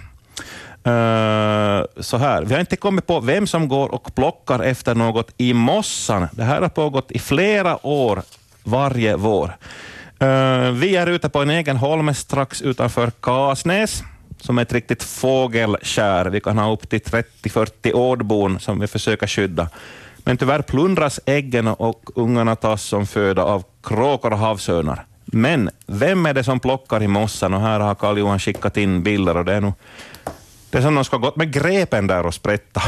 [0.84, 5.30] Eh, så här, vi har inte kommit på vem som går och plockar efter något
[5.36, 6.28] i mossan.
[6.32, 8.22] Det här har pågått i flera år,
[8.64, 9.56] varje vår.
[10.22, 14.02] Uh, vi är ute på en egen holme strax utanför Kasnäs,
[14.40, 16.26] som är ett riktigt fågelskär.
[16.26, 19.68] Vi kan ha upp till 30-40 ådbon som vi försöker skydda.
[20.24, 25.04] Men tyvärr plundras äggen och ungarna tas som föda av kråkor och havsörnar.
[25.24, 27.54] Men vem är det som plockar i mossan?
[27.54, 29.72] Och här har Karl Johan skickat in bilder och det är nog
[30.70, 32.82] det är som de ska gått med grepen där och sprätta.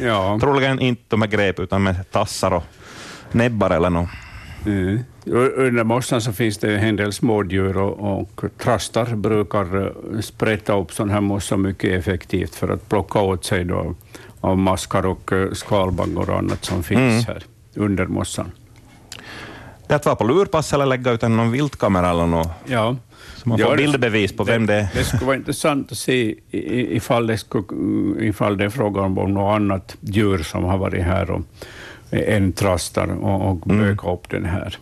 [0.00, 0.38] Ja.
[0.40, 2.62] Troligen inte med grep, utan med tassar och
[3.32, 4.08] näbbar eller något.
[4.66, 5.00] Mm.
[5.56, 10.92] Under mossan så finns det en del smådjur och, och trastar brukar eh, sprätta upp
[10.92, 13.94] sån här mossa mycket effektivt för att plocka åt sig då
[14.40, 17.24] av maskar och eh, skalbaggar och annat som finns Mm.
[17.26, 17.42] här
[17.74, 18.52] under mossan.
[19.86, 22.96] Det är att vara på lurpass eller lägga ut en någon viltkamera eller något, Ja.
[23.46, 24.88] Så man Ja, får det- bildbevis på vem det är.
[24.94, 27.64] Det skulle vara intressant att se ifall det, skulle,
[28.20, 31.40] ifall det är frågan om något annat djur som har varit här och
[32.10, 33.98] en trastar och, och Mm.
[34.04, 34.76] upp den här.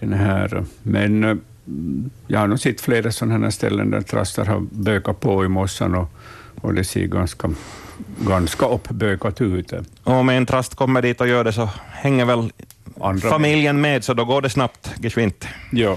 [0.00, 0.64] Den här.
[0.82, 1.36] Men eh,
[2.26, 5.94] jag har nog sett flera sådana här ställen där trastar har bökat på i mossan
[5.94, 6.08] och,
[6.60, 7.50] och det ser ganska,
[8.26, 9.72] ganska uppbökat ut.
[10.04, 12.50] Om en trast kommer dit och gör det så hänger väl
[13.00, 15.46] Andra familjen med, så då går det snabbt, geschwint.
[15.72, 15.96] Ja.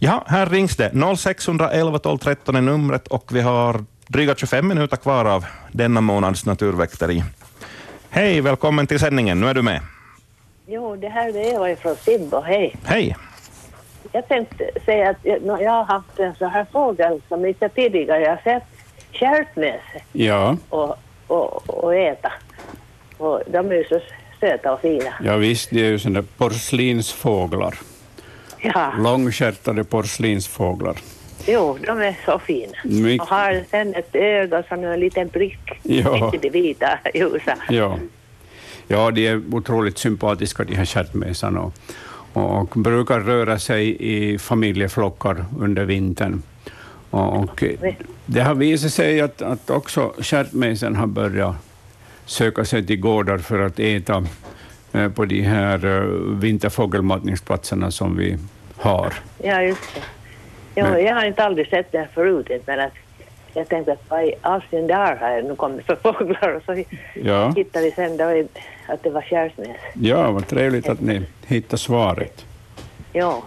[0.00, 0.90] Ja, här rings det.
[1.16, 6.46] 0611 12 13 är numret och vi har dryga 25 minuter kvar av denna månads
[6.46, 7.24] naturväkteri.
[8.10, 9.40] Hej, välkommen till sändningen.
[9.40, 9.80] Nu är du med.
[10.66, 12.40] Jo, det här är Eva från Sibbo.
[12.40, 12.76] Hej.
[12.84, 13.16] Hej.
[14.12, 18.20] Jag tänkte säga att jag, jag har haft en sån här fågel som inte tidigare
[18.20, 18.62] jag har sett
[19.12, 19.80] stjärtnäs
[20.12, 20.96] Ja, och,
[21.26, 22.32] och, och äta.
[23.16, 24.00] Och de är ju så
[24.40, 25.14] söta och fina.
[25.24, 27.74] ja visst, det är ju sådana porslinsfåglar.
[28.60, 30.96] Ja, Långstjärtade porslinsfåglar.
[31.46, 32.72] jo, de är så fina.
[32.84, 33.20] Mycket.
[33.20, 35.80] Och har sen ett öga som en liten prick.
[35.82, 36.24] Ja.
[36.24, 37.56] Inte det vita, ljusa.
[37.68, 37.98] Ja.
[38.88, 41.72] ja, de är otroligt sympatiska de här stjärtmesarna och,
[42.32, 46.42] och, brukar röra sig i familjeflockar under vintern.
[47.10, 47.64] Och,
[48.26, 51.56] det har visat sig att, att också stjärtmesen har börjat
[52.24, 54.26] söka sig till gårdar för att äta
[55.14, 56.02] på de här eh,
[56.40, 58.36] vinterfågelmatningsplatserna som vi
[58.76, 59.12] har.
[59.42, 60.00] Ja, just det.
[60.76, 62.92] Jo, Men- jag har inte aldrig sett det förut, men att
[63.54, 66.84] jag tänkte att vad i all sin dar har nu kommit för fåglar och så
[67.14, 67.52] Ja.
[67.56, 68.24] hittade vi sen då
[68.88, 69.76] att det var stjärtnäs.
[69.94, 72.44] Ja, vad trevligt att ni hittar svaret.
[73.12, 73.42] Ja.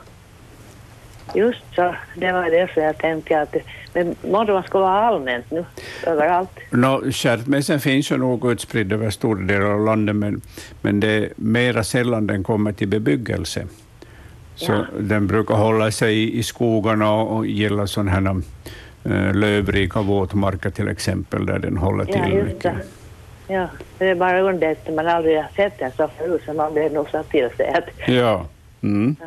[1.36, 3.56] Just så, det var det som jag tänkte att
[3.94, 5.66] men morgon ska vara allmänt nu,
[6.08, 6.50] överallt.
[6.70, 10.42] No, stjärtmesen finns ju nog utspridd över stora delar av landet, men,
[10.82, 13.68] men det är mera sällan den kommer till bebyggelse.
[14.56, 14.86] Så Ja.
[15.00, 18.36] den brukar hålla sig i, i skogarna och, och gilla sådana här
[19.06, 22.64] uh, lövrika våtmarker till exempel, där den håller Ja, till just mycket.
[22.64, 23.54] det.
[23.54, 23.68] Ja,
[23.98, 26.94] det är bara under att man aldrig har sett den så förut så man blev
[26.94, 28.46] nog satt till sig att Ja.
[28.84, 29.16] Mm.
[29.20, 29.26] ja,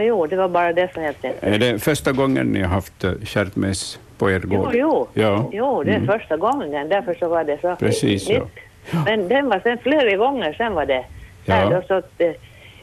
[0.00, 1.46] jo, det var bara det som jag tänkte.
[1.46, 4.74] Är det första gången ni har haft uh, stjärtmess på er Jo, gård?
[4.74, 5.08] jo.
[5.14, 5.48] Ja.
[5.52, 6.06] Jo, det är Mm.
[6.06, 8.38] första gången, därför så var det så Precis, ja.
[8.40, 9.04] nytt.
[9.04, 11.04] Men den var sen flera gånger sen var det
[11.44, 11.70] Ja.
[11.70, 12.30] då så att eh,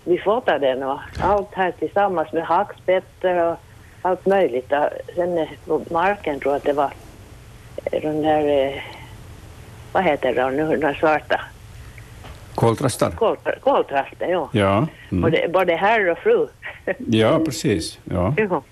[0.04, 3.58] vi fotade den och allt här tillsammans med hackspetter och
[4.02, 4.74] allt möjligt.
[5.16, 6.92] Sen eh, på marken tror jag att det var
[7.92, 8.74] eh, den där, eh,
[9.92, 11.42] vad heter de nu, de svarta?
[12.60, 13.12] Koltrastar?
[13.12, 14.50] Kol, koltrasten, jo.
[14.52, 14.88] Ja.
[15.12, 15.22] Mm.
[15.22, 16.48] Både, både herr och fru.
[16.98, 18.00] Ja, precis.
[18.04, 18.36] Ja.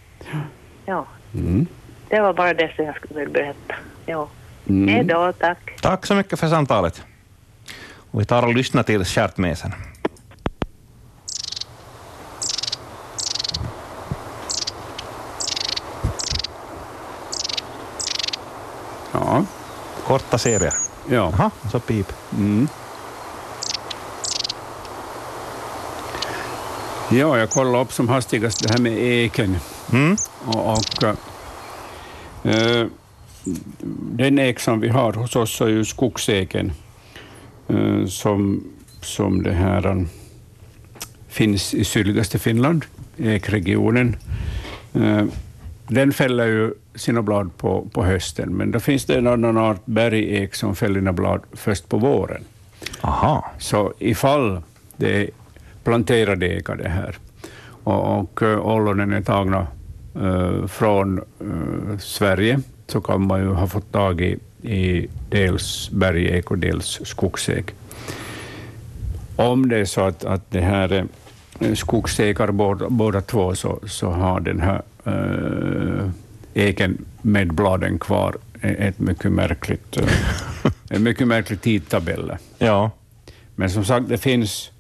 [0.86, 1.68] Ja, Mm.
[2.10, 3.76] det var bara det som jag skulle berätta.
[4.06, 4.28] Jo.
[4.70, 4.88] Mm.
[4.96, 5.58] Hej då, tack.
[5.82, 7.04] Tack så mycket för samtalet.
[8.12, 9.72] Och vi tar och lyssnar till stjärtmesen.
[19.12, 19.44] Ja.
[20.08, 20.74] Korta serier.
[21.10, 21.22] Ja.
[21.22, 22.14] Aha, så pip.
[22.38, 22.68] Mm.
[27.12, 29.58] Ja, jag kollade upp som hastigast det här med eken.
[30.46, 31.04] Och, och
[32.44, 32.88] eh,
[34.18, 36.72] den ek som vi har hos oss är ju skogseken
[37.68, 38.64] eh, som,
[39.02, 40.04] som det här eh,
[41.28, 42.86] finns i sydligaste Finland,
[43.18, 44.16] ekregionen.
[44.94, 45.24] Eh,
[45.88, 49.86] den fäller ju sina blad på, på hösten, men då finns det en annan art
[49.86, 52.44] bergek som fäller sina blad först på våren.
[53.02, 53.52] Aha.
[53.58, 54.62] Så ifall
[54.98, 55.30] det
[55.88, 57.18] är planterade ekar det här
[57.84, 59.68] och, och eh, ollonen är tagna
[60.16, 66.52] eh, från eh, Sverige så kan man ju ha fått tag i, i dels bergek
[66.52, 67.74] och dels skogsek.
[69.36, 74.10] Om det är så att, att det här är skogsekar båda, båda två så, så
[74.10, 76.10] har den här eh,
[76.54, 79.98] eken med bladen kvar ett mycket märkligt,
[80.90, 82.32] en mycket märklig tidtabell.
[82.58, 82.92] Ja.
[83.56, 84.72] Men som sagt, det finns,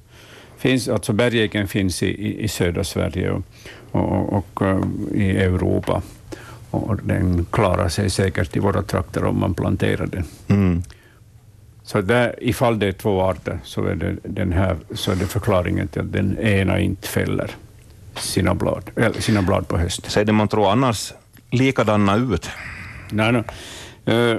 [0.57, 3.43] finns alltså bergeken finns i, i, södra Sverige och,
[3.91, 4.81] och, och, eh,
[5.13, 6.01] i Europa.
[6.71, 10.23] Och den klarar sig säkert i våra trakter om man planterar den.
[10.47, 10.83] Mm.
[11.83, 15.25] Så där, ifall det är två arter så är det, den här, så är det
[15.25, 17.51] förklaringen till att den ena inte fäller
[18.15, 20.09] sina blad, eller sina blad på hösten.
[20.09, 21.13] Ser man tror annars
[21.51, 22.49] likadana ut?
[23.11, 23.43] Nej, nej.
[24.05, 24.37] Eh,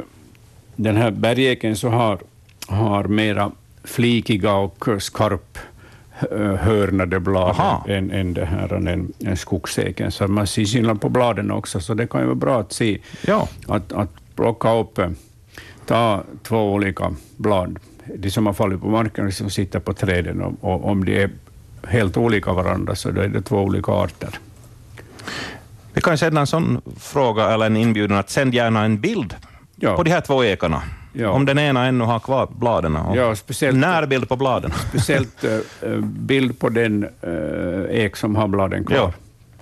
[0.77, 2.19] Den här bergeken så har,
[2.67, 3.51] har mera
[3.85, 5.63] flikiga och skarp eh,
[6.59, 7.57] hörnade blad
[7.89, 10.13] än, än, det här, än, än skogseken.
[10.13, 12.99] Så man ser skillnad på bladen också, så det kan ju vara bra att se.
[13.27, 13.49] Ja.
[13.67, 15.11] Att, att plocka upp, eh,
[15.87, 17.79] ta två olika blad,
[18.17, 21.05] de som har fallit på marken och de som sitter på träden, och, och om
[21.05, 21.31] de är
[21.87, 24.39] helt olika varandra så då är det två olika arter.
[25.93, 29.35] Vi kan sända en sån fråga eller en inbjudan att sänd gärna en bild
[29.97, 30.83] på de här två ekarna.
[31.13, 31.31] Ja.
[31.31, 32.99] Om den ena ännu har kvar bladen.
[33.15, 34.73] Ja, speciellt- Närbild på bladen.
[34.89, 35.53] Speciellt eh,
[35.83, 38.97] eh, bild på den eh, ek som har bladen kvar.
[38.97, 39.13] Ja.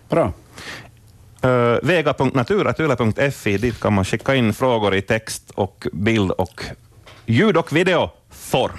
[0.08, 0.32] Bra.
[1.44, 6.64] Uh, vega.natura.yle.fi, dit kan man skicka in frågor i text och bild och
[7.26, 8.78] ljud och videoform.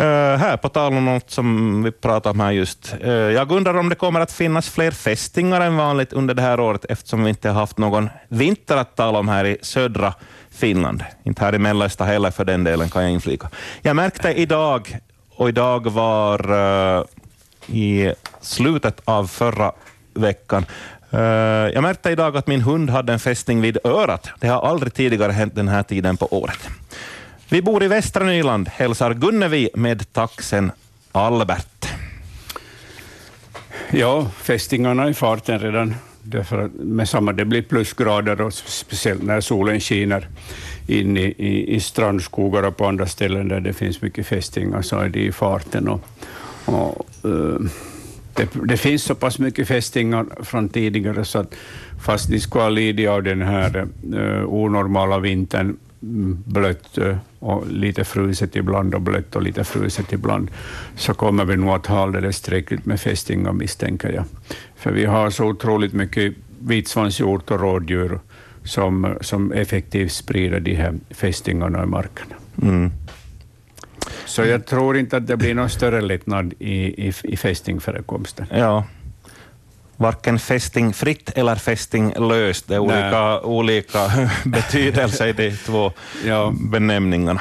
[0.00, 2.94] Uh, här, på tal om något som vi pratade om här just.
[3.04, 6.60] Uh, jag undrar om det kommer att finnas fler fästingar än vanligt under det här
[6.60, 10.14] året, eftersom vi inte har haft någon vinter att tala om här i södra
[10.58, 11.04] Finland.
[11.22, 13.50] Inte här i mellersta heller för den delen, kan jag inflika.
[13.82, 14.98] Jag märkte idag,
[15.34, 17.04] och idag var uh,
[17.66, 19.72] i slutet av förra
[20.14, 20.66] veckan,
[21.10, 21.20] eh,
[21.74, 24.30] jag märkte idag att min hund hade en fästing vid örat.
[24.40, 26.68] Det har aldrig tidigare hänt den här tiden på året.
[27.48, 30.72] Vi bor i västra Nyland, hälsar Gunnevi med taxen
[31.12, 31.88] Albert.
[33.90, 35.94] Ja, fästingarna är i farten redan.
[36.30, 40.28] Därför att med samma, det blir plusgrader, och speciellt när solen skiner
[40.86, 44.98] in i, i, i strandskogar och på andra ställen där det finns mycket fästingar, så
[44.98, 45.88] är det i farten.
[45.88, 46.00] Och,
[46.64, 47.60] och uh,
[48.34, 51.54] det, det, finns så pass mycket fästingar från tidigare, så att
[52.00, 57.66] fast de skulle ha lidit av den här uh, onormala vintern mm, blött eh, och
[57.70, 60.50] lite fruset ibland och blött och lite fruset ibland,
[60.96, 64.24] så kommer vi nog att ha alldeles tillräckligt med fästingar misstänker jag.
[64.76, 68.20] För vi har så otroligt mycket vitsvanshjort och rådjur
[68.64, 72.34] som, som effektivt sprider de här fästingarna i markerna.
[72.62, 72.90] Mm.
[74.24, 78.46] Så jag tror inte att det blir någon större lättnad i, i, i fästingförekomsten.
[78.50, 78.84] Ja,
[79.98, 82.68] varken fästing fritt eller fästing löst.
[82.68, 83.98] Det är olika, olika
[84.44, 85.92] betydelse i de två
[86.24, 86.52] ja.
[86.70, 87.40] benämningarna.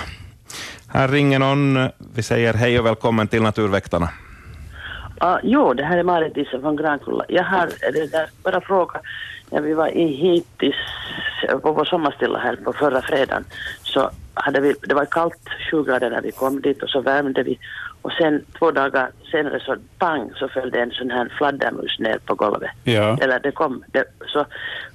[0.87, 1.89] Här ringer någon.
[2.15, 4.09] Vi säger hej och välkommen till Naturväktarna.
[5.23, 7.25] Uh, jo, det här är Marit Isse från Grankulla.
[7.27, 9.01] Jag har det där, bara fråga.
[9.49, 10.75] När vi var i Hitis
[11.61, 13.45] på vår sommarstilla här på förra fredagen
[13.83, 17.43] så hade vi, det var kallt 20 grader när vi kom dit och så värmde
[17.43, 17.59] vi
[18.07, 22.19] och sen två dagar senare så pang så föll det en sån här fladdermus ner
[22.25, 22.71] på golvet.
[22.83, 23.17] Ja.
[23.21, 24.45] Eller det kom, det, så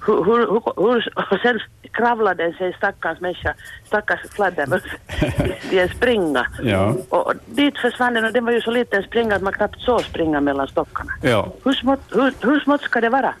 [0.05, 0.37] hur, hur,
[0.83, 1.59] hur, och sen
[1.91, 3.53] kravlade den sig stackars människa,
[3.85, 4.83] stackars fladdermus
[5.71, 6.47] i en springa.
[6.63, 6.95] Ja.
[7.09, 10.01] Och dit försvann den och den var ju så liten springa att man knappt såg
[10.01, 11.11] springa mellan stockarna.
[11.21, 11.53] Ja.
[11.63, 13.33] Hur, smått, hur, hur smått ska det vara?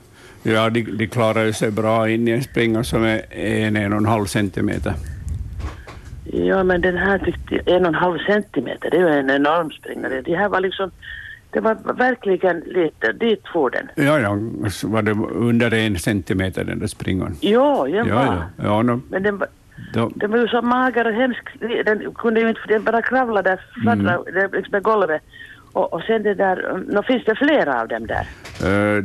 [0.43, 3.99] Ja, de, de klarar sig bra in i en springa som är en, en och
[3.99, 4.93] en halv centimeter.
[6.25, 9.29] Ja, men den här tyckte jag, en och en halv centimeter, det är ju en
[9.29, 10.21] enorm springare.
[10.21, 10.91] Det här var liksom,
[11.51, 13.89] det var verkligen lite, dit for den.
[13.95, 14.37] Ja, ja,
[14.69, 17.35] så var det under en centimeter den där springan?
[17.39, 18.11] Ja, ja, var.
[18.11, 19.01] Ja, ja, no.
[19.09, 19.43] Men den,
[19.93, 20.11] då.
[20.15, 21.43] den var ju så mager och hemsk,
[21.85, 24.51] den kunde ju inte, den bara kravla där, fladdra mm.
[24.51, 25.21] liksom med golvet.
[25.73, 28.27] Och, och sen det där, no, finns det flera av dem där?
[28.63, 29.03] Uh,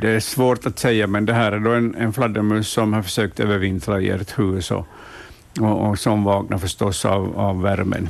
[0.00, 3.02] det är svårt att säga, men det här är då en, en fladdermus som har
[3.02, 4.86] försökt övervintra i ert hus och,
[5.60, 8.08] och, och som vaknar förstås av, av värmen.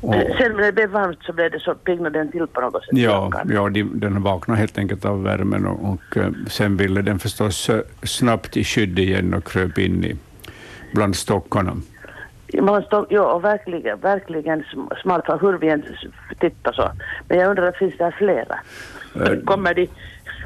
[0.00, 2.84] Och, Sen när det blev varmt så blev det så piggnade den till på något
[2.84, 2.98] sätt?
[2.98, 7.18] Ja, ja de, den vaknade helt enkelt av värmen och, och eh, sen ville den
[7.18, 10.16] förstås eh, snabbt i skydd igen och kröp in i,
[10.92, 11.76] bland stockarna.
[12.60, 14.64] Man stod, ja, och verkligen, verkligen
[15.02, 15.82] smalt hur vi än
[16.40, 16.90] tittar så.
[17.28, 18.58] Men jag undrar, finns det flera?
[19.14, 19.88] Äh, kommer, de,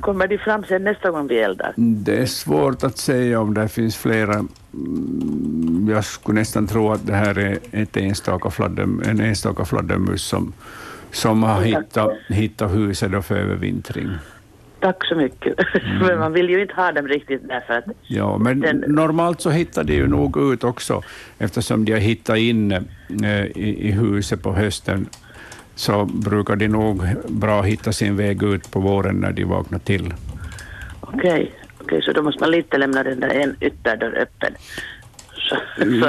[0.01, 1.73] kommer de fram sen nästa gång vi eldar?
[1.77, 4.35] Det är svårt att säga om det finns flera.
[4.35, 10.23] Mm, jag skulle nästan tro att det här är ett enstaka fladdem, en enstaka fladdermus
[10.23, 10.53] som,
[11.13, 14.09] som har hittat, hittat huset för övervintring.
[14.81, 15.59] Tack så mycket.
[15.75, 15.99] Mm.
[16.07, 17.85] Men man vill ju inte ha dem riktigt därför att...
[18.03, 18.85] Ja, men den...
[18.89, 21.03] normalt så hittar de ju nog ut också,
[21.39, 25.09] eftersom de har hittat in eh, i, i huset på hösten
[25.81, 30.15] så brukar de nog bra hitta sin väg ut på våren när de vaknar till.
[31.01, 31.49] Okej, okay.
[31.81, 34.55] okay, så då måste man lite lämna den där en ytterdörr öppen.
[35.35, 35.57] Så,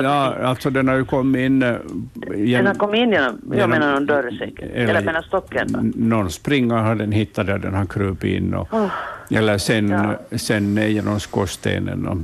[0.04, 1.62] ja, alltså den har ju kommit in...
[1.62, 2.58] Gen...
[2.58, 5.94] Den har kommit in genom, jag menar någon dörr säkert, eller, eller menar stocken?
[5.96, 8.92] Någon springa har den hittat där den har krupit in, och, oh.
[9.30, 10.38] eller sen, ja.
[10.38, 12.08] sen genom skorstenen.
[12.08, 12.18] Och,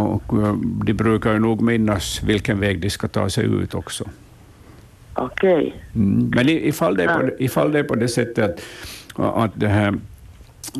[0.00, 4.04] och, och de brukar ju nog minnas vilken väg de ska ta sig ut också.
[5.16, 5.56] Okej.
[5.56, 5.72] Okay.
[5.94, 8.60] Mm, men ifall det, är på, ifall det är på det sättet
[9.16, 9.94] att, att det här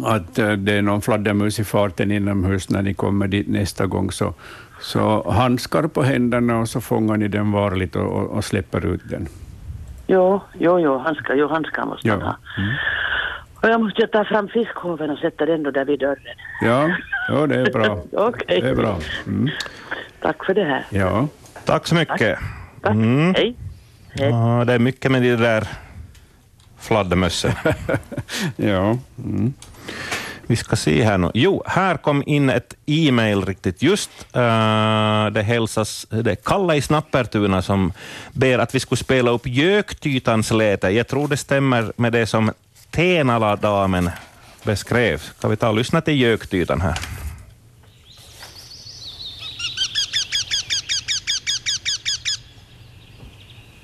[0.05, 4.11] att eh, det är någon fladdermus i farten inomhus när ni kommer dit nästa gång,
[4.11, 4.35] så,
[4.81, 9.01] så handskar på händerna och så fångar ni den varligt och, och, och släpper ut
[9.11, 9.29] den.
[10.07, 12.37] Jo, jo, jo, handskar, jo, handskar måste man ha.
[12.59, 12.75] Mm.
[13.63, 16.37] Och jag måste ta fram fiskhoven och sätta den då där vid dörren.
[16.63, 16.91] Ja,
[17.29, 18.03] ja det är bra.
[18.13, 18.61] Okej.
[18.61, 18.99] Det är bra.
[19.27, 19.51] Mm.
[20.21, 20.87] Tack för det här.
[20.91, 21.29] Ja.
[21.65, 22.19] Tack så mycket.
[22.19, 22.39] Tack.
[22.83, 22.95] Tack.
[22.95, 23.35] Mm.
[23.35, 23.57] Hej.
[24.19, 25.69] Ja, det är mycket med de där
[26.79, 27.53] fladdermössen.
[28.57, 28.99] ja.
[29.19, 29.55] Mm.
[30.49, 31.31] Vi ska se här nu.
[31.35, 34.11] Jo, här kom in ett e-mail riktigt just.
[34.37, 37.93] Uh, det hälsas, det är Kalle i Snappertuna som
[38.33, 40.89] ber att vi skulle spela upp Göktytans läte.
[40.89, 42.53] Jag tror det stämmer med det som
[42.91, 44.11] Tenala-damen
[44.63, 45.19] beskrev.
[45.19, 46.99] Ska vi ta och lyssna till Göktytan här?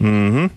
[0.03, 0.51] Mm.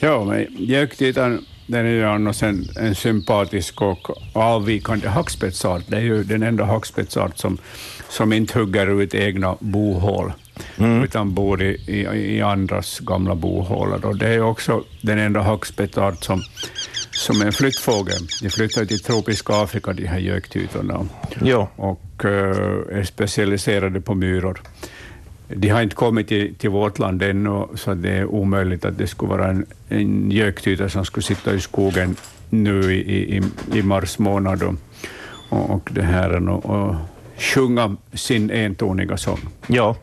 [0.00, 5.82] Joo, me jäyktiitän den on sen en sympatisk och avvikande hackspettsart.
[5.86, 7.58] Det är ju den enda hackspettsart som,
[8.08, 10.32] som inte hugger ut egna bohål,
[10.78, 11.04] mm.
[11.04, 12.00] utan bor i, i,
[12.36, 14.14] i andras gamla bohålor.
[14.14, 16.42] Det är också den enda hackspettsart som
[17.20, 18.28] som en flyttfågel.
[18.42, 21.06] De flyttar till tropiska Afrika, de här göktytorna,
[21.42, 21.68] Jo.
[21.76, 24.62] och eh, är specialiserade på myror.
[25.48, 29.06] De har inte kommit till, till vårt land ännu, så det är omöjligt att det
[29.06, 32.16] skulle vara en, en göktyta som skulle sitta i skogen
[32.50, 33.42] nu i, i,
[33.74, 34.74] i mars månad och,
[35.74, 36.94] och, det här, och, och
[37.36, 39.40] sjunga sin entoniga sång.
[39.66, 39.96] Ja.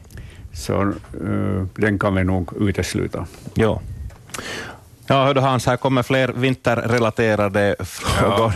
[0.53, 3.27] Så eh, den kan vi nog utesluta.
[3.53, 3.81] Ja.
[5.10, 8.52] Ja, hördu Hans, här kommer fler vinterrelaterade frågor.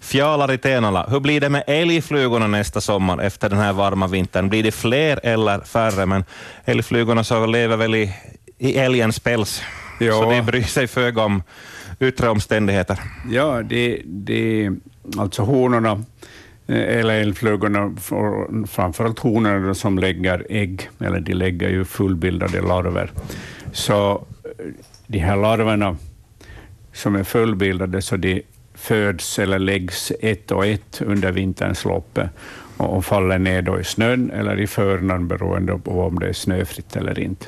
[0.00, 1.06] Fjalar i Tenala.
[1.10, 4.48] Hur blir det med älgflugorna nästa sommar efter den här varma vintern?
[4.48, 6.06] Blir det fler eller färre?
[6.06, 6.24] Men
[6.64, 8.14] älgflugorna så lever väl i,
[8.58, 9.62] i älgens päls,
[10.00, 10.12] Ja.
[10.12, 11.42] så de bryr sig föga om
[12.00, 12.98] yttre omständigheter.
[13.30, 14.70] Ja, det, det,
[15.18, 15.90] alltså honorna,
[16.66, 17.92] eh, eller älgflugorna,
[18.68, 23.10] framförallt honorna som lägger ägg, eller de lägger ju fullbildade larver.
[23.72, 24.66] Så eh,
[25.12, 25.96] de här larverna
[26.92, 28.42] som är fullbildade, så de
[28.74, 32.18] föds eller läggs ett och ett under vinterns lopp
[32.76, 36.96] och, faller ner då i snön eller i förnan beroende på om det är snöfritt
[36.96, 37.46] eller inte.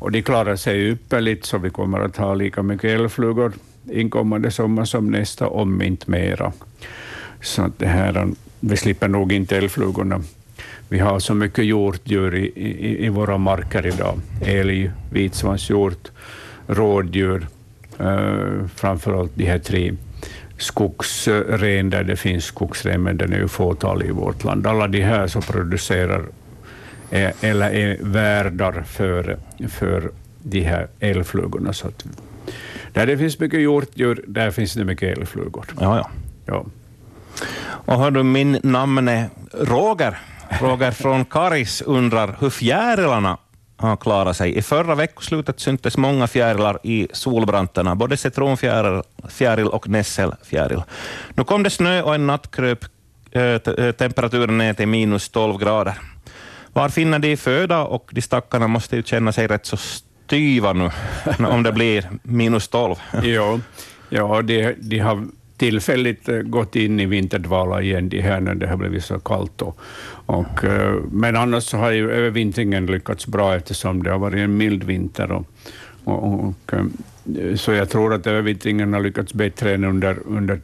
[0.00, 3.52] Och de klarar sig ypperligt, så vi kommer att ha lika mycket älgflugor
[3.90, 6.52] inkommande sommar som nästa, om inte mera.
[7.40, 8.28] Så att det här,
[8.60, 10.22] vi slipper nog inte älgflugorna.
[10.88, 14.20] Vi har så mycket hjortdjur i, i, i våra marker idag.
[14.46, 16.10] Älg, vitsvanshjort,
[16.66, 17.46] rådjur,
[17.98, 19.94] eh, framförallt de här tre
[20.58, 24.66] skogsren där det finns skogsren, men den är ju fåtalig i vårt land.
[24.66, 26.24] Alla de här som producerar
[27.40, 29.36] eller är värdar för,
[29.68, 30.10] för
[30.42, 31.72] de här älgflugorna.
[31.72, 32.04] Så att,
[32.92, 35.64] där det finns mycket hjortdjur, där finns det mycket älgflugor.
[35.80, 36.10] Ja, ja.
[36.46, 36.66] Ja.
[37.64, 40.18] Och hördu, min namn är Roger.
[40.60, 43.38] Roger från Karis undrar hur fjärilarna
[43.84, 44.58] har klarat sig.
[44.58, 50.82] I förra veckoslutet syntes många fjärilar i solbranterna, både citronfjäril och nässelfjäril.
[51.34, 52.84] Nu kom det snö och en natt kröp
[53.30, 55.94] eh, eh, temperaturen ner till minus 12 grader.
[56.72, 60.90] Var finner de föda och de stackarna måste ju känna sig rätt så styva nu
[61.48, 62.96] om det blir minus 12.
[63.22, 63.58] Ja,
[64.08, 65.26] ja de, de har
[65.64, 69.62] tillfälligt eh, gått in i vinterdvala igen, de här när det har blivit så kallt.
[69.62, 69.78] Och,
[70.26, 74.84] och, eh, men annars har ju övervintringen lyckats bra eftersom det har varit en mild
[74.84, 75.32] vinter.
[75.32, 75.46] Och,
[76.04, 80.60] och, och, eh, så jag tror att övervintringen har lyckats bättre än under, under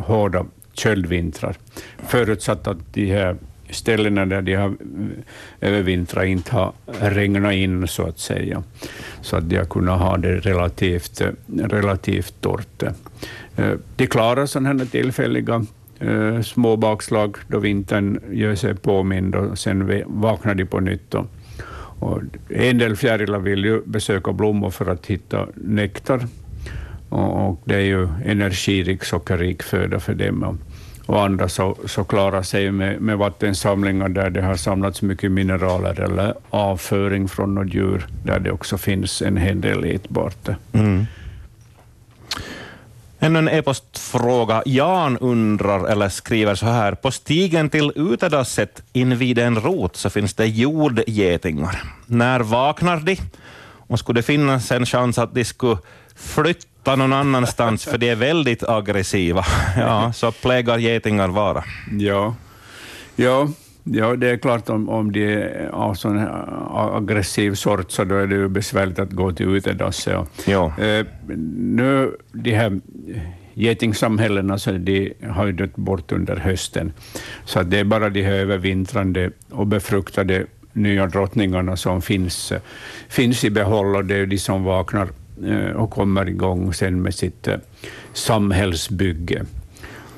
[0.00, 1.56] hårda köldvintrar.
[2.06, 3.36] Förutsatt att de här
[3.70, 4.76] ställena där de har
[5.60, 8.62] övervintrat inte har regnat in, så att säga,
[9.22, 11.22] så att de har kunnat ha det relativt,
[11.56, 12.82] relativt torrt.
[13.56, 15.64] Eh, de klarar sådana här tillfälliga
[16.00, 21.14] eh, små bakslag då vintern gör sig påmind och sen vaknar de på nytt.
[21.14, 26.26] Och, en del fjärilar vill ju besöka blommor för att hitta nektar
[27.08, 30.58] och, det är ju energirik, sockerrik föda för dem.
[31.06, 36.00] Och andra så, så klarar sig med, med vattensamlingar där det har samlats mycket mineraler
[36.00, 40.48] eller avföring från något djur där det också finns en hel del ätbart.
[40.72, 41.06] Mm.
[43.22, 44.62] Ännu en e-postfråga.
[44.66, 46.94] Jan undrar, eller skriver så här.
[46.94, 51.82] På stigen till utedasset invid en rot så finns det jordgetingar.
[52.06, 53.16] När vaknar de?
[53.86, 55.76] Och skulle det finnas en chans att de skulle
[56.16, 59.44] flytta någon annanstans, för de är väldigt aggressiva,
[59.76, 61.64] ja, så plägar getingar vara.
[61.98, 62.34] Ja,
[63.16, 63.48] ja,
[63.84, 66.18] ja det är klart om, om de är av sån
[66.94, 70.16] aggressiv sort så då är det ju besvärligt att gå till utedasset.
[70.16, 70.72] och, Ja.
[70.78, 71.06] Eh,
[71.56, 72.80] nu, de här
[73.54, 76.92] getingsamhällena så de har ju dött bort under hösten,
[77.44, 82.60] så det är bara de här övervintrande och befruktade nya drottningarna som finns, eh,
[83.08, 85.08] finns i behåll, och det är de som vaknar
[85.46, 87.56] eh, och kommer igång sen med sitt eh,
[88.12, 89.44] samhällsbygge.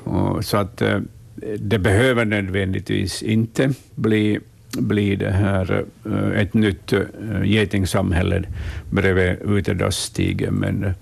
[0.03, 0.81] Och så att
[1.59, 4.39] det behöver nödvändigtvis inte bli,
[4.77, 7.01] bli det här, eh, ett nytt eh,
[7.43, 8.43] getingsamhälle
[8.89, 10.93] bredvid utedassstigen, men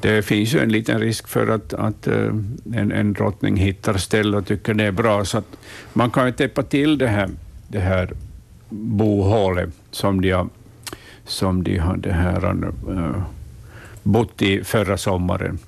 [0.00, 2.34] det finns ju en liten risk för att, att eh,
[2.74, 5.56] en, en drottning hittar ställe och tycker det är bra, så att
[5.92, 7.30] man kan ju täppa till det här,
[7.68, 8.12] det här
[8.70, 10.48] bohålet som de har,
[11.24, 12.64] som de har det här,
[14.02, 15.58] bott i förra sommaren.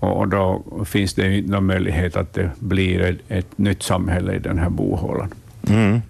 [0.00, 4.34] Och, då finns det ju inte någon möjlighet att det blir ett, ett nytt samhälle
[4.34, 5.34] i den här bohålan.
[5.68, 6.02] Mm.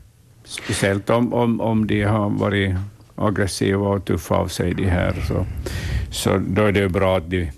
[0.45, 2.75] Speciellt om, om, om de har varit
[3.17, 5.47] aggressiva och tuffa av sig, de här, så,
[6.11, 7.51] så då är det bra att de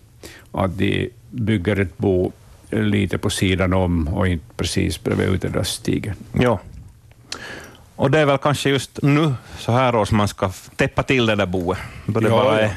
[0.52, 2.32] att de bygger ett bo
[2.70, 6.15] lite på sidan om och inte precis bredvid utedassstigen.
[6.32, 6.59] Ja.
[7.97, 11.35] Och det är väl kanske just nu, så här års, man ska täppa till det
[11.35, 11.78] där boet.
[12.07, 12.69] Då det, Ja, bara ja.
[12.69, 12.74] är,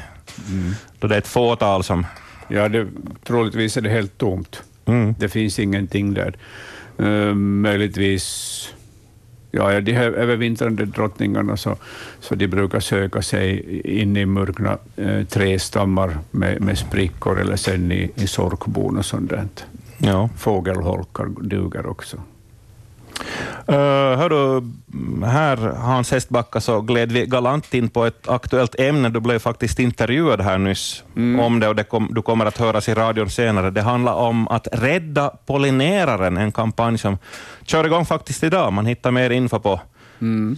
[0.98, 2.06] då det är ett fåtal som...
[2.48, 2.86] Ja, det,
[3.24, 4.62] troligtvis är det helt tomt.
[4.86, 5.14] Mm.
[5.18, 6.36] Det finns ingenting där.
[7.00, 8.74] Uh, möjligtvis,
[9.50, 11.76] ja, de här övervintrande drottningarna, så,
[12.20, 17.92] så de brukar söka sig in i mörkna eh, trästammar med, med sprickor eller sen
[17.92, 19.46] i, i sorkbon och sånt där.
[19.98, 20.28] Ja.
[20.36, 22.16] Fågelholkar duger också.
[23.68, 23.76] Uh,
[24.16, 24.66] hördu,
[25.26, 29.08] här Hans Hestbacka så gled vi galant in på ett aktuellt ämne.
[29.08, 32.88] Du blev faktiskt intervjuad här nyss om det och det kom, du kommer att höras
[32.88, 33.70] i radion senare.
[33.70, 37.18] Det handlar om att rädda pollineraren, en kampanj som
[37.64, 38.72] kör igång faktiskt idag.
[38.72, 39.80] Man hittar mer info på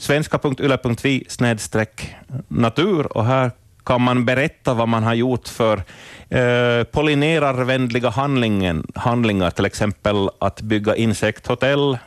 [0.00, 2.14] svenska.yle.fi snedstreck
[2.48, 3.50] natur och här
[3.84, 5.82] kan man berätta vad man har gjort för
[6.28, 11.98] eh, pollinerarvänliga handlingen, handlingar, till exempel att bygga insekthotell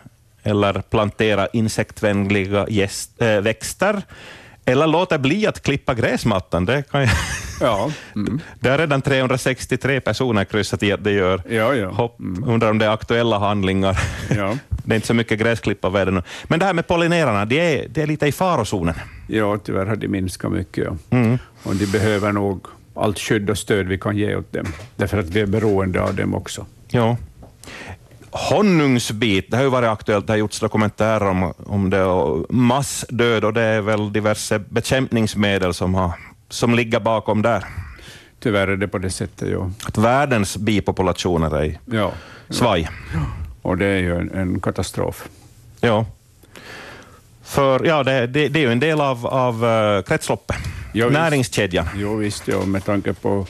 [0.43, 4.01] eller plantera insektvänliga gäst, äh, växter,
[4.65, 6.65] eller låta bli att klippa gräsmattan.
[6.65, 7.09] Det, kan jag...
[7.61, 7.91] ja.
[8.59, 11.41] det har redan 363 personer kryssat i att det gör.
[11.49, 11.89] Ja, ja.
[11.89, 13.99] Hopp, undrar om det är aktuella handlingar.
[14.29, 14.57] Ja.
[14.69, 16.23] det är inte så mycket gräsklipparväder nu.
[16.43, 18.95] Men det här med pollinerarna, det är, det är lite i farozonen.
[19.27, 20.85] Ja, tyvärr har de minskat mycket.
[21.09, 21.17] Ja.
[21.17, 21.37] Mm.
[21.63, 25.29] Och de behöver nog allt skydd och stöd vi kan ge åt dem, därför att
[25.29, 26.65] vi är beroende av dem också.
[26.87, 27.17] Ja.
[28.31, 33.43] Honungsbit, det har ju varit aktuellt, det har gjorts dokumentärer om, om det, och massdöd
[33.43, 36.11] och det är väl diverse bekämpningsmedel som, har,
[36.49, 37.63] som ligger bakom där.
[38.39, 39.71] Tyvärr är det på det sättet, ja.
[39.85, 42.11] Att världens bipopulationer är i Ja.
[42.49, 42.89] svaj.
[43.61, 45.27] Och det är ju en, en katastrof.
[45.81, 46.05] Ja.
[47.43, 50.57] För ja, det, det, det är ju en del av, av uh, kretsloppet,
[50.93, 51.19] Ja, visst.
[51.19, 51.85] näringskedjan.
[51.95, 53.45] Jo, visst, ja, med tanke på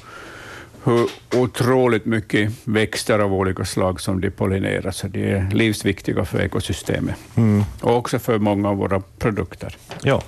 [0.84, 6.42] hur otroligt mycket växter av olika slag som de pollinerar, så de är livsviktiga för
[6.42, 7.16] ekosystemet.
[7.36, 7.64] Mm.
[7.82, 9.76] Och också för många av våra produkter.
[10.04, 10.22] Ja.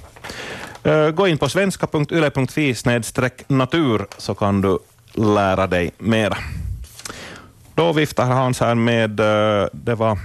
[0.84, 2.76] Eh, Gå in på svenska.yle.fi
[3.48, 4.80] natur så kan du
[5.14, 6.38] lära dig mera.
[7.76, 10.18] Då viftar Hans här med, eh, det var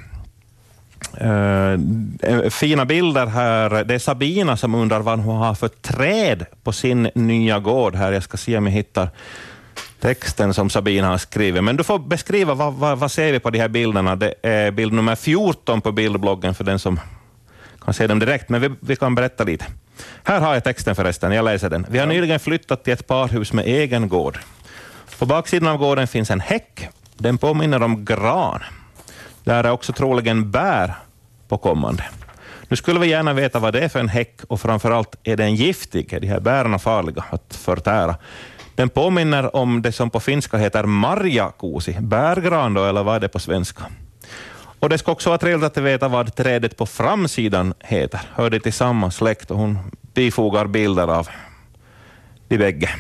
[1.21, 3.85] eh, fina bilder här.
[3.85, 7.95] Det är Sabina som undrar vad hon har för träd på sin nya gård.
[7.95, 8.13] här.
[8.13, 9.09] Jag ska se om jag hittar
[10.01, 11.65] texten som Sabina har skrivit.
[11.65, 14.17] Men du får beskriva vad, vad, vad ser vi på de här bilderna.
[14.17, 17.01] Det är bild nummer 14 på bildbloggen för den som
[17.85, 19.65] kan se dem direkt, men vi, vi kan berätta lite.
[20.25, 21.87] Här har jag texten förresten, jag läser den.
[21.89, 24.39] Vi har nyligen flyttat till ett parhus med egen gård.
[25.19, 26.89] På baksidan av gården finns en häck.
[27.15, 28.63] Den påminner om gran.
[29.45, 30.95] Där är också troligen bär
[31.49, 32.05] på kommande.
[32.69, 35.55] Nu skulle vi gärna veta vad det är för en häck och framförallt, är den
[35.55, 36.13] giftig?
[36.13, 38.17] Är de här bären farliga att förtära?
[38.77, 43.29] Den påminner om det som på finska heter marjakuusi, bärgran då, eller vad är det
[43.29, 43.85] på svenska?
[44.81, 48.21] Och det ska också vara trevligt att veta vad trädet på framsidan heter.
[48.35, 49.79] Hör det till samma släkt och hon
[50.15, 51.29] bifogar bilder av
[52.49, 52.91] de bägge.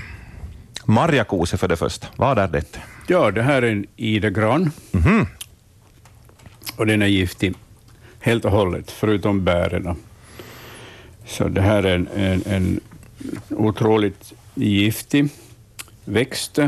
[0.84, 2.78] Marjakuusi för det första, vad är det?
[3.06, 4.70] Ja, det här är en idegran.
[4.90, 5.26] Mhm.
[6.76, 7.54] Och den är giftig
[8.20, 9.96] helt och hållet, förutom bären.
[11.26, 12.80] Så det här är en, en, en
[13.50, 15.28] otroligt giftig
[16.08, 16.58] växt,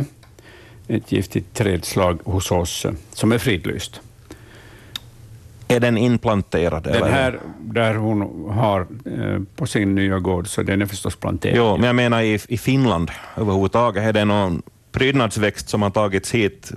[0.88, 4.00] ett giftigt trädslag hos oss, som är fridlyst.
[5.68, 6.82] Är den implanterad?
[6.82, 7.10] Den eller?
[7.10, 11.56] här, där hon har eh, på sin nya gård, så den är förstås planterad.
[11.56, 14.02] Jo, men jag menar i, i Finland överhuvudtaget.
[14.02, 14.62] Är det någon
[14.92, 16.72] prydnadsväxt som har tagits hit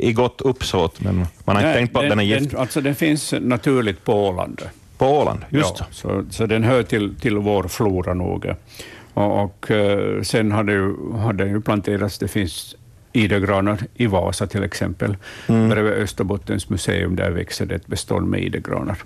[0.00, 2.50] i gott uppsåt, men man har inte Nej, tänkt på att den är giftig?
[2.50, 4.62] Den, alltså den finns naturligt på Åland.
[4.98, 6.24] På Åland, just ja, så.
[6.30, 8.54] Så den hör till, till vår flora nog.
[9.16, 12.76] Och, och eh, sen har det, ju, har det ju planterats, det finns
[13.12, 15.16] idegranar i Vasa till exempel.
[15.48, 15.68] Mm.
[15.68, 18.96] Bredvid Österbottens museum där växer det ett bestånd med idegranar.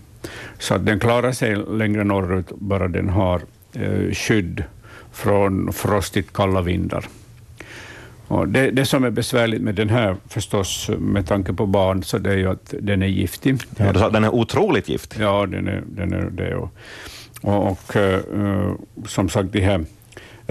[0.58, 3.40] Så att den klarar sig längre norrut, bara den har
[3.72, 4.64] eh, skydd
[5.12, 7.04] från frostigt kalla vindar.
[8.26, 12.18] Och det, det som är besvärligt med den här, förstås med tanke på barn, så
[12.18, 13.58] det är ju att den är giftig.
[13.76, 15.22] Ja, du sa att den är otroligt giftig.
[15.22, 16.54] Ja, den är, den är det.
[16.54, 16.70] Och,
[17.42, 18.72] och, och eh,
[19.06, 19.84] som sagt, de här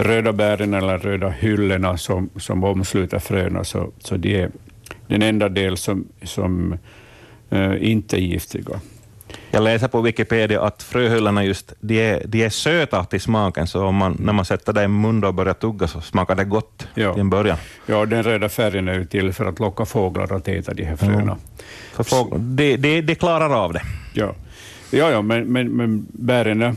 [0.04, 4.50] röda bären eller röda hyllorna som, som omsluter fröna, så, så de är
[5.06, 6.78] den enda del som, som
[7.50, 8.80] eh, inte är giftiga.
[9.50, 13.84] Jag läser på Wikipedia att fröhyllorna just, de är, de är söta till smaken, så
[13.84, 16.86] om man, när man sätter det i munnen och börjar tugga så smakar det gott
[16.94, 17.12] Ja.
[17.12, 17.56] till en början.
[17.86, 20.96] Ja, den röda färgen är ju till för att locka fåglar att äta de här
[20.96, 21.38] fröna.
[21.92, 23.82] För fåglar, de, de, de klarar av det.
[24.14, 24.34] Ja,
[24.90, 26.74] ja, ja men, men, men bären är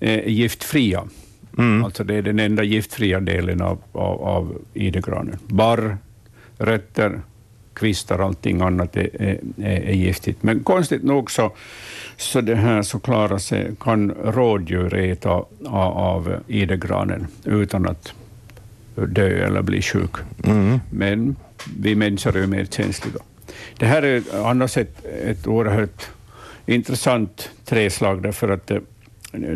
[0.00, 0.28] är
[1.58, 1.84] giftfria.
[1.84, 5.38] Alltså det är den enda giftfria delen av, av, av idegranen.
[5.46, 5.98] Barr,
[6.58, 7.20] rötter,
[7.74, 10.42] kvistar, allting annat är, är, är giftigt.
[10.42, 11.52] Men konstigt nog så,
[12.16, 15.48] så, det här så klarar sig, kan rådjur äta av,
[15.96, 18.12] av idegranen utan att
[18.94, 20.10] dö eller bli sjuk.
[20.44, 20.80] Mm.
[20.90, 21.36] Men
[21.76, 23.16] vi människor är mer känsliga.
[23.78, 26.06] Det här är annars ett, ett oerhört
[26.66, 28.70] intressant träslag, därför att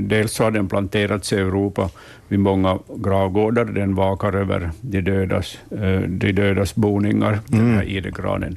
[0.00, 1.90] dels har den planterats i Europa
[2.28, 3.64] vid många gravgårdar.
[3.64, 8.56] Den vakar över de dödas, eh, de dödas boningar, den här idegranen.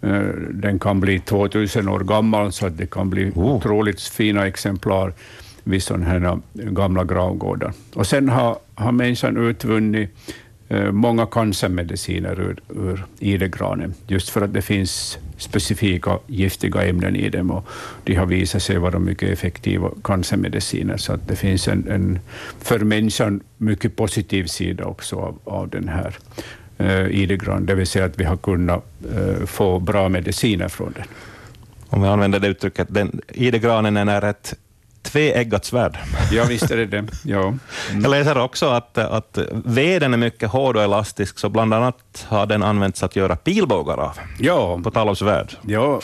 [0.00, 0.20] Eh,
[0.50, 5.12] Den kan bli 2000 år gammal, så det kan bli otroligt fina exemplar
[5.64, 7.72] vid sådana här gamla gravgårdar.
[7.94, 10.10] Och sen har, har människan utvunnit
[10.68, 17.28] eh, många cancermediciner ur, ur idegranen, just för att det finns specifika giftiga ämnen i
[17.28, 17.68] dem och
[18.04, 20.96] de har visat sig vara mycket effektiva cancermediciner.
[20.96, 22.18] Så att det finns en, en
[22.60, 26.16] för människan mycket positiv sida också av, av den här
[26.78, 31.06] eh, idegran, det vill säga att vi har kunnat eh, få bra mediciner från den.
[31.88, 34.54] Om vi använder det uttrycket, den, idegranen är ett
[35.02, 35.98] tveeggat svärd.
[36.32, 37.04] Ja, visst är det det.
[37.24, 37.54] Ja.
[38.02, 42.46] Jag läser också att, att veden är mycket hård och elastisk, så bland annat har
[42.46, 44.18] den använts att göra pilbågar av.
[44.38, 44.80] Ja.
[44.84, 45.52] På tal om svärd.
[45.66, 46.00] Ja,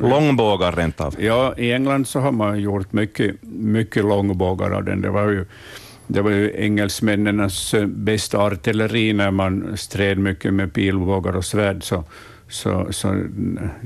[0.00, 1.14] Långbågar rent av.
[1.18, 5.00] Ja, i England så har man gjort mycket, mycket långbågar av den.
[5.00, 5.46] Det var ju,
[6.06, 11.84] det var ju engelsmännens bästa artilleri när man stred mycket med pilbågar och svärd.
[11.84, 12.04] Så,
[12.48, 13.22] så, så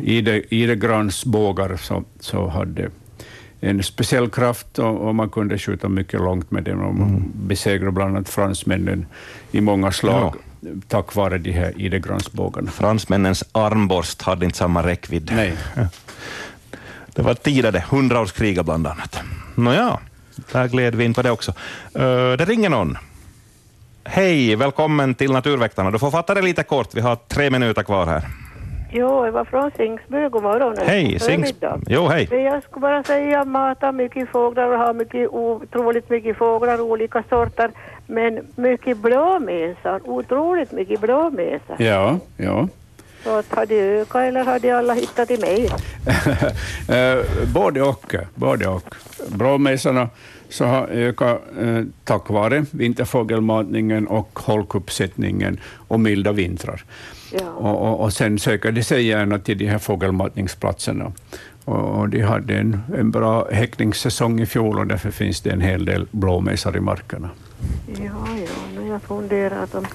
[0.03, 2.91] ide, idegransbågar så, så hade
[3.61, 7.93] en speciell kraft och, och man kunde skjuta mycket långt med den och man besegrade
[7.93, 9.07] bland annat fransmännen
[9.51, 10.35] i många slag
[10.89, 12.71] tack vare de här idegransbågarna.
[12.71, 15.33] Fransmännens armborst hade inte samma räckvidd.
[15.35, 15.57] Nej.
[17.15, 19.21] Det var tider det, hundraårskriget bland annat.
[19.55, 19.99] Nåja,
[20.53, 21.51] där gled vi in på det också.
[21.99, 22.99] Uh, det ringer någon.
[24.05, 25.91] Hej, välkommen till Naturväktarna.
[25.91, 28.46] Du får fatta det lite kort, vi har tre minuter kvar här.
[28.99, 30.29] Jo, jag var från Singsby.
[30.29, 30.75] God morgon.
[30.87, 31.25] Hej, Sings...
[31.25, 31.81] Förmiddag.
[31.87, 32.29] Jo, hej.
[32.31, 37.71] Jag skulle bara säga mata mycket fåglar och ha mycket otroligt mycket fåglar, olika sorter.
[38.07, 41.77] Men mycket blåmesar, otroligt mycket blåmesar.
[41.79, 42.69] Ja, ja.
[43.25, 45.69] Så har de ökat eller har de alla hittat till mig?
[46.89, 47.25] Eh,
[47.55, 48.15] både och.
[48.35, 48.95] Både och.
[49.29, 50.09] Blåmesarna
[50.57, 56.85] så har ökat eh, tack vare vinterfågelmatningen och holkuppsättningen och milda vintrar.
[57.57, 61.13] Och, och, och sen söker de sig gärna till de här fågelmatningsplatserna.
[61.65, 65.61] Och, och de hade en, en bra häckningssäsong i fjol och därför finns det en
[65.61, 67.31] hel del blåmesar i markerna.
[67.87, 69.87] Ja, ja, nu jag funderar att de...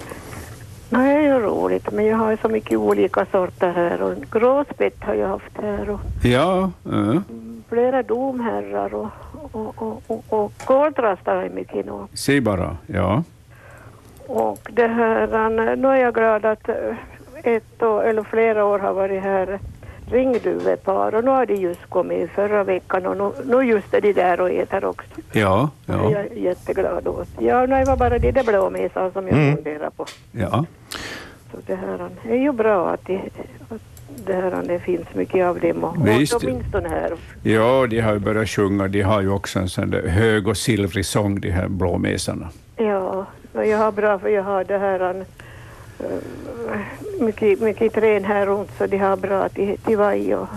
[0.92, 4.14] Nej, det är ju roligt, men jag har ju så mycket olika sorter här och
[4.32, 7.22] gråspett har jag haft här och Ja, eh,
[7.70, 9.08] flera domherrar och,
[9.52, 12.08] och, och, och, och koltrastar har jag mycket nu.
[12.14, 12.78] se bara.
[12.88, 13.24] Ja.
[14.28, 16.70] Och det här, nu är jag glad att
[17.44, 19.60] ett år, eller flera år har varit här
[20.12, 24.14] ringduvepar och nu har de just kommit förra veckan och nu, nu just är de
[24.14, 25.10] där och äter också.
[25.32, 27.28] Ja, Jag ja, är jätteglad åt.
[27.40, 29.56] Ja, nej, det var bara de där blåmesar som jag Mm.
[29.56, 30.06] funderar på.
[30.32, 30.66] ja.
[31.52, 33.22] Så det här är ju bra att det,
[33.70, 33.82] att
[34.26, 36.34] det, här, det finns mycket av dem och, Visst.
[36.34, 37.12] åtminstone här.
[37.44, 38.88] Ja, de har ju börjat sjunga.
[38.88, 42.50] De har ju också en sån där hög och silvrig sång, de här blåmesarna.
[42.76, 45.26] Ja, jag har bra för jag har det här
[47.20, 50.48] mycket, mycket trän här runt så de har bra till, till vaj och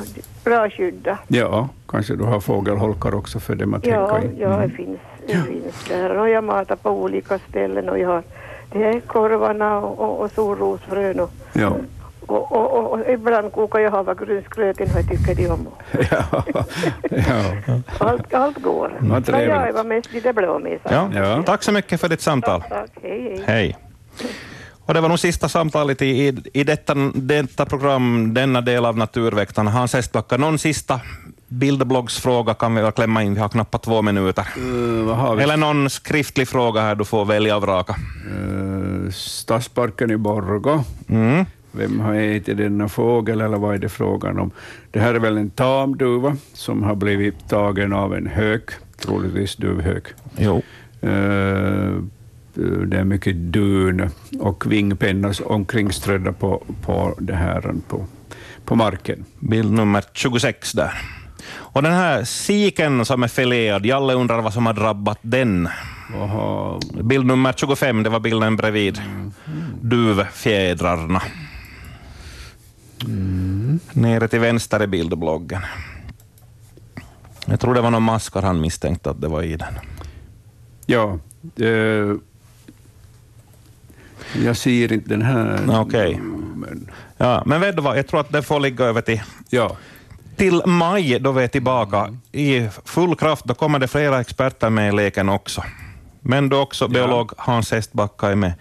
[0.44, 1.18] bra skydda.
[1.28, 4.40] Ja, kanske du har fågelholkar också för dem att Ja, tänka i.
[4.40, 4.70] ja det Mm.
[4.70, 6.16] finns, det finns där.
[6.18, 8.22] Och jag matar på olika ställen och jag har
[8.72, 11.72] de här korvarna och, och, och solrosfrön och, Ja.
[12.26, 15.66] och, och, och, och ibland kokar jag havregrynsgröten och jag tycker de om.
[16.10, 16.44] ja.
[17.10, 17.80] ja.
[17.98, 18.92] Allt, allt går.
[19.00, 19.48] Vad Men trevligt.
[19.48, 21.10] jag var mest lite blåmesar.
[21.14, 21.42] Ja.
[21.46, 22.62] Tack så mycket för ditt samtal.
[22.68, 23.42] Tack, hej hej.
[23.46, 23.76] Hej.
[24.86, 28.96] Och det var nog sista samtalet i, i, i detta, detta program, denna del av
[28.96, 29.70] Naturväktarna.
[29.70, 31.00] Hans Estbacka, någon sista
[31.48, 34.46] bildbloggsfråga kan vi väl klämma in, vi har knappt två minuter.
[35.36, 35.42] vi?
[35.42, 37.96] Eller någon skriftlig fråga här, du får välja och vraka.
[38.40, 40.84] Uh, Stadsparken i Borgå.
[41.08, 41.44] Mm.
[41.72, 44.50] Vem har ätit denna fågel eller vad är det frågan om?
[44.90, 50.04] Det här är väl en tamduva som har blivit tagen av en hök, troligtvis duvhök.
[50.36, 50.62] Jo.
[51.00, 51.92] Eh,
[52.86, 54.10] det är mycket dun
[54.40, 58.06] och vingpennor omkringströdda på, på, det här, på,
[58.64, 59.24] på marken.
[59.38, 60.92] Bild nummer 26 där.
[61.52, 65.68] Och den här siken som är filead, Jalle undrar vad som har drabbat den.
[67.02, 69.00] Bild nummer 25, det var bilden bredvid
[69.80, 71.22] duvfjädrarna.
[73.92, 75.60] Nere till vänster i bildbloggen.
[77.46, 79.74] Jag tror det var någon maskar han misstänkte att det var i den.
[80.86, 81.18] Ja,
[81.64, 82.16] eh,
[84.44, 85.80] jag ser inte den här.
[85.80, 86.20] Okej.
[87.16, 89.20] Ja, men vet du vad, jag tror att det får ligga över till,
[89.50, 89.76] ja.
[90.36, 93.44] till maj, då vi är tillbaka i full kraft.
[93.44, 95.64] Då kommer det flera experter med i leken också.
[96.20, 98.52] Men då också biolog Hans Hestbacka är med.